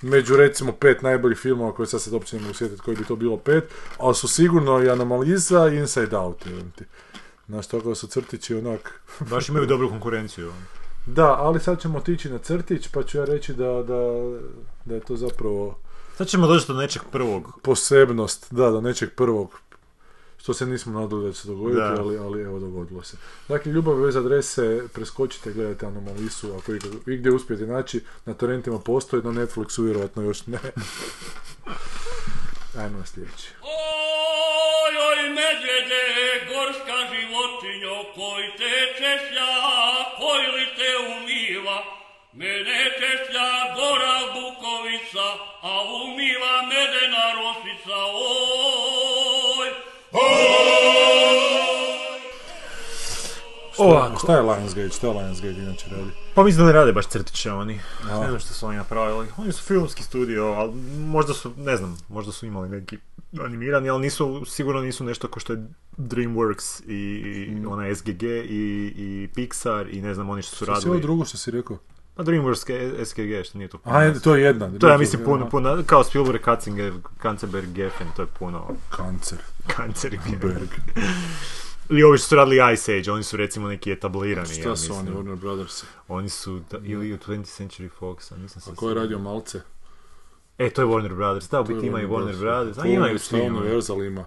[0.03, 3.17] među recimo pet najboljih filmova koje sad se uopće ne mogu sjetiti koji bi to
[3.17, 3.65] bilo pet,
[3.99, 6.45] ali su sigurno i Anomaliza i Inside Out.
[6.77, 6.85] ti.
[7.49, 9.01] Znaš, tako su crtići onak...
[9.31, 10.53] Baš imaju dobru konkurenciju.
[11.07, 14.01] Da, ali sad ćemo otići na crtić, pa ću ja reći da, da,
[14.85, 15.79] da je to zapravo
[16.17, 17.59] Sad ćemo doći do nečeg prvog.
[17.63, 19.61] posebnost, da, do nečeg prvog,
[20.43, 21.97] što se nismo nadali da će se dogoditi, Da.
[21.99, 23.17] ali, ali evo dogodilo se.
[23.49, 29.23] Dakle, ljubav bez adrese, preskočite, gledajte Anomalisu, ako igdje, igdje uspijete naći, na torrentima postoji,
[29.23, 30.59] na Netflixu vjerojatno još ne.
[32.81, 33.49] Ajmo na sljedeći.
[33.63, 36.05] Oj, oj, medvjede,
[36.51, 39.51] gorska životinjo, koji te češlja,
[40.21, 41.79] koji li te umiva?
[42.33, 45.27] Mene češlja gora Bukovica,
[45.63, 45.73] a
[46.05, 49.42] umiva medena rosica, oj.
[53.79, 54.19] Ovako.
[54.19, 54.89] Šta je Lionsgate?
[54.89, 56.11] Šta je Lionsgate inače radi?
[56.35, 57.81] Pa mislim da ne rade baš crtiće oni.
[58.11, 58.21] A.
[58.21, 59.27] Ne znam što su oni napravili.
[59.37, 62.99] Oni su filmski studio, ali možda su, ne znam, možda su imali neki
[63.45, 65.67] animirani, ali nisu, sigurno nisu nešto kao što je
[65.99, 66.95] DreamWorks i,
[67.63, 70.95] i ona SGG i, i Pixar i ne znam oni što su Šta si ovo
[70.95, 71.01] radili.
[71.03, 71.79] drugo što si rekao?
[72.15, 73.97] Pa DreamWorks SKG, što nije to puno.
[73.97, 74.79] Ajde, to je jedna.
[74.79, 79.39] To je, ja mislim, puno, puno, kao Spielberg, Katzinger, Kancerberg, Geffen, to je puno Kancer.
[79.77, 80.19] kancer.
[80.41, 80.69] Berg.
[81.91, 84.93] I ovi što su radili Ice Age, oni su recimo neki etablirani, ja Šta su
[84.93, 85.17] mislim.
[85.17, 85.85] oni, Warner Brothers?
[86.09, 88.71] Oni su, da, ili u 20th Century Fox, a nisam se...
[88.71, 89.61] A ko je radio Malce?
[90.59, 93.41] E, to je Warner Brothers, da, u biti imaju Warner Brothers, a imaju ono svi.
[93.41, 94.25] Universal ima.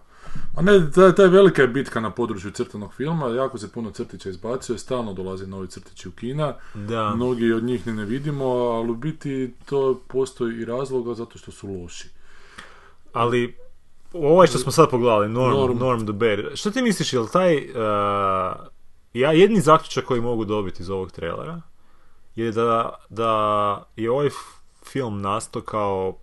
[0.56, 4.30] A ne, ta, ta je velika bitka na području crtanog filma, jako se puno crtića
[4.30, 7.15] izbacuje, stalno dolaze novi crtići u kina, Da.
[7.15, 11.52] mnogi od njih ni ne vidimo, ali u biti to postoji i razloga zato što
[11.52, 12.10] su loši.
[13.14, 13.57] Ali,
[14.14, 15.77] ovaj što smo sad pogledali, Norm, Norm.
[15.77, 17.65] Norm, the Bear, što ti misliš, jel taj, uh,
[19.14, 21.61] ja jedni zaključak koji mogu dobiti iz ovog trailera
[22.36, 24.30] je da, da je ovaj
[24.84, 26.18] film nastao kao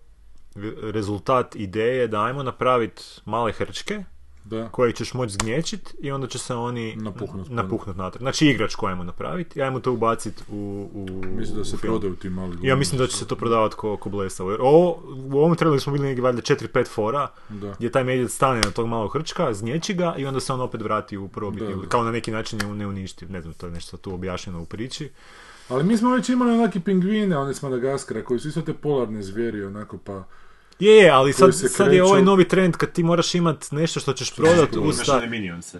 [0.81, 4.03] rezultat ideje da ajmo napraviti male hrčke
[4.45, 4.69] Da.
[4.69, 8.21] koje ćeš moći zgnječit i onda će se oni Napuhnut napuhnut natrag.
[8.21, 12.57] Znači igračku ajmo napraviti ajmo to ubaciti u, u Mislim da se prodaju ti mali
[12.61, 14.51] Ja mislim da će se to prodavati ko, ko blesavo.
[14.51, 17.73] Jer ovo, u ovom traileru smo bili negdje valjda 4-5 fora, Da.
[17.77, 20.81] gdje taj medvjed stane na tog malog hrčka, znječi ga i onda se on opet
[20.81, 21.63] vrati u probit.
[21.89, 23.25] Kao na neki način je ne uništi.
[23.25, 25.09] Ne znam, to je nešto tu objašnjeno u priči.
[25.69, 29.23] Ali mi smo već imali onaki pingvine, one s Madagaskara, koji su isto te polarne
[29.23, 30.23] zvijeri, onako pa...
[30.83, 34.13] Je, je, ali sad, sad je ovaj novi trend kad ti moraš imat nešto što
[34.13, 35.25] ćeš prodati u Imaš sta...
[35.25, 35.79] minionse.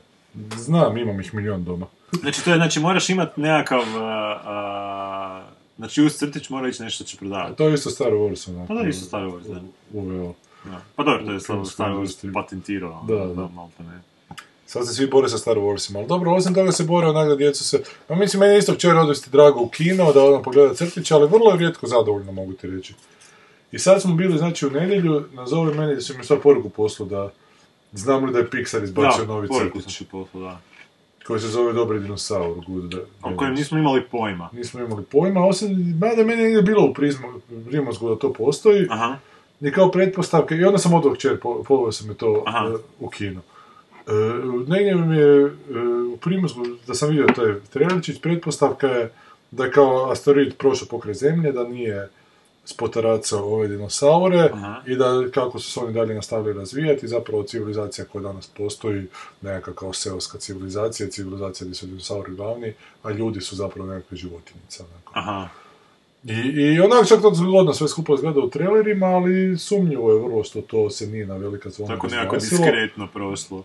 [0.57, 1.85] Znam, imam ih milion doma.
[2.11, 5.47] Znači, to je, znači, moraš imat nekakav, a, a,
[5.77, 7.57] znači, uz crtić mora ići nešto što će prodavati.
[7.57, 8.67] To je isto Star Wars, onako.
[8.67, 9.61] Pa da, isto Star Wars, da.
[9.93, 10.33] Uveo.
[10.63, 10.81] Da.
[10.95, 13.05] Pa dobro, to je Star Wars patentirao.
[13.07, 13.47] Da, ono, da.
[13.47, 14.01] malte ne.
[14.65, 17.35] Sad se svi bore sa Star Warsima, ali dobro, osim toga se bore onak da
[17.35, 17.83] djecu se...
[18.07, 21.27] Pa mislim, meni je isto kćer odvesti drago u kino, da odem pogleda crtiće, ali
[21.27, 22.93] vrlo je rijetko zadovoljno, mogu ti reći.
[23.73, 27.05] I sad smo bili, znači, u nedjelju, nazove meni da su mi sad poruku poslu
[27.05, 27.31] da
[27.93, 30.59] znam li da je Pixar izbacio Da, novi crtić, ti poslao, da.
[31.27, 32.55] koji se zove Dobri dinosaur.
[32.67, 34.49] Good O kojem nismo imali pojma.
[34.53, 37.27] Nismo imali pojma, osim, mada meni nije bilo u prizmu,
[37.71, 39.17] Rimozgu da to postoji, Aha.
[39.61, 42.67] i kao pretpostavke, i onda sam odvog kćer, po- poveo sam je to Aha.
[42.67, 43.41] e, u kino.
[44.07, 44.11] E,
[44.67, 45.49] negdje mi je e,
[46.13, 49.11] u Primorsku, da sam vidio taj trailerčić, pretpostavka je
[49.51, 52.09] da je kao asteroid prošao pokraj zemlje, da nije
[52.65, 54.81] spotaracao ove dinosaure Aha.
[54.87, 59.07] i da kako su se oni dalje nastavili razvijati, zapravo civilizacija koja danas postoji,
[59.41, 62.73] nekakva kao seoska civilizacija, civilizacija gdje su dinosauri glavni,
[63.03, 64.83] a ljudi su zapravo nekakve životinjice.
[64.83, 65.11] onako.
[65.15, 65.49] Aha.
[66.23, 70.43] I, i onako čak to zgodno sve skupa izgleda u trailerima, ali sumnjivo je vrlo
[70.43, 73.63] što to se nije na velika zvona Tako nekako diskretno prošlo.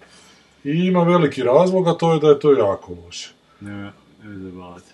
[0.64, 3.32] I ima veliki razlog, a to je da je to jako loše.
[3.60, 3.92] Ne.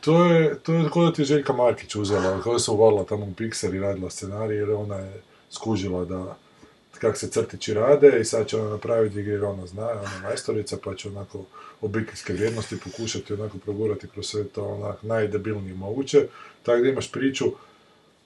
[0.00, 3.24] To je, to je kod da ti je Željka Markić uzela, kada se uvalila tamo
[3.26, 6.36] u Pixar i radila scenarij, jer ona je skužila da
[6.98, 10.94] kak se crtići rade i sad će ona napraviti jer ona zna, ona majstorica, pa
[10.94, 11.44] će onako
[11.80, 16.26] obiteljske vrijednosti pokušati onako progurati kroz sve to onak najdebilnije moguće.
[16.62, 17.44] Tako da imaš priču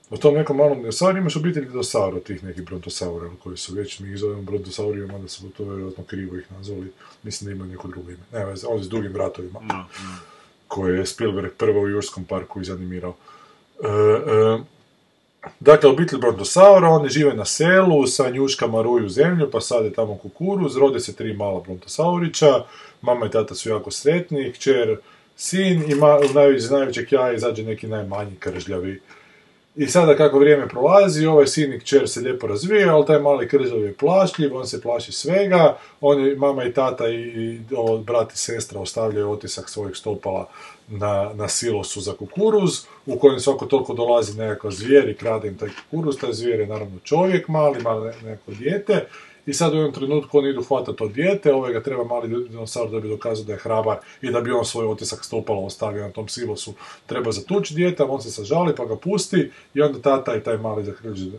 [0.09, 4.09] o tom nekom malom dinosauru, imaš obitelj dinosaura, tih nekih brontosaura, koji su već, mi
[4.09, 6.91] ih zovemo brontosaurijima, onda su to vjerojatno krivo ih nazvali,
[7.23, 9.85] mislim da imaju neko drugo ime, ne veze, oni s dugim vratovima No, no.
[10.69, 13.15] Koje je Spielberg prvo u Jurskom parku izanimirao.
[13.83, 14.59] E, e,
[15.59, 20.77] dakle, obitelj brontosaura, oni žive na selu, sa njuškama ruju zemlju, pa sade tamo kukuruz,
[20.77, 22.63] rode se tri mala brontosaurića,
[23.01, 24.97] mama i tata su jako sretni, kćer,
[25.37, 25.95] sin i
[26.55, 29.01] iz najvećeg jaja izađe neki najmanji kržljavi.
[29.75, 33.83] I sada kako vrijeme prolazi, ovaj sin kćer se lijepo razvija, ali taj mali kržljav
[33.83, 37.59] je plašljiv, on se plaši svega, oni, mama i tata i, i
[38.05, 40.49] brat i sestra ostavljaju otisak svojih stopala
[40.87, 42.71] na, na silosu za kukuruz,
[43.05, 46.67] u kojem svako toliko dolazi nekakav zvijer i krade im taj kukuruz, taj zvijer je
[46.67, 49.05] naravno čovjek mali, ne- neko dijete,
[49.49, 52.89] i sad u jednom trenutku oni idu hvatati to dijete, ovaj ga treba mali dinosaur
[52.89, 56.11] da bi dokazao da je hrabar i da bi on svoj otisak stopala ostavio na
[56.11, 56.73] tom silosu.
[57.05, 60.93] Treba zatući dijete, on se sažali pa ga pusti i onda tata i taj mali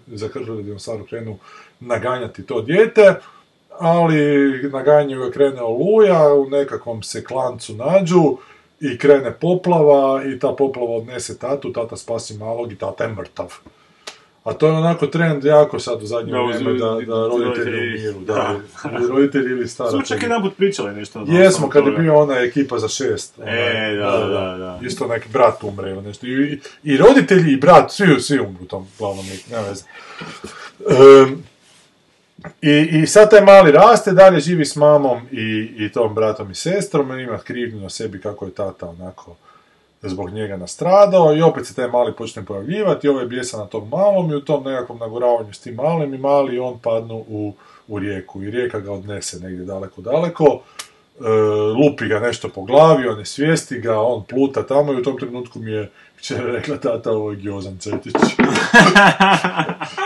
[0.07, 1.39] zakržili dinosaur krenu
[1.81, 3.15] naganjati to dijete,
[3.79, 8.37] ali naganjaju ga krene oluja, u nekakvom se klancu nađu
[8.81, 13.55] i krene poplava i ta poplava odnese tatu, tata spasi malog i tata je mrtav.
[14.51, 16.91] A to je onako trend jako sad u zadnje Da, uz- vrijeme da, da
[17.29, 18.57] roditelji roditelji- umiru, da,
[19.09, 21.19] roditelji ili Smo čak jedan put pričali nešto.
[21.19, 23.39] ono, Jesmo, kad je bio ona ekipa za šest.
[23.39, 24.79] onaj, E, da, da, da.
[24.83, 26.27] Isto neki brat umre ili nešto.
[26.27, 29.85] I, i- i roditelji i brat, svi, svi umru u tom glavnom liku, nema veze.
[30.91, 31.33] Ehm,
[32.63, 35.45] i, I sad taj mali raste, dalje živi s mamom i,
[35.77, 39.37] i tom bratom i sestrom, i ima krivnju na sebi kako je tata onako
[40.09, 43.89] zbog njega nastradao i opet se taj mali počne pojavljivati, ovaj je bijesan na tom
[43.89, 47.53] malom i u tom nekakvom naguravanju s tim malim i mali on padnu u,
[47.89, 50.61] u rijeku i rijeka ga odnese negdje daleko, daleko.
[51.77, 55.19] lupi ga nešto po glavi, on je svijesti ga, on pluta tamo i u tom
[55.19, 58.15] trenutku mi je kćer rekla tata ovo je Gjozan Cetić.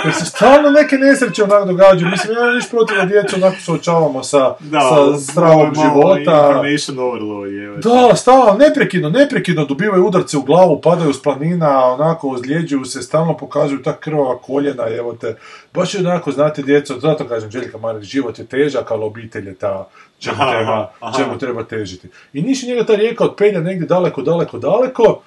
[0.04, 2.10] Jer se stalno neke nesreće onako događaju.
[2.10, 6.62] Mislim, ja ništa protiv da djecu onako suočavamo sa, sa stravog života.
[6.98, 7.76] Overload je.
[7.76, 13.36] Da, stalno, neprekidno, neprekidno dobivaju udarce u glavu, padaju s planina, onako ozljeđuju se, stalno
[13.36, 15.36] pokazuju ta krvava koljena, evo te.
[15.74, 19.54] Baš je onako, znate, djeco, zato kažem, Željka Marić, život je težak, ali obitelj je
[19.54, 21.18] ta čemu Aha, treba, aha.
[21.18, 22.08] čemu treba težiti.
[22.32, 25.22] I niši njega ta rijeka otpenja negdje daleko, daleko, daleko,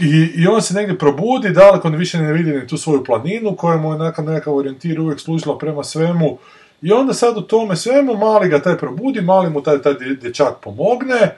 [0.00, 3.56] i, I on se negdje probudi, daleko ne više ne vidi ni tu svoju planinu
[3.56, 6.38] koja mu je nekakav, nekakav orijentir uvijek služila prema svemu.
[6.82, 10.20] I onda sad u tome svemu mali ga taj probudi, mali mu taj, taj dje-
[10.20, 11.36] dječak pomogne.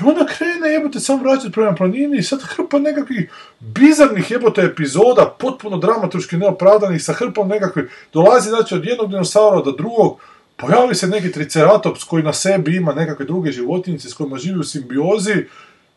[0.00, 5.36] I onda krene jebote sam vraćati prema planini i sad hrpa nekakvih bizarnih jebote epizoda,
[5.38, 10.20] potpuno dramaturški neopravdanih, sa hrpom nekakvih, dolazi znači od jednog dinosaura do drugog,
[10.56, 14.64] pojavi se neki triceratops koji na sebi ima nekakve druge životinjice s kojima živi u
[14.64, 15.34] simbiozi,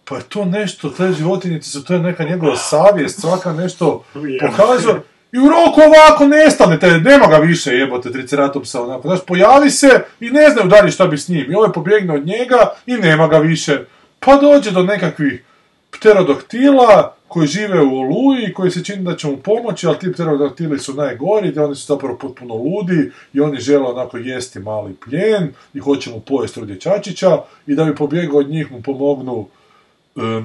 [0.05, 4.03] pa je to nešto, te životinjice su, to je neka njegova savjest, svaka nešto
[4.41, 5.01] pokazuje.
[5.31, 10.03] I u roku ovako nestane, te, nema ga više jebote triceratopsa onako, znaš, pojavi se
[10.19, 11.51] i ne znaju dalje šta bi s njim.
[11.51, 13.85] I ovaj pobjegne od njega i nema ga više.
[14.19, 15.43] Pa dođe do nekakvih
[15.91, 20.79] pterodoktila koji žive u oluji, koji se čini da će mu pomoći, ali ti pterodoktili
[20.79, 25.53] su najgori, da oni su zapravo potpuno ludi i oni žele onako jesti mali plijen
[25.73, 29.47] i hoće mu pojesti od dječačića i da bi pobjegao od njih mu pomognu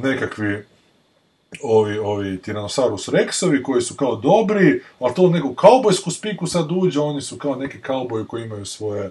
[0.02, 0.64] nekakvi
[1.62, 7.01] ovi, ovi Tyrannosaurus Rexovi koji su kao dobri, ali to neku kaubojsku spiku sad uđe,
[7.01, 9.10] oni su kao neki kauboji koji imaju svoje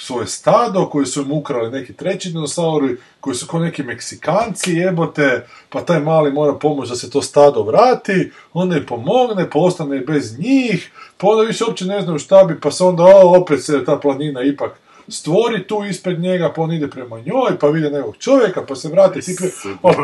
[0.00, 5.46] svoje stado, koji su im ukrali neki treći dinosauri, koji su kao neki Meksikanci jebote,
[5.68, 9.98] pa taj mali mora pomoći da se to stado vrati, onda im pomogne, pa ostane
[9.98, 13.64] bez njih, pa onda više uopće ne znaju šta bi, pa se onda o, opet
[13.64, 14.80] se ta planina ipak
[15.10, 18.88] stvori tu ispred njega, pa on ide prema njoj, pa vide nekog čovjeka, pa se
[18.88, 19.36] vrati, ti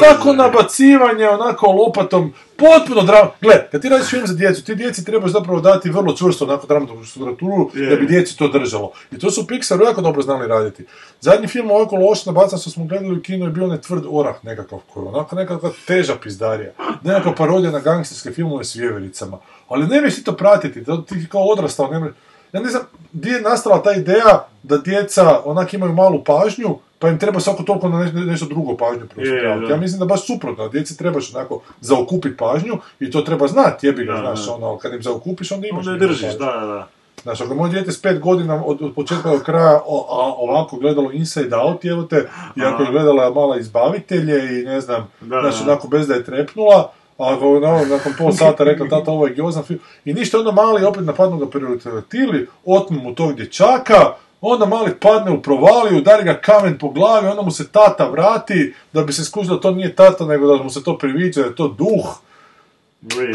[0.01, 3.31] tako nabacivanje, onako lopatom, potpuno drama.
[3.41, 6.67] Gle, kad ti radiš film za djecu, ti djeci trebaš zapravo dati vrlo čvrsto onako
[6.67, 8.93] dramaturšku strukturu da bi djeci to držalo.
[9.13, 10.85] I to su Pixaru jako dobro znali raditi.
[11.21, 14.45] Zadnji film ovako loš nabacan što smo gledali u kinu je bio onaj tvrd orah
[14.45, 16.73] nekakav koji je onako nekakva teža pizdarija.
[17.03, 19.39] Nekakva parodija na gangsterske filmove s vjevericama.
[19.69, 22.13] Ali ne ti to pratiti, to ti kao odrastao, ne
[22.57, 27.09] ja ne znam, gdje je nastala ta ideja da djeca onak imaju malu pažnju, pa
[27.09, 29.73] im treba svako toliko na nešto, nešto drugo pažnju preusmjeravati.
[29.73, 33.87] Ja mislim da baš suprotno, da djeci trebaš onako zaokupiti pažnju i to treba znati,
[33.87, 34.53] jebi ga, Da, znaš, da.
[34.55, 36.39] ono, kad im zaokupiš, onda imaš Onda je držiš, pažnju.
[36.39, 36.89] da, da.
[37.23, 40.77] Znaš, ako moje dijete s pet godina od, od početka do kraja o, a, ovako
[40.77, 45.41] gledalo Inside Out, evo te, i ako je gledala mala izbavitelje i ne znam, Da,
[45.41, 49.27] znaš, onako bez da je trepnula, a ako no, nakon pol sata rekla tata ovo
[49.27, 54.13] je giozan film, i ništa, onda mali opet napadnu ga prioritili, otmu mu tog dječaka,
[54.41, 58.75] onda mali padne u provaliju, udari ga kamen po glavi, onda mu se tata vrati,
[58.93, 61.47] da bi se skužilo da to nije tata, nego da mu se to priviđa, da
[61.47, 62.21] je to duh,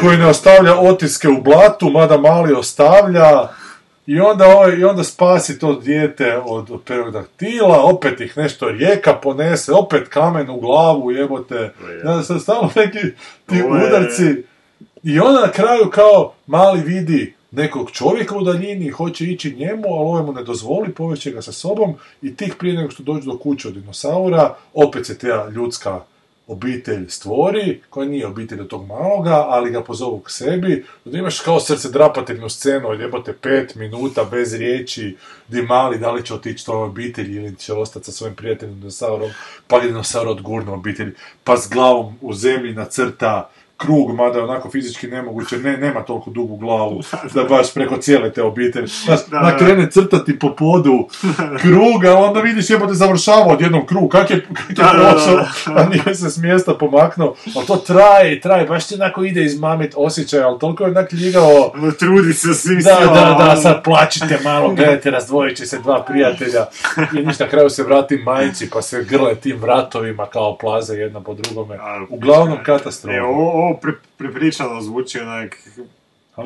[0.01, 3.47] koji ne ostavlja otiske u blatu, mada mali ostavlja,
[4.11, 9.13] i onda, ovaj, i onda spasi to dijete od, od pterodaktila, opet ih nešto rijeka
[9.13, 11.73] ponese, opet kamen u glavu, jebote.
[12.01, 12.99] Znaš, sad stalno neki
[13.45, 14.23] ti Ovo je- udarci.
[15.03, 19.83] I onda na kraju kao mali vidi nekog čovjeka u daljini i hoće ići njemu,
[19.87, 23.31] ali ovaj mu ne dozvoli, povešće ga sa sobom i tih prije nego što dođu
[23.31, 25.99] do kuće od dinosaura, opet se ta ljudska
[26.51, 31.39] obitelj stvori, koja nije obitelj od tog maloga, ali ga pozovu k sebi, da imaš
[31.39, 35.17] kao srce drapateljnu scenu jebote pet minuta bez riječi,
[35.47, 39.29] di mali da li će otići toj obitelji ili će ostati sa svojim prijateljem dinosaurom,
[39.67, 41.11] pa ga dinosaur odgurne obitelji,
[41.43, 43.49] pa s glavom u zemlji nacrta
[43.81, 47.01] krug, mada je onako fizički nemoguće, ne, nema toliko dugu glavu,
[47.35, 48.87] da baš preko cijele te obitelji.
[48.87, 49.65] Znaš, Da, onak da.
[49.65, 51.07] krene crtati po podu
[51.61, 55.45] kruga, onda vidiš jebote završava odjednom krug, kak je, kak je prošao,
[55.75, 59.93] a nije se s mjesta pomaknuo, ali to traje traje, baš ti onako ide izmamit
[59.97, 63.61] osjećaj, ali toliko je onak ljigao, Trudi se svim da, da, da, ono.
[63.61, 66.65] sad plačite malo, gledajte, razdvojit će se dva prijatelja
[67.19, 71.21] i ništa, na kraju se vrati majici pa se grle tim vratovima kao plaze jedna
[71.21, 71.77] po drugome.
[72.09, 73.17] Uglavnom katastrofa.
[73.71, 73.79] Ovo,
[74.17, 75.57] prepričano zvuči onak...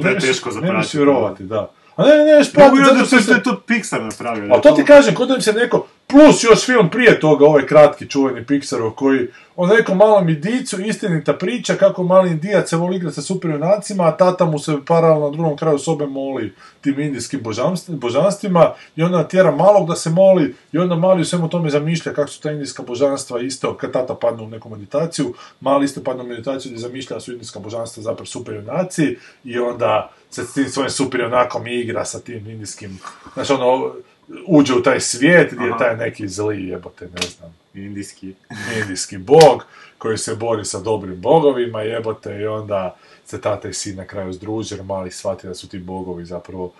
[0.01, 1.71] Preteško za ne vjerovati, da.
[1.95, 3.31] A ne, ne, ne, Mogu pratiti, ja zato što to, se...
[3.31, 4.53] je to Pixar napravio.
[4.53, 7.65] Ali to ti kažem, kod da im se neko, plus još film prije toga, ovaj
[7.65, 12.95] kratki čuveni Pixarov, koji on nekom malom indicu, istinita priča kako mali indijac se voli
[12.95, 17.43] igrati sa superjunacima, a tata mu se paralelno na drugom kraju sobe moli tim indijskim
[17.43, 21.69] božanst- božanstvima i onda tjera malog da se moli i onda mali u svemu tome
[21.69, 26.03] zamišlja kako su ta indijska božanstva isto, kad tata padne u neku meditaciju, mali isto
[26.03, 30.53] padne u meditaciju gdje zamišlja da su indijska božanstva zapravo superjunaci i onda se s
[30.53, 32.99] tim svojim superjunakom igra sa tim indijskim,
[33.33, 33.93] znači ono,
[34.47, 38.33] uđe u taj svijet gdje je taj neki zli jebote, ne znam, Indijski.
[38.81, 39.65] indijski bog
[39.97, 42.95] koji se bori sa dobrim bogovima jebote i onda
[43.25, 46.71] se tata i sin na kraju združe, jer mali shvati da su ti bogovi zapravo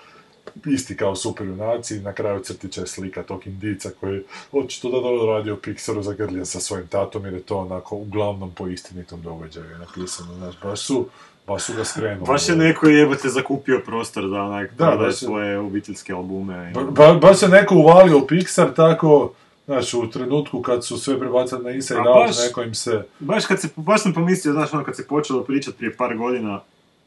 [0.65, 4.99] isti kao super junaci i na kraju crtića je slika tog indica koji očito da
[4.99, 9.21] dobro radi u Pixaru zagrljen sa svojim tatom jer je to onako uglavnom po istinitom
[9.21, 11.09] događaju napisano, znaš, baš su,
[11.47, 12.27] baš su ga skrenuli.
[12.27, 16.71] Baš je neko jebote zakupio prostor da onak Da, je- svoje obiteljske albume.
[16.71, 19.33] i- Ba, ba, baš se neko uvalio u Pixar tako,
[19.65, 23.03] znaš, u trenutku kad su sve prebacali na Inside A Out, baš- neko im se,
[23.19, 26.61] Baš kad se, baš sam pomislio, znaš, ono kad se počelo pričat prije par godina,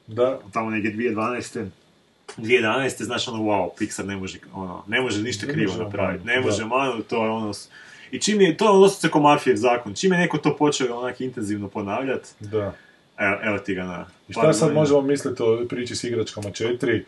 [0.07, 1.67] da, tamo negdje 2012.
[2.37, 3.05] 2011.
[3.05, 6.59] znaš ono, wow, Pixar ne može, ono, ne može ništa Ne krivo napraviti, ne može
[6.59, 6.67] da.
[6.67, 7.53] manu, to je ono,
[8.11, 9.23] i čim je, to je ono se ko
[9.55, 12.73] zakon, čim je neko to počeo onak intenzivno ponavljat, da.
[13.19, 17.03] Evo, evo ti ga na I šta sad možemo misliti o priči s igračkama 4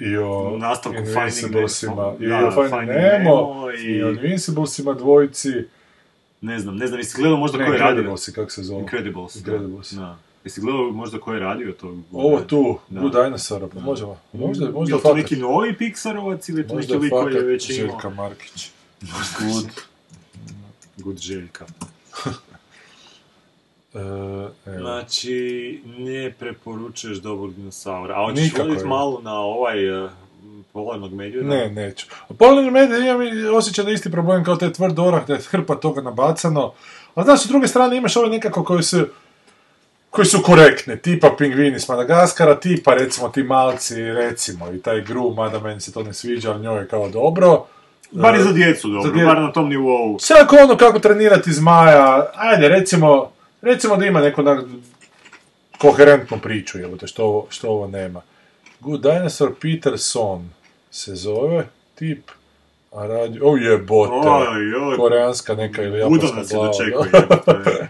[0.00, 5.52] i o Nastavku Invinciblesima, i o Finding Nemo, i- i o Invinciblesima dvojici,
[6.40, 7.90] Ne znam, ne znam, jesi gledao možda ne, ko je radio?
[7.90, 8.80] Incrediblesi, kako se zove.
[8.80, 9.36] Incredibles.
[9.36, 9.92] Incredibles.
[9.92, 10.00] Da.
[10.00, 10.16] da.
[10.44, 11.96] Jesi gledao možda ko je radio to?
[12.12, 13.00] Ovo tu, Da.
[13.00, 16.74] Good Dinosaura, pa možemo, možda, možda je to fakat, neki novi Pixarovac ili je to
[16.74, 17.90] možda neki lik koji je fakat već imao?
[17.90, 18.70] Željka Markić.
[19.40, 19.70] Good.
[20.96, 21.66] Good Željka.
[23.94, 23.98] E,
[24.66, 24.78] evo.
[24.78, 28.14] Znači, ne preporučuješ dobrog dinosaura.
[28.14, 28.86] A hoćeš voditi je.
[28.86, 30.10] malo na ovaj uh,
[30.72, 31.48] polarnog medvjeda?
[31.48, 32.06] Ne, neću.
[32.28, 35.40] A Polarni medij imam i osjećaj da isti problem kao taj tvrd orah, da je
[35.40, 36.72] hrpa toga nabacano.
[37.14, 39.06] A znaš, s druge strane imaš ove nekako koji su
[40.10, 45.30] koji su korektne, tipa pingvini s Madagaskara, tipa recimo ti malci, recimo, i taj gru,
[45.30, 47.64] mada meni se to ne sviđa, ali njoj je kao dobro.
[48.10, 50.18] Bar je E, za djecu dobro, dje- bar na tom nivou.
[50.18, 53.30] Svako ono kako trenirati zmaja, ajde recimo,
[53.64, 54.64] recimo da ima neku onak
[55.78, 58.22] koherentnu priču, jebote, što, ovo- što ovo nema.
[58.80, 60.50] Good Dinosaur Peterson
[60.90, 62.30] se zove, tip,
[62.92, 64.96] a radi, o jebote, Oj, oj.
[64.96, 66.40] koreanska neka ili japanska
[66.84, 67.88] je glava.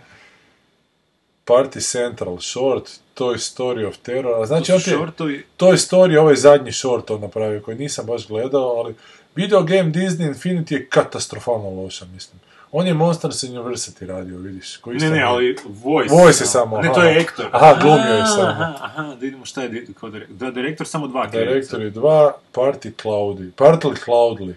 [1.44, 2.84] Party Central Short,
[3.14, 5.44] Toy Story of Terror, znači To ti, shortovi.
[5.58, 8.94] Toy Story, ovaj zadnji short on napravio, koji nisam baš gledao, ali
[9.34, 12.40] video game Disney Infinity je katastrofalno loša, mislim.
[12.76, 14.76] On je Monsters University radio, vidiš.
[14.76, 16.14] Koji Ne, ne, ali voice.
[16.14, 17.48] Voice je samo, Ne, to je Ektor.
[17.52, 18.42] Aha, glumio je samo.
[18.42, 20.36] Aha, aha, da vidimo šta je kao direktor.
[20.36, 21.50] Da, direktor samo dva krevica.
[21.52, 23.50] Direktor je dva, Party Cloudy.
[23.52, 24.54] Partly Cloudly.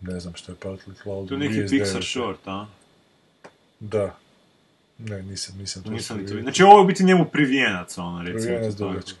[0.00, 1.28] Ne znam što je Partly Cloudly.
[1.28, 1.68] To je neki 29.
[1.70, 2.66] Pixar short, a?
[3.80, 4.16] Da.
[4.98, 6.40] Ne, nisam, nisam to Nisam ni to.
[6.42, 8.40] Znači ovo je biti njemu privijenac, ono, recimo.
[8.40, 9.18] Privijenac dugački.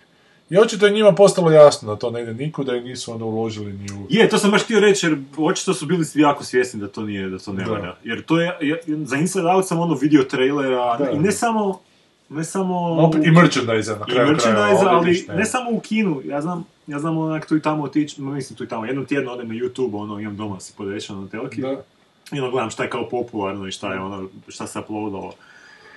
[0.50, 3.72] I očito je njima postalo jasno da to ne ide nikuda i nisu onda uložili
[3.72, 4.06] ni u...
[4.10, 7.02] Je, to sam baš htio reći, jer očito su bili svi jako svjesni da to
[7.02, 7.94] nije, da to ne valja.
[8.04, 11.10] Jer to je, ja- za Inside Out sam ono vidio trailera, Da.
[11.10, 11.80] i ne samo,
[12.28, 12.76] ne samo...
[13.02, 16.64] Opet i merchandise na I kraju merchandise, krajeva, ali ne samo u kinu, ja znam,
[16.86, 19.48] ja znam onak tu i tamo otići, ma mislim tu i tamo, jednom tjedno odem
[19.48, 21.82] na YouTube, ono, imam doma si podešao na telki, Da.
[22.32, 25.32] i ono gledam šta je kao popularno i šta je ono, šta se uploadalo.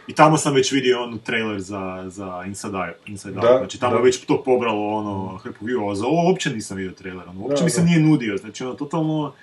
[0.10, 3.50] I tamo sam već vidio ono trailer za, za Inside Out, Inside Out.
[3.50, 3.98] Da, znači tamo da.
[3.98, 7.42] je već to pobralo ono hrpu view, a za ovo uopće nisam vidio trailer, ono,
[7.42, 9.34] uopće Da, mi se nije nudio, znači ono, totalno,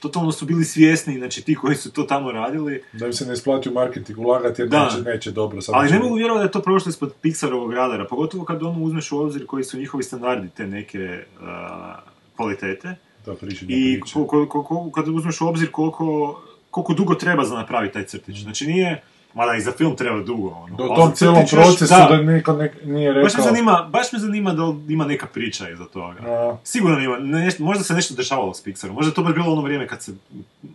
[0.00, 3.32] totalno su bili svjesni, znači ti koji su to tamo radili, Da im se ne
[3.32, 4.84] isplati u marketing ulagati jer Da.
[4.84, 5.60] neće, neće dobro.
[5.60, 8.80] Sad ali ne mogu vjerovati da je to prošlo ispod Pixarovog radara, pogotovo kad ono
[8.82, 11.46] uzmeš u obzir koji su njihovi standardi te neke uh,
[12.36, 12.94] kvalitete.
[13.26, 17.14] Da, priči, da, I ko, ko, ko, ko- kad uzmeš u obzir koliko, koliko dugo
[17.14, 18.42] treba za napraviti taj crtić.
[18.42, 19.02] Znači nije,
[19.34, 20.48] mada i za film treba dugo.
[20.48, 20.76] Ono.
[20.76, 23.22] Do tom cijelom procesu da, niko ne, nije rekao...
[23.22, 26.20] Baš me, zanima, baš me zanima da li ima neka priča iza toga.
[26.26, 27.16] A, Sigurno ima,
[27.58, 28.92] možda se nešto dešavalo s Pixarom.
[28.92, 30.12] Možda je to baš bilo ono vrijeme kad se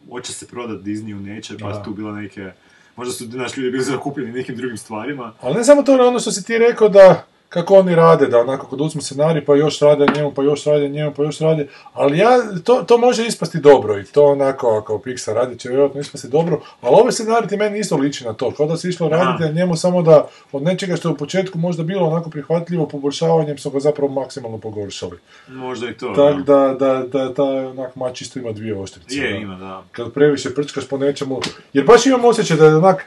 [0.10, 2.52] hoće se prodat Disneyu neće, pa tu bilo neke...
[2.96, 5.34] Možda su naši ljudi bili zakupljeni nekim drugim stvarima.
[5.42, 8.68] Ali ne samo to, ono što si ti rekao da kako oni rade, da onako
[8.68, 12.18] kad uzmu scenarij pa još rade njemu, pa još rade njemu, pa još rade, ali
[12.18, 12.30] ja,
[12.64, 16.62] to, to može ispasti dobro i to onako, ako Pixar radi će vjerojatno ispasti dobro,
[16.82, 19.50] ali ovaj scenarij ti meni isto liči na to, kao da se išlo raditi na
[19.50, 23.70] njemu samo da od nečega što je u početku možda bilo onako prihvatljivo poboljšavanjem su
[23.70, 25.18] ga zapravo maksimalno pogoršali.
[25.48, 26.14] Možda i to.
[26.16, 29.16] Tako da, da, da, taj onak mač isto ima dvije oštrice.
[29.16, 29.38] Je, da.
[29.38, 29.84] ima, da.
[29.92, 31.40] Kad previše prčkaš po nečemu,
[31.74, 33.06] jer baš imam osjećaj da je onak,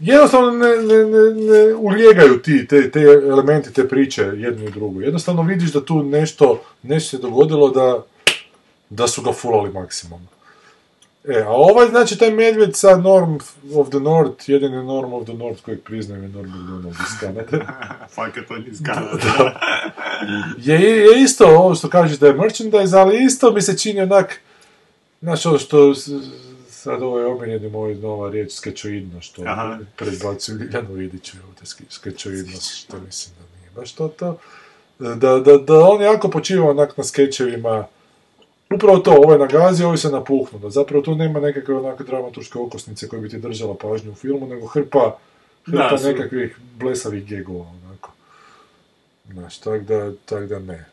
[0.00, 5.00] jednostavno ne, ne, ne, ne ulijegaju ti, te, te elementi, te priče jednu i drugu.
[5.00, 8.02] Jednostavno vidiš da tu nešto, nešto se dogodilo da,
[8.90, 10.26] da su ga fulali maksimalno.
[11.28, 13.34] E, a ovaj, znači, taj medvjed sa Norm
[13.74, 17.66] of the North, jedini Norm of the North kojeg priznajem je Norm McDonald iz Kanade.
[18.14, 19.22] Fakat on iz Kanade.
[20.58, 24.40] je, je isto ovo što kažeš da je merchandise, ali isto mi se čini onak,
[25.20, 25.94] znaš ovo što,
[26.82, 29.78] sad ovo je omiljeni moj nova riječ, skečoidno, što Aha.
[29.96, 34.38] predbacuju Ljiljanu Vidiću, evo te ske- skečoidnost, što mislim da nije baš to to.
[34.98, 37.86] Da, da, da on jako počiva onak na skečevima
[38.74, 40.58] Upravo to, ovo je nagazio, ovo se napuhnu.
[40.58, 44.46] Da zapravo tu nema nekakve onako dramaturške okosnice koje bi ti držala pažnju u filmu,
[44.46, 45.18] nego hrpa,
[45.66, 48.10] hrpa Da, nekakvih blesavih gegova, onako.
[49.32, 50.91] Znaš, tak da, tak da ne.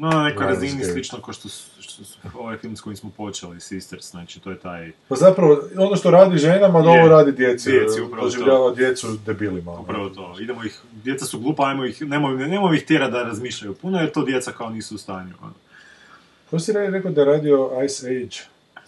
[0.00, 3.10] No, na nekoj razini slično kao što su, što su ovaj film s kojim smo
[3.10, 4.92] počeli, Sisters, znači to je taj...
[5.08, 7.70] Pa zapravo, ono što radi ženama, da Je, ovo radi djeci.
[7.70, 9.72] djeci, upravo doživljava djecu debilima.
[9.72, 9.82] ono.
[9.82, 13.74] Upravo to, idemo ih, djeca su glupa, ajmo ih, nemoj, nemoj ih tjera da razmišljaju
[13.74, 15.34] puno, jer to djeca kao nisu u stanju.
[15.42, 15.52] ono.
[16.50, 18.36] Ko si re- rekao da je radio Ice Age?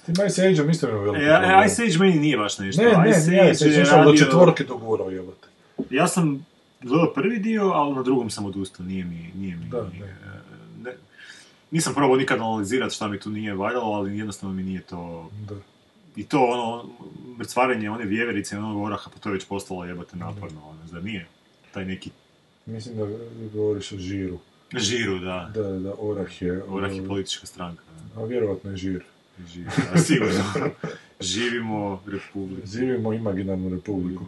[0.06, 1.66] Tim Ice Age-om isto ima veliki E.
[1.66, 2.82] Ice Age meni nije baš nešto.
[2.82, 5.48] Ne, ne, Ice nije, Age je išao do radio- četvorke dogurao, jebote.
[5.90, 6.46] Ja sam
[6.80, 10.16] gledao prvi dio, ali na drugom sam odustao, nije mi, nije mi, Da, nije, ne.
[11.72, 15.30] Nisam probao nikad analizirati šta mi tu nije valjalo, ali jednostavno mi nije to...
[15.48, 15.54] Da.
[16.16, 16.84] I to ono,
[17.38, 21.04] mrcvarenje one vjeverice i onog oraha, pa to je već postalo jebate naporno, ono, zar
[21.04, 21.26] nije?
[21.72, 22.10] Taj neki
[22.66, 23.06] Mislim da
[23.54, 24.38] govoriš o žiru.
[24.76, 25.50] žiru, da.
[25.54, 26.62] Da, da, da, orah je...
[26.68, 27.82] Orah je politička stranka.
[28.16, 29.04] A vjerovatno je žir.
[29.52, 30.44] Živi, a sigurno.
[31.20, 32.66] Živimo republiku.
[32.66, 34.24] Živimo imaginarnu republiku.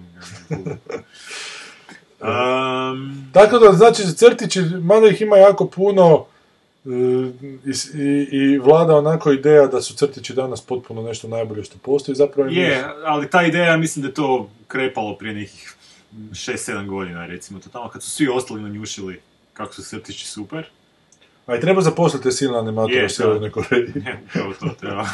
[2.20, 6.26] Um, Tako da, znači, crtići, mada ih ima jako puno,
[6.84, 12.16] i, i, i vlada onako ideja da su crtići danas potpuno nešto najbolje što postoji,
[12.16, 15.74] zapravo je, ali ta ideja, mislim da je to krepalo prije nekih
[16.14, 17.60] 6-7 godina, recimo.
[17.60, 19.20] To tamo kad su svi ostali nanjušili
[19.52, 20.66] kako su crtići super.
[21.46, 23.50] A i treba zaposliti te silne animatore Je, u Sjevernoj.
[23.50, 23.92] Koreji.
[23.94, 25.08] Ne, upravo to treba.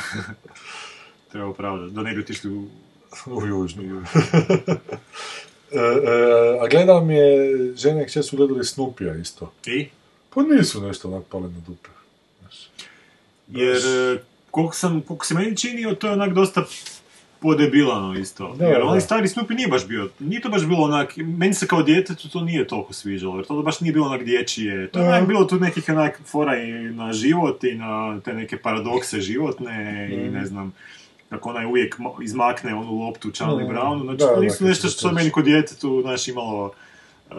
[1.30, 2.66] treba opravdati, da ne bi otišli u...
[3.26, 3.82] u južnu.
[5.72, 9.52] E, e, a gledala mi je, žene i kćer su gledali Snoopija isto.
[9.66, 9.88] I?
[10.34, 11.88] Pa nisu nešto onak pale na dupe.
[13.48, 14.18] Jer, e,
[14.50, 16.64] koliko, sam, koliko se meni činio, to je onak dosta
[17.40, 18.54] podebilano isto.
[18.54, 21.66] Da, jer onaj stari Snoopy nije baš bio, nije to baš bilo onak, meni se
[21.66, 24.88] kao djetetu to nije toliko sviđalo, jer to baš nije bilo onak dječije.
[24.88, 28.56] To je onak bilo tu nekih onak fora i na život i na te neke
[28.58, 30.32] paradokse životne i Mm.
[30.34, 30.72] ne znam,
[31.28, 33.70] kako onaj uvijek izmakne onu loptu Charlie Mm.
[33.72, 36.72] Brownu, znači Da, to nisu nešto što je meni kod djetetu, znaš, imalo...
[37.30, 37.36] uh,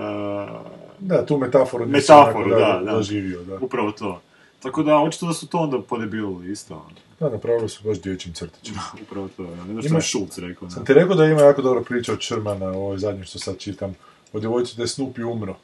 [1.01, 3.57] Da, tu metaforu nisam metaforu, onako, da, da, doživio, da.
[3.61, 4.21] Upravo to.
[4.59, 6.85] Tako da, očito da su to onda podebilili isto.
[7.19, 8.81] Da, napravili su baš dječjim crtićima.
[9.01, 9.63] Upravo to, ja.
[9.73, 10.69] ne znam Šulc rekao.
[10.69, 10.85] Sam ne.
[10.85, 13.95] ti rekao da ima jako dobra priča od Shermana, ovo zadnje što sad čitam,
[14.33, 15.55] o djevojčici da je Snoopy umro.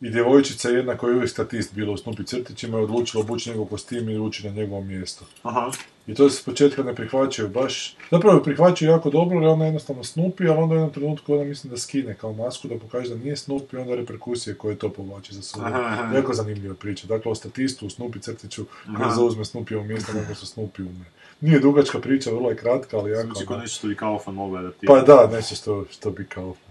[0.00, 3.66] I djevojčica jedna koja je uvijek statist bila u Snoopy crtićima je odlučila obući njegov
[3.66, 5.24] kostim i ući na njegovo mjesto.
[5.42, 5.70] Aha.
[6.06, 9.64] I to se s početka ne prihvaćaju baš, zapravo ju prihvaćaju jako dobro, jer ona
[9.64, 12.78] je jednostavno Snoopy, ali onda u jednom trenutku ona mislim da skine kao masku, da
[12.78, 15.72] pokaže da nije Snoopy, i onda reperkusije koje to povlači za sobom.
[16.14, 17.06] Jako zanimljiva priča.
[17.06, 18.64] Dakle, o statistu u Snoopy crtiću
[18.96, 21.10] koji zauzme Snoopyovo mjesto nakon što Snoopy umre.
[21.40, 23.26] Nije dugačka priča, vrlo je kratka, ali jako...
[23.26, 26.69] Znači, kao nešto što bi Kaufman mogao pa da, nešto što, što bi Kaufman.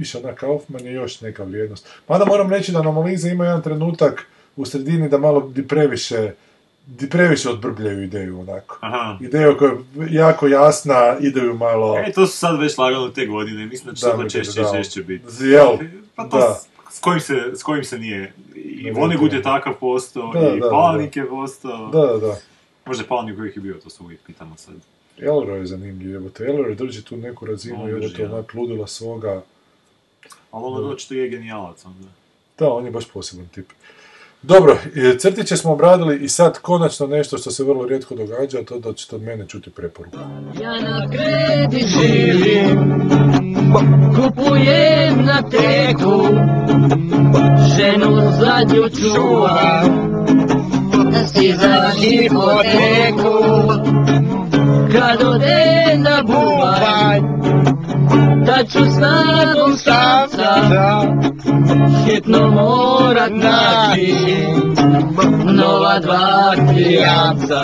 [0.00, 1.88] Više ona Kaufman je još neka vrijednost.
[2.08, 6.32] Mada moram reći da Anomaliza ima jedan trenutak u sredini da malo di previše,
[6.86, 8.78] di previše odbrbljaju ideju onako.
[8.80, 9.18] Aha.
[9.20, 9.78] Ideju koja je
[10.14, 11.98] jako jasna, ideju malo...
[11.98, 14.68] E, to su sad već lagano te godine, mislim da će Da, to češće da.
[14.68, 15.24] i češće biti.
[15.40, 15.78] Jel?
[16.14, 16.60] Pa to Da.
[16.90, 18.32] s, kojim se, s kojim se nije.
[18.54, 21.88] I Ne Vonnegut je takav postao, Da, i da, Palahniuk je postao.
[21.88, 22.36] Da, da, da.
[22.86, 24.74] Možda je Palahniuk uvijek je bio, to se uvijek pitamo sad.
[25.18, 29.42] Elroy je zanimljiv, evo te Elroy drži tu neku razinu, evo to onak ludila svoga.
[30.50, 32.08] Ali ono očito je genijalac onda.
[32.58, 33.66] Da, on je baš poseban tip.
[34.42, 38.78] Dobro, e, crtiće smo obradili i sad konačno nešto što se vrlo rijetko događa, to
[38.78, 40.16] da ćete od mene čuti preporuku.
[40.62, 43.10] Ja na kredit živim,
[44.16, 46.22] kupujem na teku,
[47.76, 50.10] ženu zadnju čuvam,
[51.34, 53.38] si za hipoteku.
[54.92, 57.22] Kad odem na bubanj,
[58.46, 60.54] da ću snagom srca,
[62.06, 64.14] hitno morat naći,
[65.44, 67.62] nova dva kijamca.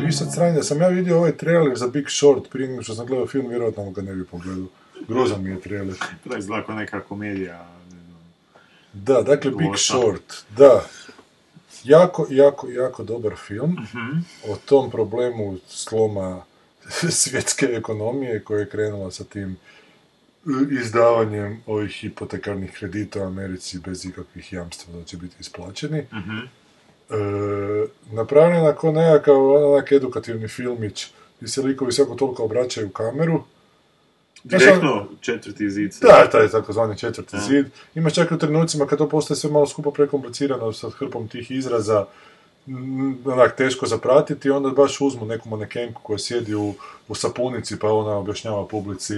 [0.00, 2.94] Vi sad sranje, da sam ja vidio ovaj trailer za Big Short prije nego što
[2.94, 4.64] sam gledao film, vjerojatno ga ne bi pogledao.
[5.08, 5.94] Grozan mi je trailer.
[6.30, 7.66] To izgleda kao neka komedija.
[8.92, 9.76] Da, dakle Big.
[9.76, 10.80] Short, da.
[11.84, 14.18] Jako, jako, jako dobar film Mhm.
[14.52, 16.40] o tom problemu sloma
[17.10, 19.56] svjetske ekonomije koja je krenula sa tim
[20.46, 26.06] e, izdavanjem ovih hipotekarnih kredita u Americi bez ikakvih jamstva da će biti isplaćeni.
[26.12, 26.38] Mhm.
[27.10, 27.14] E,
[28.06, 31.06] napravljen ako nekakav onak edukativni filmić
[31.36, 33.34] gdje se likovi svako toliko obraćaju u kameru.
[33.34, 33.44] Ono-
[34.44, 35.92] Direktno četvrti zid.
[36.02, 37.42] da, taj takozvani četvrti Da.
[37.42, 37.66] zid.
[37.94, 41.50] Ima čak i u trenucima kad to postaje sve malo skupo prekomplicirano sa hrpom tih
[41.50, 42.06] izraza
[43.24, 46.74] onak teško zapratiti, onda baš uzmu neku manekenku koja sjedi u,
[47.08, 49.14] u sapunici pa ona objašnjava publici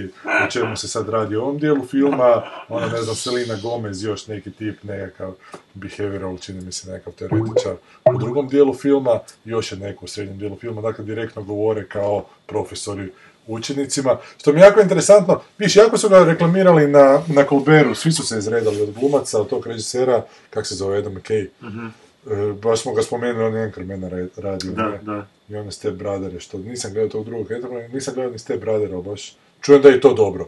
[0.47, 4.27] o čemu se sad radi u ovom dijelu filma, ona ne znam, Selina Gomez, još
[4.27, 5.33] neki tip, nekakav
[5.73, 7.75] behavioral, čini mi se nekakav teoretičar.
[8.05, 12.25] U drugom dijelu filma, još je neko u srednjem dijelu filma, dakle direktno govore kao
[12.45, 13.11] profesori
[13.47, 18.11] učenicima, što mi je jako interesantno, viš, jako su ga reklamirali na, na Colbertu, svi
[18.11, 22.08] su se izredali od glumaca, od tog režisera, kak se zove, Adam McKay, E,
[22.53, 24.97] baš smo ga spomenuli, on je Anchormana ra- radio, Da, ne?
[24.97, 25.27] da.
[25.49, 28.93] i one Step Brothers, što nisam gledao tog drugog Anchormana, nisam gledao ni Step Brothera,
[28.95, 30.47] ali baš čujem da je to dobro.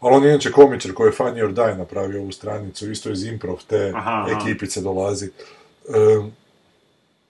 [0.00, 3.24] Ali on je inače komičar koji je Funny or Die napravio ovu stranicu, isto iz
[3.24, 4.40] improv te Aha, aha.
[4.40, 5.26] ekipice dolazi.
[5.26, 5.90] E,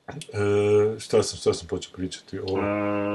[0.08, 2.44] e, šta sam, šta sam počeo pričati o,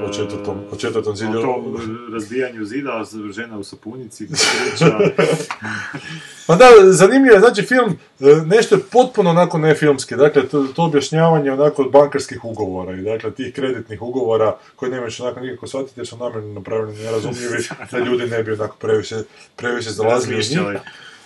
[0.06, 1.38] o četvrtom, o četvrtom zidu?
[1.38, 1.76] O tom
[2.12, 4.28] razbijanju zida, žena u sapunici.
[6.46, 10.84] Pa da, zanimljivo je, znači film, e, nešto je potpuno onako nefilmski, dakle to, to
[10.84, 16.00] objašnjavanje onako od bankarskih ugovora i dakle tih kreditnih ugovora koji nemaš onako nikako shvatiti
[16.00, 19.16] jer su namjerno napravljeni nerazumljivi da ljudi ne bi onako previše,
[19.56, 20.80] previše zalazili u njih.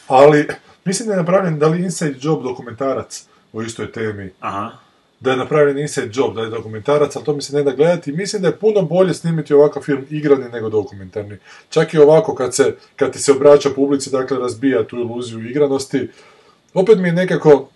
[0.08, 0.48] Ali
[0.84, 4.30] mislim da je napravljen da li Inside Job dokumentarac o istoj temi.
[4.40, 4.70] Aha.
[5.22, 8.12] Da je napravljen Inside Job, da je dokumentarac, ali to mi se ne da gledati.
[8.12, 11.36] Mislim da je puno bolje snimiti ovakav film igrani nego dokumentarni.
[11.68, 16.08] Čak i ovako kad, se, kad ti se obraća publici, dakle razbija tu iluziju igranosti.
[16.74, 17.68] Opet mi je nekako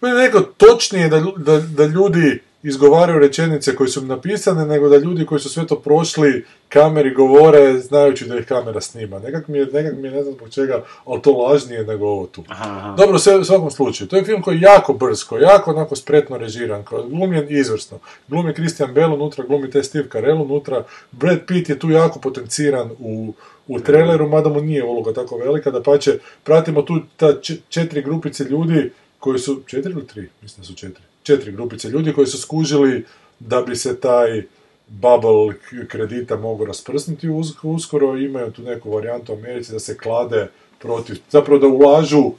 [0.00, 4.88] mi je nekako točnije da, da, da ljudi izgovaraju rečenice koje su im napisane, nego
[4.88, 9.18] da ljudi koji su sve to prošli kameri govore znajući da ih kamera snima.
[9.18, 12.26] Nekak mi je, nekak mi je ne znam zbog čega, ali to lažnije nego ovo
[12.26, 12.44] tu.
[12.48, 12.94] Aha.
[12.98, 14.08] Dobro, sve, u svakom slučaju.
[14.08, 14.98] To je film koji je jako
[15.36, 17.98] je jako onako spretno režiran, koji je glumljen izvrsno.
[18.28, 20.84] Glumi Christian Bale unutra, glumi te Steve Carell unutra.
[21.12, 23.32] Brad Pitt je tu jako potenciran u,
[23.68, 27.32] u traileru, mada mu nije uloga tako velika, da pače, pratimo tu ta
[27.68, 30.28] četiri grupice ljudi koji su, četiri ili tri?
[30.42, 31.13] Mislim da su četiri.
[31.24, 33.04] Četiri grupice ljudi koji su skužili
[33.40, 34.42] da bi se taj
[34.88, 35.54] bubble
[35.88, 37.28] kredita mogu rasprsnuti
[37.62, 40.48] uskoro, imaju tu neku varijantu u Americi da se klade
[40.78, 42.32] protiv, zapravo da ulažu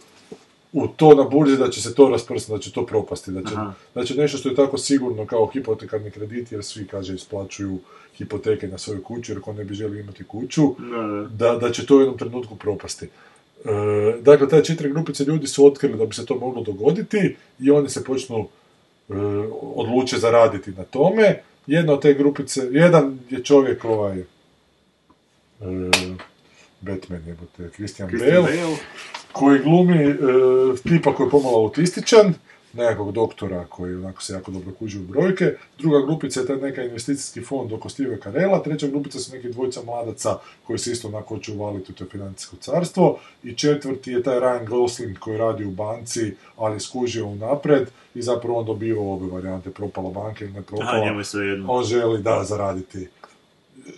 [0.73, 3.55] u to na burzi da će se to rasprsnuti, da će to propasti, da će,
[3.95, 7.79] da će nešto što je tako sigurno kao hipotekarni krediti, jer svi, kaže, isplaćuju
[8.17, 10.75] hipoteke na svoju kuću, jer ko ne bi želio imati kuću,
[11.29, 13.05] da, da će to u jednom trenutku propasti.
[13.05, 13.69] E,
[14.21, 17.89] dakle, te četiri grupice ljudi su otkrili da bi se to moglo dogoditi i oni
[17.89, 18.47] se počnu
[19.75, 21.41] odluče zaraditi na tome.
[21.67, 24.25] Jedna od te grupice, jedan je čovjek ovaj, e,
[26.81, 28.77] Batman jebote, Christian, Christian Bale, Bale.
[29.31, 30.15] koji glumi e,
[30.83, 32.33] tipa koji je pomalo autističan,
[32.75, 35.45] nekakvog doktora koji onako se jako dobro kuži u brojke,
[35.77, 39.81] druga grupica je taj neka investicijski fond oko Steve Carella, treća grupica su neki dvojica
[39.85, 44.39] mladaca koji se isto onako hoće uvaliti u to financijsko carstvo i četvrti je taj
[44.39, 49.27] Ryan Gosling koji radi u banci, ali je skužio unapred i zapravo on dobiva ove
[49.27, 51.01] varijante, propala banka ili ne propala.
[51.67, 53.07] On želi, da, zaraditi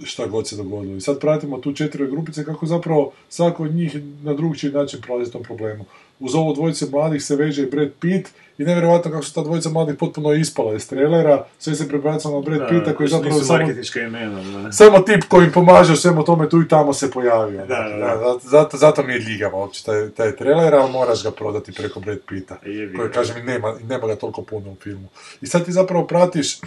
[0.04, 0.98] šta god se dogodilo.
[0.98, 5.32] I sad pratimo tu četiri grupice kako zapravo svako od njih na drugčiji način prolazi
[5.32, 5.86] tom problemu.
[6.20, 9.70] Uz ovo dvojice mladih se veže i Brad Pitt i nevjerojatno kako su ta dvojica
[9.70, 13.72] mladih potpuno ispala iz trailera, sve se prebacilo na Brad Pitta koji je zapravo samo,
[14.08, 17.66] imena, samo tip koji im pomaže u svemu tome tu i tamo se pojavio.
[17.66, 18.38] Da, da, da.
[18.44, 22.20] zato, zato, mi je ljigava uopće taj, taj trailer, ali moraš ga prodati preko Brad
[22.28, 22.58] Pitta.
[22.66, 23.14] Jebi Koji, ga.
[23.14, 25.08] kažem, i nema, nema ga toliko puno u filmu.
[25.42, 26.60] I sad ti zapravo pratiš e,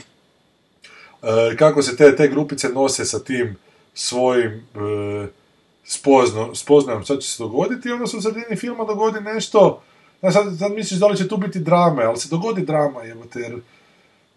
[1.58, 3.56] kako se te, te grupice nose sa tim
[3.94, 5.39] svojim e,
[5.90, 9.82] spozno, spoznajom šta će se dogoditi i onda se u sredini filma dogodi nešto
[10.20, 13.40] Znaš, sad, sad misliš da li će tu biti drame, ali se dogodi drama, jebote,
[13.40, 13.56] jer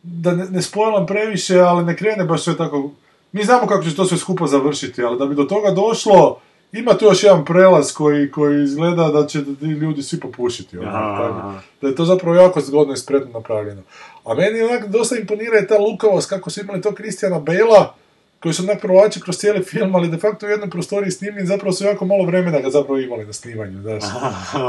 [0.03, 2.91] da ne, ne spojlam previše, ali ne krene baš sve tako...
[3.31, 6.39] Mi znamo kako će to sve skupa završiti, ali da bi do toga došlo,
[6.71, 9.39] ima tu još jedan prelaz koji, koji izgleda da će
[9.81, 10.77] ljudi svi popušiti.
[10.77, 11.59] ono.
[11.81, 13.81] Da je to zapravo jako zgodno i spretno napravljeno.
[14.25, 17.95] A meni onak dosta imponira i ta lukavost kako su imali to Kristijana Bela,
[18.43, 21.71] koji su onak provači kroz cijeli film, ali de facto u jednoj prostoriji snimljen, zapravo
[21.73, 24.03] su jako malo vremena ga zapravo imali na snimanju, znaš.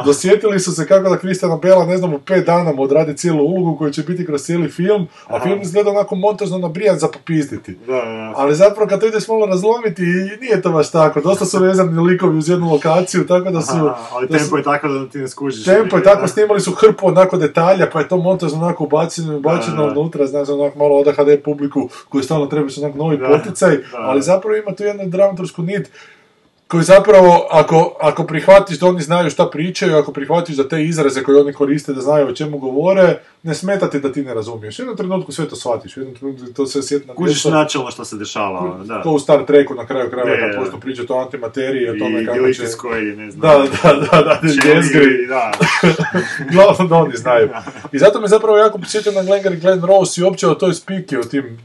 [0.05, 3.45] Dosjetili su se kako da Kristijana Bela, ne znam, u pet dana mu odradi cijelu
[3.45, 7.79] ulogu koju će biti kroz cijeli film, a film izgleda onako montažno nabrijan za popizditi.
[7.87, 8.33] Da, da.
[8.37, 10.03] Ali zapravo kad to ideš malo razlomiti,
[10.41, 11.21] nije to baš tako.
[11.21, 13.77] Dosta su vezani likovi uz jednu lokaciju, tako da su...
[13.77, 15.65] Aha, ali da su- tempo je tako da ti ne skužiš.
[15.65, 20.01] Tempo je tako, snimali su hrpu onako detalja, pa je to montažno onako ubačeno, da.
[20.01, 23.27] unutra, znaš, onako malo oda HD publiku koju stalno trebaš onako novi Da,
[23.71, 23.99] da.
[23.99, 25.91] ali zapravo ima tu jednu dramaturšku nit
[26.69, 31.23] koji zapravo, ako, ako prihvatiš da oni znaju šta pričaju, ako prihvatiš da te izraze
[31.23, 34.79] koje oni koriste da znaju o čemu govore, ne smeta ti da ti ne razumiješ.
[34.79, 37.51] U jednom trenutku sve to shvatiš, u jednom trenutku to sve sjeti na Kužiš mjesto.
[37.51, 39.03] načelno što se dešava, da.
[39.03, 40.65] Ko u Star Treku na kraju krajeva kad je.
[40.65, 42.63] počnu pričati o antimateriji, o tome I kako će...
[42.79, 43.41] Koji, ne znam...
[43.41, 45.27] Da, da, da, da, jezgri.
[45.27, 45.53] da.
[46.53, 47.49] Glavno da oni znaju.
[47.93, 51.17] I zato me zapravo jako posjetio na Glenn, Glenn Rose i uopće o toj spiki,
[51.17, 51.59] o tim,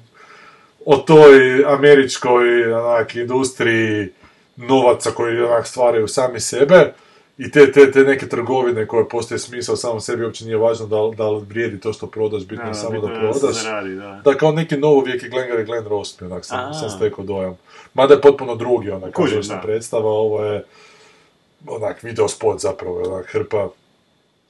[0.92, 4.10] o toj američkoj onak, industriji
[4.56, 6.94] novaca koji onak stvaraju sami sebe
[7.38, 11.18] i te, te, te neke trgovine koje postoje smisao samom sebi, uopće nije važno da,
[11.18, 13.64] da li vrijedi to što prodaš, bitno je samo bitno da prodaš.
[13.64, 14.22] zaradi, da.
[14.26, 17.58] Da, kao neki novovijek je Glenn, Glenn Rose, mi onak sam, sam stekao dojam.
[17.94, 20.64] Mada je potpuno drugi, onak, Kužim, predstava, ovo je
[21.68, 23.70] onak video spot zapravo, onak hrpa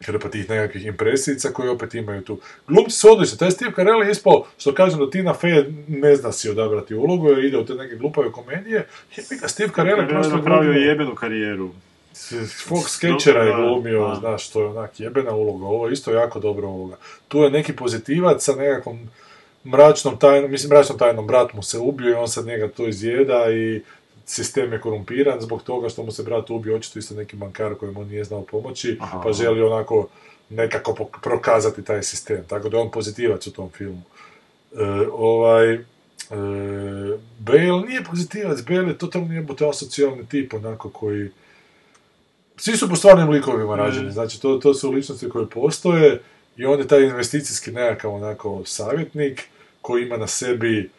[0.05, 2.39] hrpa tih nekakvih impresijica koji opet imaju tu.
[2.67, 6.31] Glumci su odlični, taj Steve Carell je ispao, što kažem da Tina Fey ne zna
[6.31, 8.88] si odabrati ulogu, ide u te neke glupave komedije.
[9.17, 11.71] Jebi ga, Steve Carell je prošle napravio jebenu karijeru.
[12.67, 16.67] Fox Sketchera je glumio, znaš, to je onak jebena uloga, ovo je isto jako dobra
[16.67, 16.95] uloga.
[17.27, 19.09] Tu je neki pozitivac sa nekakvom
[19.65, 23.51] mračnom tajnom, mislim mračnom tajnom, brat mu se ubio i on sad njega to izjeda
[23.51, 23.81] i
[24.30, 27.97] sistem je korumpiran zbog toga što mu se brat ubio, očito isto neki bankar kojem
[27.97, 29.22] on nije znao pomoći, Aha.
[29.23, 30.07] pa želi onako
[30.49, 30.93] nekako
[31.23, 34.01] prokazati taj sistem, tako da je on pozitivac u tom filmu.
[34.73, 35.80] E, ovaj, e,
[37.39, 41.30] Bale nije pozitivac, Bale je totalno jebote asocijalni tip, onako koji
[42.57, 46.22] svi su po stvarnim likovima rađeni, znači to, to su ličnosti koje postoje
[46.57, 49.43] i on je taj investicijski nekakav onako savjetnik
[49.81, 50.89] koji ima na sebi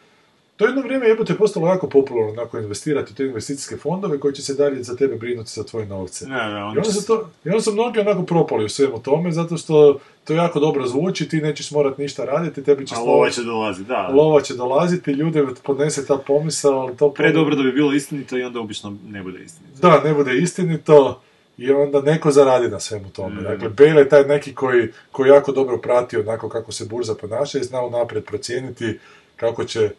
[0.57, 4.33] to je jedno vrijeme jebote postalo jako popularno onako investirati u te investicijske fondove koji
[4.33, 6.25] će se dalje za tebe brinuti za tvoje novce.
[6.27, 8.99] Ne, ne, I on onda, su to, I onda su mnogi onako propali u svemu
[8.99, 12.99] tome, zato što to jako dobro zvuči, ti nećeš morat ništa raditi, tebi će A
[12.99, 14.07] lova će dolaziti, da.
[14.07, 17.13] lova će dolaziti, ljude podnese ta pomisao, ali to...
[17.13, 19.87] Predobro da bi bilo istinito i onda obično ne bude istinito.
[19.87, 21.21] Da, ne bude istinito
[21.57, 23.41] i onda neko zaradi na svemu tome.
[23.41, 23.43] Mm.
[23.43, 27.59] Dakle, Bale je taj neki koji, koji jako dobro prati onako kako se burza ponaša
[27.59, 28.99] i zna unaprijed procijeniti
[29.35, 29.89] kako će,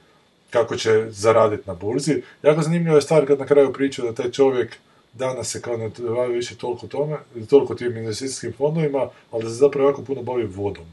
[0.53, 2.23] kako će zaraditi na burzi.
[2.43, 4.77] Jako zanimljiva je stvar kad na kraju pričaju da taj čovjek
[5.13, 7.17] danas se kao ne bavi više toliko tome,
[7.51, 10.85] toliko tim investicijskim fondovima, ali da se zapravo jako puno bavi vodom.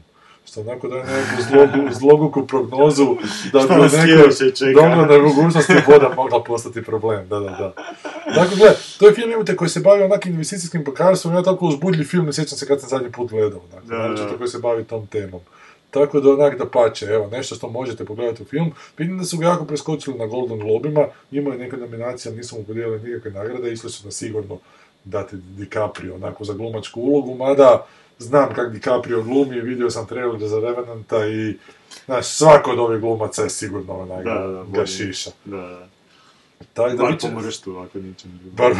[0.44, 3.16] Što onako daje nekakvu zlogu, zloguku prognozu
[3.52, 7.28] da bi neko dobro na mogućnosti voda mogla postati problem.
[7.28, 7.72] Da, da, da.
[8.34, 8.68] Dakle, gle,
[8.98, 12.32] to je film imate koji se bavi onakim investicijskim bankarstvom, ja tako uzbudljiv film, ne
[12.32, 14.36] sjećam se kad sam zadnji put gledao, dakle, Da, da.
[14.38, 15.40] koji se bavi tom temom.
[15.90, 18.72] Tako da onak da pače, evo, nešto što možete pogledati u film.
[18.98, 22.64] Vidim da su ga jako preskočili na Golden Globima, imaju neke nominacije, ali nisu mu
[22.64, 24.58] podijelili nikakve nagrade, išli su na sigurno
[25.04, 27.86] dati DiCaprio onako za glumačku ulogu, mada
[28.18, 31.54] znam kak DiCaprio glumi, vidio sam trailer za Revenanta i
[32.04, 34.86] znaš, svako od ovih glumaca je sigurno onak Da, da, ga bolje.
[34.86, 35.30] šiša.
[35.44, 35.88] Da, da.
[36.74, 37.98] Tako da Bar mrštu, ako.
[38.44, 38.72] Bar.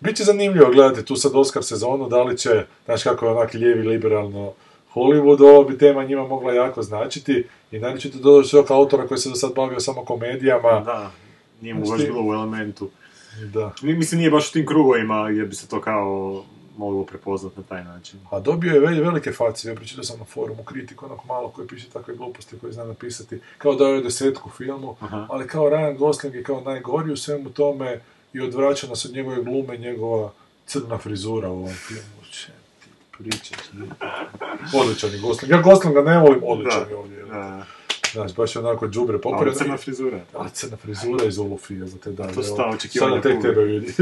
[0.00, 3.82] Biće zanimljivo gledati tu sad Oscar sezonu, da li će, znaš kako je onak lijevi
[3.88, 4.52] liberalno
[4.94, 8.70] Hollywood, ovo bi tema njima mogla jako značiti i da li će to doći ovog
[8.70, 10.80] autora koji se do sad bavio samo komedijama.
[10.80, 11.10] Da,
[11.60, 12.90] nije mu Znaš baš bilo u elementu.
[13.44, 13.72] Da.
[13.82, 16.44] Mi- Mislim, nije baš u tim krugovima gdje bi se to kao
[16.76, 18.20] moglo prepoznat na taj način.
[18.30, 21.68] A dobio je vel- velike face, ja pročitao sam na forumu kritiku onog malo koji
[21.68, 25.26] piše takve gluposti koje zna napisati, kao da je desetku filmu, Aha.
[25.30, 28.00] ali kao Ryan Gosling je kao najgori u svemu tome
[28.32, 30.32] i odvraća nas od njegove glume njegova
[30.66, 32.21] crna frizura u ovom filmu.
[33.24, 33.92] Ljudi.
[34.74, 35.52] Odličan je Gosling.
[35.52, 37.24] Ja Goslinga ne volim, odličan je ovdje.
[37.24, 37.66] Da.
[38.12, 39.48] Znaš, baš je onako džubre pokren.
[39.48, 40.20] Ali crna frizura.
[40.38, 42.32] A crna frizura iz Olufija za te dane.
[42.32, 43.94] To su ta očekivanja Sada tek tebe vidi.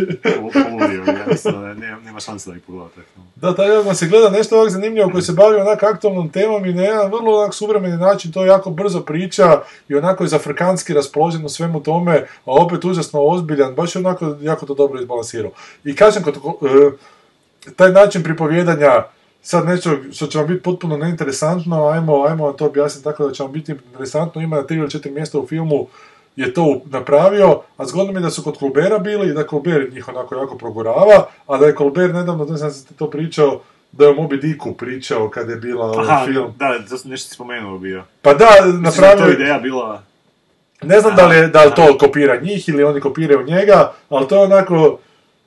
[0.53, 3.27] Poludio, ja mislim da nema, šanse da ih pogleda film.
[3.37, 6.73] Da, taj odmah se gleda nešto ovak zanimljivo koji se bavi onak aktualnom temom i
[6.73, 11.45] na jedan vrlo onak suvremeni način, to jako brzo priča i onako je zafrikanski raspoložen
[11.45, 15.51] u svemu tome, a opet užasno ozbiljan, baš je onako jako to dobro izbalansirao.
[15.85, 16.91] I kažem, kod, e,
[17.77, 19.05] taj način pripovjedanja,
[19.43, 23.33] sad nešto što će vam biti potpuno neinteresantno, ajmo, ajmo vam to objasniti tako da
[23.33, 25.87] će vam biti interesantno, ima na tri ili četiri mjesta u filmu
[26.37, 29.93] je to napravio, a zgodno mi je da su kod Colbera bili i da Colbert
[29.93, 33.61] njih onako jako progurava, a da je Colbert nedavno, ne znam ste to pričao,
[33.93, 36.55] da je o Moby Dicku pričao kad je bila Aha, film.
[36.57, 38.05] da, to sam nešto spomenuo bio.
[38.23, 40.03] Pa da, Mislim da je napravio to je- ideja bila...
[40.83, 44.29] Ne znam da li, je, da li to kopira njih ili oni kopiraju njega, ali
[44.29, 44.99] to je onako...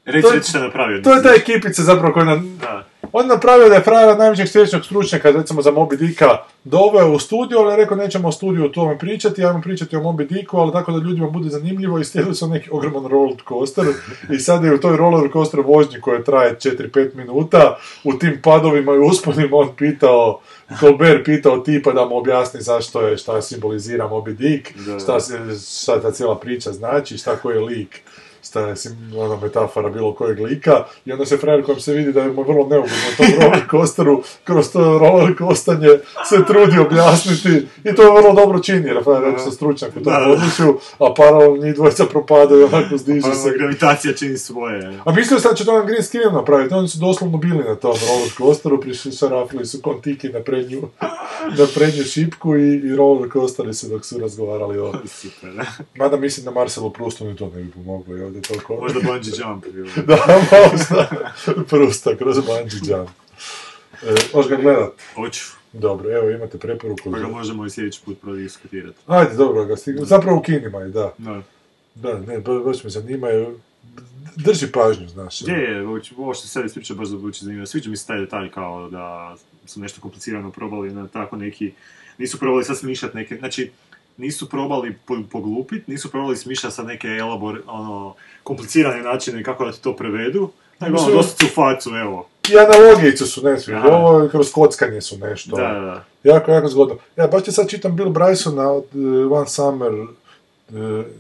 [0.06, 1.02] Reci, to šta je napravio.
[1.02, 2.58] To je ta ekipica zapravo koja nam...
[2.62, 2.84] Da.
[3.12, 7.20] On je napravio da je frajer najvećeg svječnog stručnjaka, recimo za Moby Dicka, doveo u
[7.20, 10.58] studiju, ali je rekao nećemo o studiju o tome pričati, ajmo pričati o Moby Dicku,
[10.58, 13.86] ali tako da ljudima bude zanimljivo i slijedili su neki ogroman roller coaster
[14.32, 18.94] i sad je u toj roller coaster vožnji koja traje 4-5 minuta, u tim padovima
[18.94, 20.40] i usponima on pitao,
[20.80, 24.70] Colbert pitao tipa da mu objasni zašto je, šta simbolizira Moby Dick,
[25.04, 25.40] šta, se-
[25.84, 28.02] šta ta cijela priča znači, šta koji je lik
[28.44, 32.22] staje sim, ona metafora bilo kojeg lika i onda se frajer kojem se vidi da
[32.22, 35.90] je mu vrlo neugodno tom roller coasteru kroz to roller coastanje
[36.30, 40.14] se trudi objasniti i to je vrlo dobro čini jer frajer je stručnjak u tom
[40.26, 43.52] području, a paralelno njih dvojica propadaju onako zdižu Pa, se.
[43.58, 45.00] gravitacija čini svoje.
[45.06, 47.76] A mislio sam da će to na green screen napraviti, oni su doslovno bili na
[47.76, 50.82] tom roller coasteru, prišli šarafili su kontiki na prednju,
[51.60, 54.94] na prednju šipku i, i roller coasteri su dok su razgovarali o...
[55.06, 55.66] Super, da.
[55.96, 58.76] Mada mislim da Marcelu Prustu ni to ne bi pomoglo i ovdje toliko...
[58.76, 59.66] Možda bungee jump.
[59.66, 60.18] ili- da,
[60.64, 61.10] možda.
[61.66, 63.10] Prusta kroz bungee jump.
[64.04, 64.92] E, Možeš ga gledat?
[65.16, 65.44] Hoću.
[65.74, 67.12] Dobro, evo imate preporuku.
[67.12, 68.98] Pa ga možemo i sljedeći put prodiskutirati.
[69.08, 69.76] Ajde, dobro, ga.
[69.98, 71.14] Zapravo u kinima je, da.
[71.18, 71.42] Da.
[71.96, 73.60] Da, ne, ba- baš me zanimaju.
[74.36, 75.42] Drži pažnju, znaš.
[75.42, 75.88] Je, je,
[76.18, 77.66] ovo- što sad ispriča baš zvuči zanimljivo.
[77.66, 79.36] Sviđa mi se taj detalj kao da
[79.66, 81.72] su nešto komplicirano probali na tako neki...
[82.18, 83.36] Nisu probali sad smišljati neke...
[83.38, 83.72] Znači,
[84.18, 88.14] nisu probali po- poglupit, nisu probali smišljati sad neke elabor, ono,
[88.44, 90.50] komplicirane načine kako da ti to prevedu.
[90.80, 92.28] Nego ono, dosta u facu, evo.
[92.50, 93.88] I analogijice su nešto, Aha.
[93.90, 95.56] ovo kroz kockanje su nešto.
[95.56, 96.06] Da, da.
[96.26, 96.96] Jako, jako zgodno.
[97.18, 98.86] Ja baš ti sad čitam Bill Brysona od
[99.26, 100.08] uh, One Summer uh,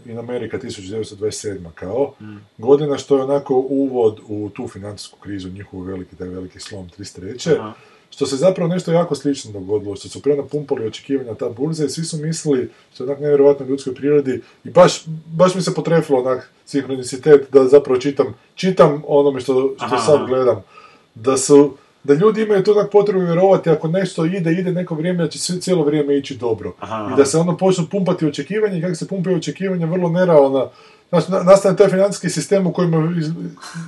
[0.06, 1.72] in America 1927.
[1.76, 2.36] kao Mm.
[2.57, 7.60] godina što je onako uvod u tu financijsku krizu, njihov veliki, taj veliki slom 33.
[7.60, 7.74] Aha.
[8.14, 12.03] Što se zapravo nešto jako slično dogodilo, što su prenapumpali očekivanja ta burza i svi
[12.03, 16.49] su mislili, što je onak nevjerojatno ljudskoj prirodi, i baš, baš mi se potrefilo onak
[16.65, 20.26] sinhronicitet da zapravo čitam, čitam onome što, što Aha, sad aha.
[20.26, 20.64] gledam,
[21.15, 21.73] da su,
[22.03, 25.40] da ljudi imaju tu onak potrebu vjerovati ako nešto ide, ide neko vrijeme, da će
[25.40, 26.73] sve- cijelo vrijeme ići dobro.
[26.80, 30.69] Aha, I da se ono počnu pumpati očekivanja i kako se pumpaju očekivanja vrlo nerealna.
[31.14, 32.91] Znači, na- nastane taj financijski sistem u kojem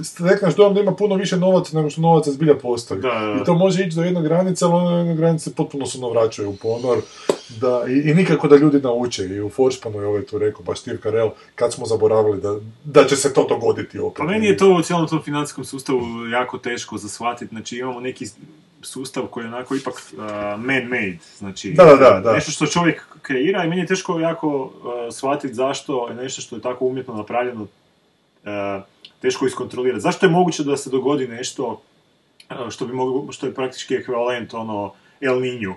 [0.03, 3.01] stekneš dojam da ima puno više novaca nego što novaca zbilja postoji.
[3.01, 3.37] Da.
[3.41, 6.55] I to može ići do jedne granice, ali ono jedne granice potpuno se vraćaju u
[6.55, 6.97] ponor.
[7.61, 9.25] Da, i, I nikako da ljudi nauče.
[9.25, 13.03] I u Forspanu je ovaj tu rekao, baš Steve Carell, kad smo zaboravili da, da
[13.05, 14.17] će se to dogoditi opet.
[14.17, 17.55] Pa meni je to u cijelom tom financijskom sustavu jako teško za shvatiti.
[17.55, 18.25] Znači imamo neki
[18.85, 20.23] sustav koji je onako ipak uh,
[20.57, 21.17] man-made.
[21.37, 24.71] Znači, Da, da, da, nešto što čovjek kreira i meni je teško jako uh,
[25.11, 28.83] shvatiti zašto je nešto što je tako umjetno napravljeno uh,
[29.21, 30.01] teško iskontrolirati.
[30.01, 31.81] Zašto je moguće da se dogodi nešto
[32.49, 35.73] uh, što, bi moglo, što je praktički ekvivalent ono El Niñu?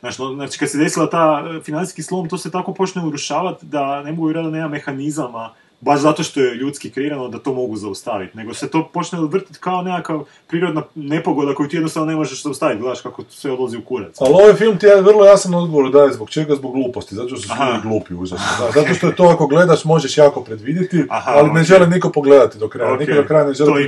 [0.00, 3.66] Znači, no, znači, kad se desila ta uh, financijski slom, to se tako počne urušavati
[3.66, 7.54] da ne mogu vjerojatno da nema mehanizama baš zato što je ljudski kreirano da to
[7.54, 12.16] mogu zaustaviti, nego se to počne vrtiti kao nekakav prirodna nepogoda koju ti jednostavno ne
[12.16, 14.16] možeš zaustaviti, gledaš kako sve odlazi u kurac.
[14.18, 17.38] Ali ovaj film ti je vrlo jasan odgovor daje zbog čega, zbog gluposti, zato što
[17.38, 18.46] su ljudi glupi užasno.
[18.60, 21.66] Da, zato što je to ako gledaš možeš jako predvidjeti, Aha, ali ne ok.
[21.66, 22.92] žele niko pogledati do kraja.
[22.94, 23.78] Ok, Niko do kraja ne žele to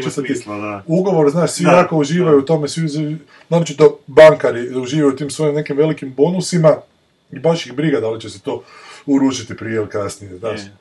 [0.46, 0.82] da.
[0.86, 1.70] ugovor, znaš, svi Da.
[1.72, 3.16] jako uživaju u tome, svi uzi-
[3.48, 6.76] naročito bankari uživaju u tim svojim nekim velikim bonusima
[7.32, 8.62] i baš ih briga da li će se to
[9.06, 10.60] urušiti prije ili kasnije, znaš.
[10.60, 10.72] Je.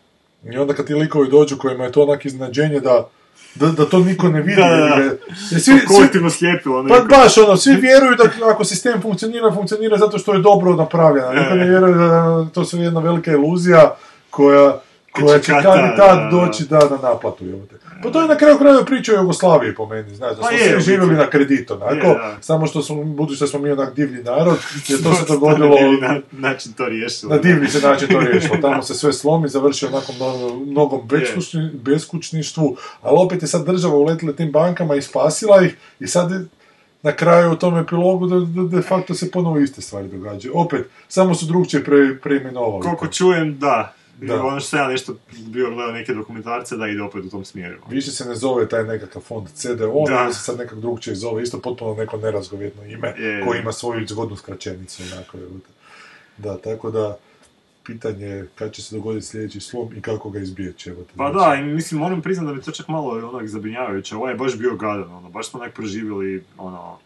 [0.44, 3.08] I onda kad ti likovi dođu kojima je to onak iznenađenje da,
[3.56, 4.62] da, da to niko ne vidi.
[4.62, 5.04] Da, da,
[5.52, 5.60] da.
[5.60, 10.34] svi, kolektivno slijepilo pa baš ono, svi vjeruju da ako sistem funkcionira, funkcionira zato što
[10.34, 11.32] je dobro napravljeno.
[11.34, 13.96] Niko ne vjeruje da to sve jedna velika iluzija
[14.30, 14.80] koja,
[15.12, 16.30] koja će kad i tad da, da.
[16.32, 17.46] doći da na naplatu.
[17.46, 17.76] jebote.
[18.04, 20.58] Pa to je na kraju krajeva priča o Jugoslaviji po meni, znaš, da Pa smo
[20.58, 22.38] je, u svi živjeli na kredit, onako, Je, da.
[22.42, 24.58] samo što smo, budući da smo mi onak divlji narod,
[24.88, 27.32] jer to se dogodilo na- način to riješilo.
[27.32, 28.58] na divni se način to riješilo.
[28.62, 32.68] Tamo se sve slomi, završi onako mnogo- mnogom beskućni- beskućništvu,
[33.02, 36.46] ali opet je sad država uletila tim bankama i spasila ih i sad je
[37.04, 40.54] na kraju u tom epilogu da, da de facto se ponovo iste stvari događaju.
[40.56, 42.82] Opet, samo su drugčije pre, preimenovali.
[42.82, 43.94] Koliko čujem, da.
[44.28, 44.44] Da.
[44.44, 45.16] Ono što sam ja nešto
[45.48, 47.78] bio gledao neke dokumentarce da ide opet u tom smjeru.
[47.90, 50.34] Više se ne zove taj nekakav fond CDO, Da.
[50.34, 53.44] se sad nekak drugčije zove, isto potpuno neko nerazgovjetno ime, Je.
[53.46, 55.04] koji ima svoju zgodnu skraćenicu.
[55.14, 55.38] Onako.
[56.38, 57.18] Da, tako da,
[57.86, 60.90] pitanje je kad će se dogoditi sljedeći slom i kako ga izbjeći.
[60.90, 61.50] Evo te, Pa znači.
[61.50, 64.16] da, i mislim, moram priznati da mi to čak malo onak zabrinjavajuće.
[64.16, 66.98] Ovo je baš bio gadan, ono, baš smo onak proživjeli, ono,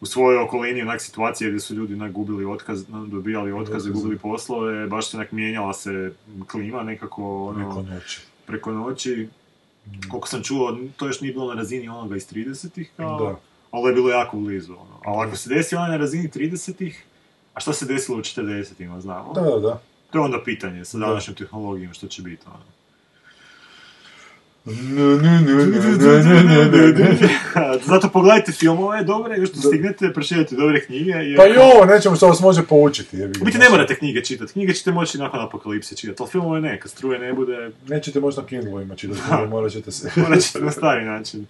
[0.00, 4.86] u svojoj okolini onak situacije gdje su ljudi onak gubili otkaz, dobijali otkaze, gubili poslove,
[4.86, 6.12] baš se onak mijenjala se
[6.46, 8.20] klima nekako, ono, Preko noći.
[8.46, 9.28] preko noći.
[10.10, 13.36] Koliko sam čuo, to još nije bilo na razini onoga iz 30-ih, kao, Da.
[13.70, 14.72] ali je bilo jako blizu.
[14.72, 15.00] Ono.
[15.04, 17.04] Ali ako se desi ona na razini 30-ih,
[17.54, 19.32] a šta se desilo u 40-ima, znamo?
[19.32, 19.80] Da, da, da.
[20.10, 21.06] To je onda pitanje sa Da.
[21.06, 22.42] današnjom tehnologijom što će biti.
[22.46, 22.64] Ono.
[27.86, 31.12] Zato pogledajte filmove dobre, još da stignete, pročitajte dobre knjige.
[31.36, 33.24] Pa i ovo, nečemu što vas može poučiti.
[33.40, 36.80] U biti ne morate knjige čitati, knjige ćete moći nakon apokalipse čitati, ali filmove ne,
[36.80, 40.10] kad struje ne bude, Nećete možda Kindle imati, da morat ćete se...
[40.16, 41.46] morat ćete na stari način.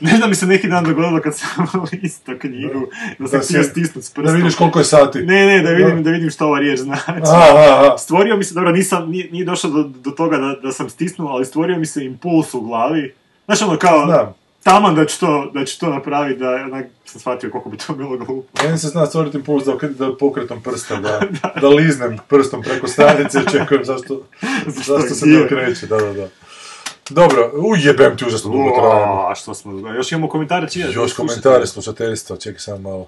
[0.00, 2.86] Ne znam mi se neki dan dogodilo kad sam listao knjigu,
[3.18, 4.24] da sam Da htio si- stisnut s prstom.
[4.24, 5.18] Da vidiš koliko je sati.
[5.20, 6.02] Ne, ne, da vidim, Da.
[6.02, 7.02] da vidim što ova riječ znači.
[7.06, 7.44] Aha,
[7.78, 7.98] aha.
[7.98, 11.28] Stvorio mi se, dobro, nisam, nije, nije došlo do, do toga da, da sam stisnuo,
[11.28, 13.14] ali stvorio mi se impuls u glavi.
[13.44, 14.34] Znaš ono kao, Znam.
[14.62, 17.94] taman da ću to, da ću to napraviti, da onak sam shvatio koliko bi to
[17.94, 18.62] bilo glupo.
[18.64, 21.20] Meni se zna stvoriti impuls da, da pokretom prsta, da,
[21.60, 24.22] da liznem prstom preko stranice i čekujem zašto,
[24.66, 25.38] zašto se gdje?
[25.38, 26.28] ne okreće, da, da, da.
[27.10, 29.14] Dobro, ujebem ti užasno dugo trajamo.
[29.14, 30.88] Uaa, što smo, još imamo komentare čija?
[30.90, 33.06] Još komentare slušateljstva, čekaj samo malo.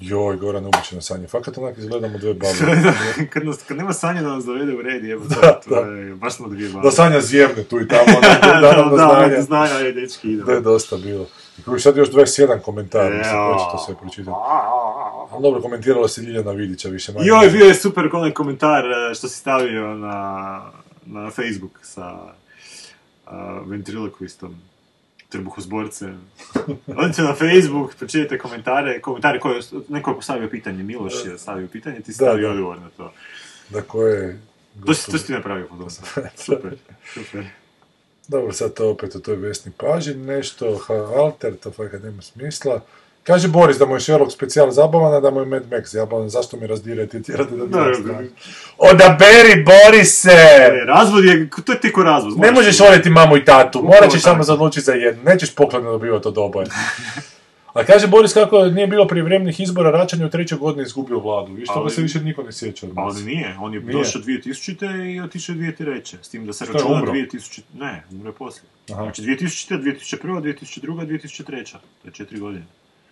[0.00, 1.26] Joj, Goran ubućeno sanje.
[1.26, 2.92] Fakat onak izgledamo dve babe.
[3.30, 5.90] kad, nas, kad nema sanja da nas dovede u red, jebo, Da, to da.
[5.90, 6.82] je, baš smo dvije babe.
[6.82, 10.28] Da Sanja zjevne tu i tamo, onak, da, da, da, da, da, znanja, ajde, dečki,
[10.28, 10.46] idemo.
[10.46, 11.26] Da je dosta bilo.
[11.58, 14.36] I koji sad još 21 komentar, mislim, ko će to sve pročitati.
[15.30, 17.26] Ali dobro, komentirala se Ljiljana Vidića više manje.
[17.26, 20.60] Joj, bio je super onaj komentar eh, što si stavio na,
[21.06, 22.18] na Facebook sa
[23.66, 24.54] ventriloquistom
[25.30, 26.20] trbuhozborcem.
[27.02, 32.00] Odite na Facebook, pročitajte komentare, komentare koje, neko je postavio pitanje, Miloš je stavio pitanje,
[32.00, 33.12] ti si stavio odgovor na to.
[33.68, 34.40] Da koje...
[34.86, 35.90] To si, to si ti napravio po tome.
[36.46, 36.76] Super,
[37.14, 37.46] super.
[38.28, 42.80] Dobro, sad to opet o toj Vesni Pažin nešto, ha, alter, to fakat nema smisla.
[43.30, 46.28] Kaže Boris da mu je Sherlock specijal zabavan, a da mu je Mad Max zabavan,
[46.28, 48.28] zašto mi razdirate i tjerate da ne.
[48.78, 50.30] Odaberi Borise!
[50.30, 52.38] E, razvod je, to je tiko razvod.
[52.38, 56.28] Ne možeš voljeti mamu i tatu, morat ćeš samo odlučiti za jednu, nećeš poklone dobivati
[56.28, 56.66] od oboje.
[57.74, 61.52] A kaže Boris kako nije bilo prijevremenih izbora, Račan je u trećoj godini izgubio vladu.
[61.52, 63.16] Viš, toga Ali- se više niko ne sjeća od nas.
[63.16, 63.92] Ali nije, on je Nije.
[63.92, 65.14] došao 2000.
[65.14, 66.16] i otišao 2003.
[66.22, 67.12] S tim da se Što računa umro?
[67.12, 67.60] 2000...
[67.74, 68.68] Ne, umro je poslije.
[68.92, 69.02] Aha.
[69.02, 71.72] Znači 2000, 2001, 2002, 2003.
[71.72, 72.64] To je četiri godine.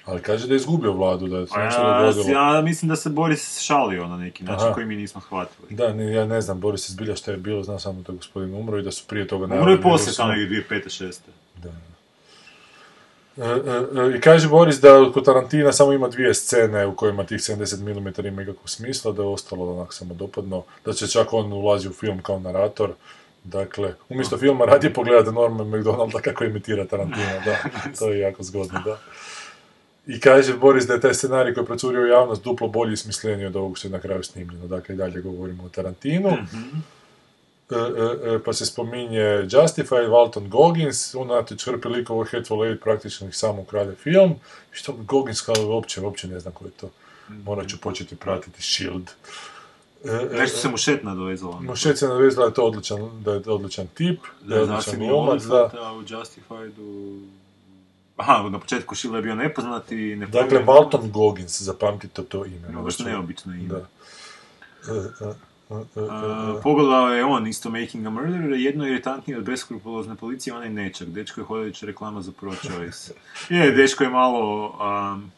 [0.09, 2.41] Ali kaže da je izgubio vladu, da je se nešto dogodilo.
[2.41, 4.75] ja mislim da se Boris šalio na neki način Aha.
[4.75, 5.69] koji mi nismo shvatili.
[5.71, 8.55] Da, ne, ja ne znam, Boris zbilja šta je bilo, znam samo da je gospodin
[8.55, 9.45] umro i da su prije toga...
[9.45, 11.05] Umro je poslije da su- tamo negdje 2005.
[11.05, 11.19] 6.
[13.37, 17.25] E, e, e, I kaže Boris da kod Tarantina samo ima dvije scene u kojima
[17.25, 21.33] tih 70 mm ima ikakvog smisla, da je ostalo onak samo dopadno, da će čak
[21.33, 22.91] on ulazi u film kao narator.
[23.45, 27.57] Dakle, umjesto filma radije pogledate Norman McDonalda kako imitira Tarantina, da,
[27.99, 28.99] to je jako zgodno, da.
[30.09, 33.47] I kaže Boris da je taj scenarij koji je procurio javnost duplo bolji i smisleniji
[33.47, 34.67] od ovog što je na kraju snimljeno.
[34.67, 36.29] Dakle, i dalje govorimo o Tarantinu.
[36.29, 43.29] E, e, e, pa se spominje Justified, Walton Goggins, unatoč hrpi likova Hateful Eight praktično
[43.29, 44.31] ih samo ukrade film.
[44.73, 46.91] I što Goggins kao uopće, uopće ne znam ko je to.
[47.45, 49.13] Morat ću početi pratiti S.H.I.E.L.D.
[50.33, 51.61] Nešto se mu šet nadovezalo.
[51.61, 54.95] Mušet se navezala da je to odličan, da je odličan tip, da je Da, odličan
[54.95, 55.55] znači glumac, da.
[55.55, 57.19] Olifanta u Justifiedu...
[58.19, 62.69] Aha, na početku je bio nepoznat i ne Dakle, Walton Goggins, zapamtite to ime.
[62.69, 63.69] Ima baš neobično ime.
[63.69, 63.87] Da.
[64.89, 69.45] E, e, e, Uh, pogledao je on isto Making a Murderer, jedno je iritantnije od
[69.45, 71.09] beskrupulozne policije, onaj nečak.
[71.09, 73.13] Dečko je hodajuća reklama za Pro Choice.
[73.57, 75.31] Je, dečko je malo um,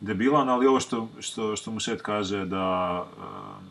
[0.00, 3.06] debilan, ali ovo što, što, što mu šet kaže da...
[3.16, 3.68] Um,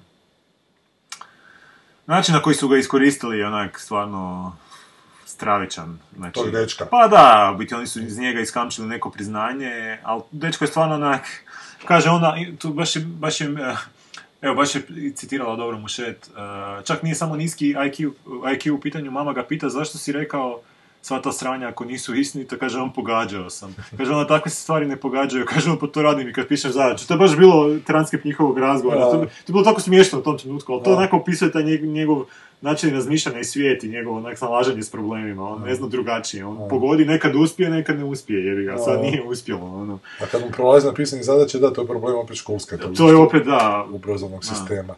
[2.05, 4.55] način na koji su ga iskoristili je onak stvarno
[5.37, 5.99] stravičan.
[6.15, 6.85] Znači, Tog dečka.
[6.85, 10.95] Pa da, u biti oni su iz njega iskamčili neko priznanje, ali dečko je stvarno
[10.95, 11.21] onak,
[11.85, 13.75] kaže ona, tu baš je, baš je, eh,
[14.41, 14.81] evo baš je
[15.15, 19.69] citirala dobro Mušet, eh, čak nije samo niski IQ, IQ u pitanju, mama ga pita
[19.69, 20.61] zašto si rekao
[21.07, 23.75] sva ta sranja ako nisu istinita, kaže on pogađao sam.
[23.97, 26.71] Kaže ona takve se stvari ne pogađaju, kaže on pa to radim i kad pišem
[26.71, 27.07] zadaću.
[27.07, 30.37] To je baš bilo transkript njihovog razgovora, to, to je bilo tako smiješno u tom
[30.37, 32.25] trenutku, ali to onako opisuje taj njegov, njegov
[32.61, 36.69] način razmišljanja i svijet i njegovo onak snalaženje s problemima, on ne zna drugačije, on
[36.69, 39.99] pogodi, nekad uspije, nekad ne uspije, jer ga, sad nije uspjelo, ono.
[40.21, 42.77] A kad mu prolazi na pisanje zadaće, da, to je problem opet školska.
[42.97, 43.87] To je opet, da.
[43.93, 44.95] Obrazovnog sistema.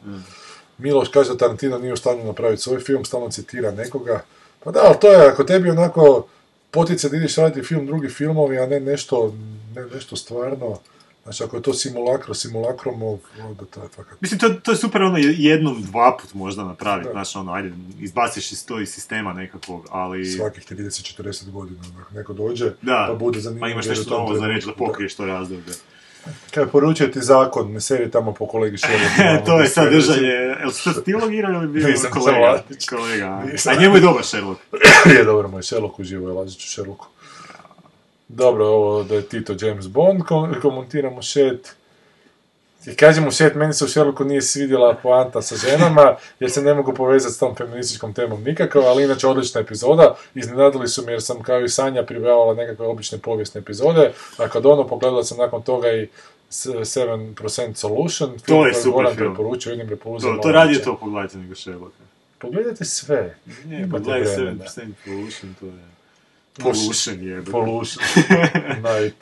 [0.78, 4.22] Miloš kaže da Tarantino nije u stanju napraviti svoj film, stalno citira nekoga.
[4.64, 6.28] Pa da, ali to je, ako tebi onako
[6.72, 9.36] potice da ideš raditi film, drugi filmovi, a ne nešto,
[9.76, 10.80] ne nešto stvarno,
[11.24, 14.22] znači ako je to simulakro, simulakromov, onda to je fakat...
[14.22, 18.52] Mislim, to, to je super ono jednom, dva put možda napraviti, znaš, ono, ajde, izbaciš
[18.52, 20.26] iz to iz sistema nekakvog, ali...
[20.26, 21.82] Svakih 30-40 godina,
[22.14, 23.66] neko dođe, Da, pa bude zanimljivo.
[23.66, 25.74] pa imaš nešto novo za reći da pokriješ to razdoblje.
[26.54, 29.46] Kaj poručuje ti zakon, ne seri tamo po kolegi Sherlocku.
[29.46, 32.64] to je sad držanje, jel to ti logirao ili bio Nisam, kolega?
[32.90, 33.74] kolega, Nisam.
[33.74, 34.62] a njemu je dobar Sherlock.
[35.18, 37.06] je dobro, moj Sherlock uživo je Lazić u Sherlocku.
[38.28, 41.76] Dobro, ovo da je Tito James Bond, kom- komentiramo šet.
[42.86, 46.06] I kaže mu svijet, meni se u Sherlocku nije svidjela poanta sa ženama,
[46.40, 50.16] jer se ne mogu povezati s tom feminističkom temom nikako, ali inače odlična epizoda.
[50.36, 54.66] Iznenadili su me jer sam kao i Sanja pribravala nekakve obične povijesne epizode, a kad
[54.66, 56.08] ono pogledala sam nakon toga i
[56.50, 59.28] s- 7% Solution, film To je super Goran film.
[59.28, 62.04] preporučio, vidim To, prepouzeo to radije to pogledajte nego Sherlocka.
[62.40, 63.36] Pogledajte sve.
[63.66, 64.66] Ne, Imate pogledaj vremena.
[64.66, 65.72] 7% Pollution, to je...
[66.60, 67.46] Pollution je.
[67.46, 68.04] Pollution.
[69.00, 69.16] Night.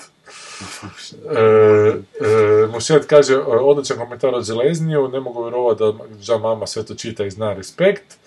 [1.30, 6.68] E, e, Mušet kaže, e, odličan komentar od Železniju, ne mogu vjerovati da ža mama
[6.68, 8.18] sve to čita i zna respekt.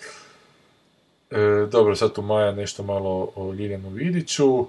[1.31, 4.65] E, dobro, sad tu Maja nešto malo o Ljiljanu Vidiću.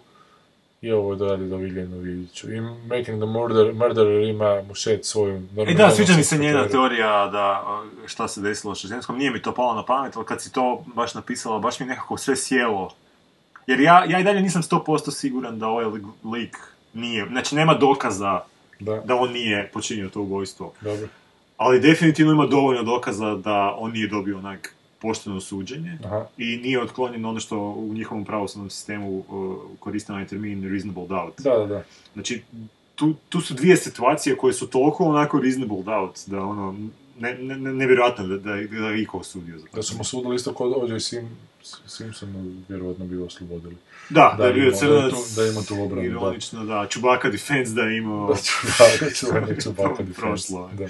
[0.81, 2.53] I ovo dodali do Ljiljanu Vidiću.
[2.53, 7.29] I Making the Murder, Murderer ima Mušet svoju E da, sviđa mi se njena teorija
[7.33, 7.65] da
[8.07, 10.85] šta se desilo sa ženskom, nije mi to palo na pamet, ali kad si to
[10.95, 12.95] baš napisala, baš mi nekako sve sjelo.
[13.67, 15.85] Jer ja, ja i dalje nisam 100% siguran da ovaj
[16.33, 16.57] lik
[16.95, 18.41] nije, znači nema dokaza
[18.81, 19.03] Da.
[19.05, 20.73] da on nije počinio to ubojstvo.
[20.81, 21.09] Dobro.
[21.57, 26.27] Ali definitivno ima dovoljno dokaza da on nije dobio onak pošteno suđenje Aha.
[26.39, 31.41] i nije otklonjeno ono što u njihovom pravosudnom sistemu uh, koriste onaj termin reasonable doubt.
[31.41, 31.85] Da, da, da.
[32.15, 32.43] Znači,
[32.95, 36.77] tu, tu su dvije situacije koje su toliko onako reasonable doubt da ono,
[37.19, 38.51] ne, ne, ne, nevjerojatno da, da,
[38.81, 39.77] da je iko osudio za to.
[39.77, 41.29] Da su mu sudili isto kod ođe Sim,
[41.87, 43.77] Simpsonu, vjerovatno bi oslobodili.
[44.13, 46.07] Da, da je bio crnac, Da ima tu obranu, da.
[46.09, 48.29] ironično, da, Chewbacca defense da je imao...
[48.29, 48.35] Da,
[49.11, 50.21] čuveni Chewbacca defense.
[50.21, 50.71] Prošlo.
[50.73, 50.87] Da.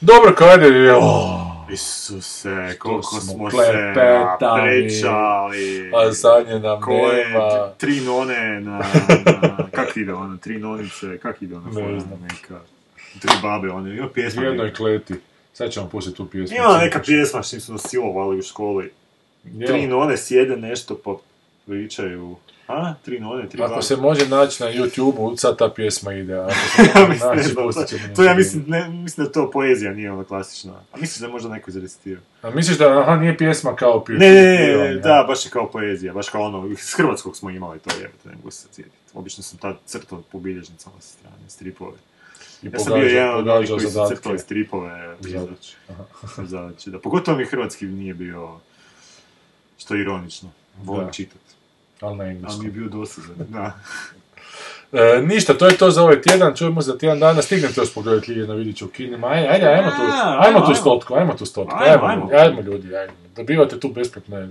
[0.00, 0.94] Dobro, kad je...
[0.94, 1.40] Oh,
[1.72, 3.56] Isuse, koliko smo smo se
[3.94, 5.90] prečali.
[5.96, 7.68] a zadnje nam Koje nema.
[7.70, 8.78] tri none na,
[9.58, 12.20] na kak ide ono, tri nonice, kak ide ono, Ne znam.
[12.22, 12.60] neka,
[13.20, 14.42] tri babe, ono, ima U pjesma.
[14.42, 14.76] jednoj neka.
[14.76, 15.14] kleti.
[15.52, 16.56] Sad ćemo pustiti tu pjesmu.
[16.56, 18.90] Ima neka pjesma čim su nas silovali u školi.
[19.44, 19.68] Jel?
[19.68, 21.14] Tri none sjede nešto pa
[21.68, 22.36] pričaju.
[22.68, 22.94] A?
[23.04, 26.34] Tri none, tri Ako se može naći na YouTube-u, sad ta pjesma ide.
[26.34, 29.92] Ako se ja mislim, naći, znam, to, to ja mislim, ne, mislim da to poezija
[29.92, 30.72] nije ona klasična.
[30.92, 32.18] A misliš da je možda neko izrecitio?
[32.42, 34.24] A misliš da, aha, nije pjesma kao pjesma?
[34.24, 37.78] Ne, ne, ne, da, baš je kao poezija, baš kao ono, iz hrvatskog smo imali
[37.78, 38.96] to jebate, ne mogu se sad sjetiti.
[39.14, 41.96] Obično sam tad crtao po bilježnicama sa strane, stripove.
[42.62, 45.76] I ja sam bio jedan od onih koji su crtali stripove u Zadaće.
[46.52, 46.90] zadaće.
[46.90, 48.60] Da, pogotovo mi hrvatski nije bio,
[49.78, 50.50] što je ironično,
[50.82, 51.47] volim čitati.
[52.00, 52.64] Ali na Ali mi engleskom.
[52.64, 53.72] je bio dosadan, da.
[54.92, 58.32] E, ništa, to je to za ovaj tjedan, čujemo za tjedan dana, stignete još pogledati
[58.32, 60.02] Ljiljana Vidića u kinima, ajde, ajde, ajmo tu,
[60.38, 62.24] ajmo tu stotku, ajmo tu stotku, Ajmo, ajmo, ajmo.
[62.24, 64.48] ljudi, ajmo ljudi, ajmo, dobivate tu besplatne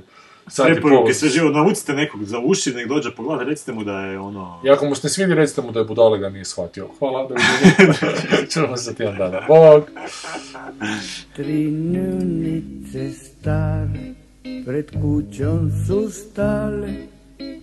[0.63, 4.61] Preporuke, sve živo, navucite nekog za uši, nek dođe pogledati, recite mu da je ono...
[4.65, 6.87] I ako mu se ne svidi, recite mu da je budale ga nije shvatio.
[6.99, 8.11] Hvala, doviđenja.
[8.53, 9.41] Čujemo se za tjedan dana.
[9.47, 9.83] Bog!
[11.35, 14.13] Tri njunice stare
[14.65, 16.93] pred kućom su stale,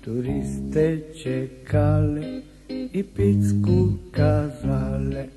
[0.05, 5.29] turiste čekale i picku kazale.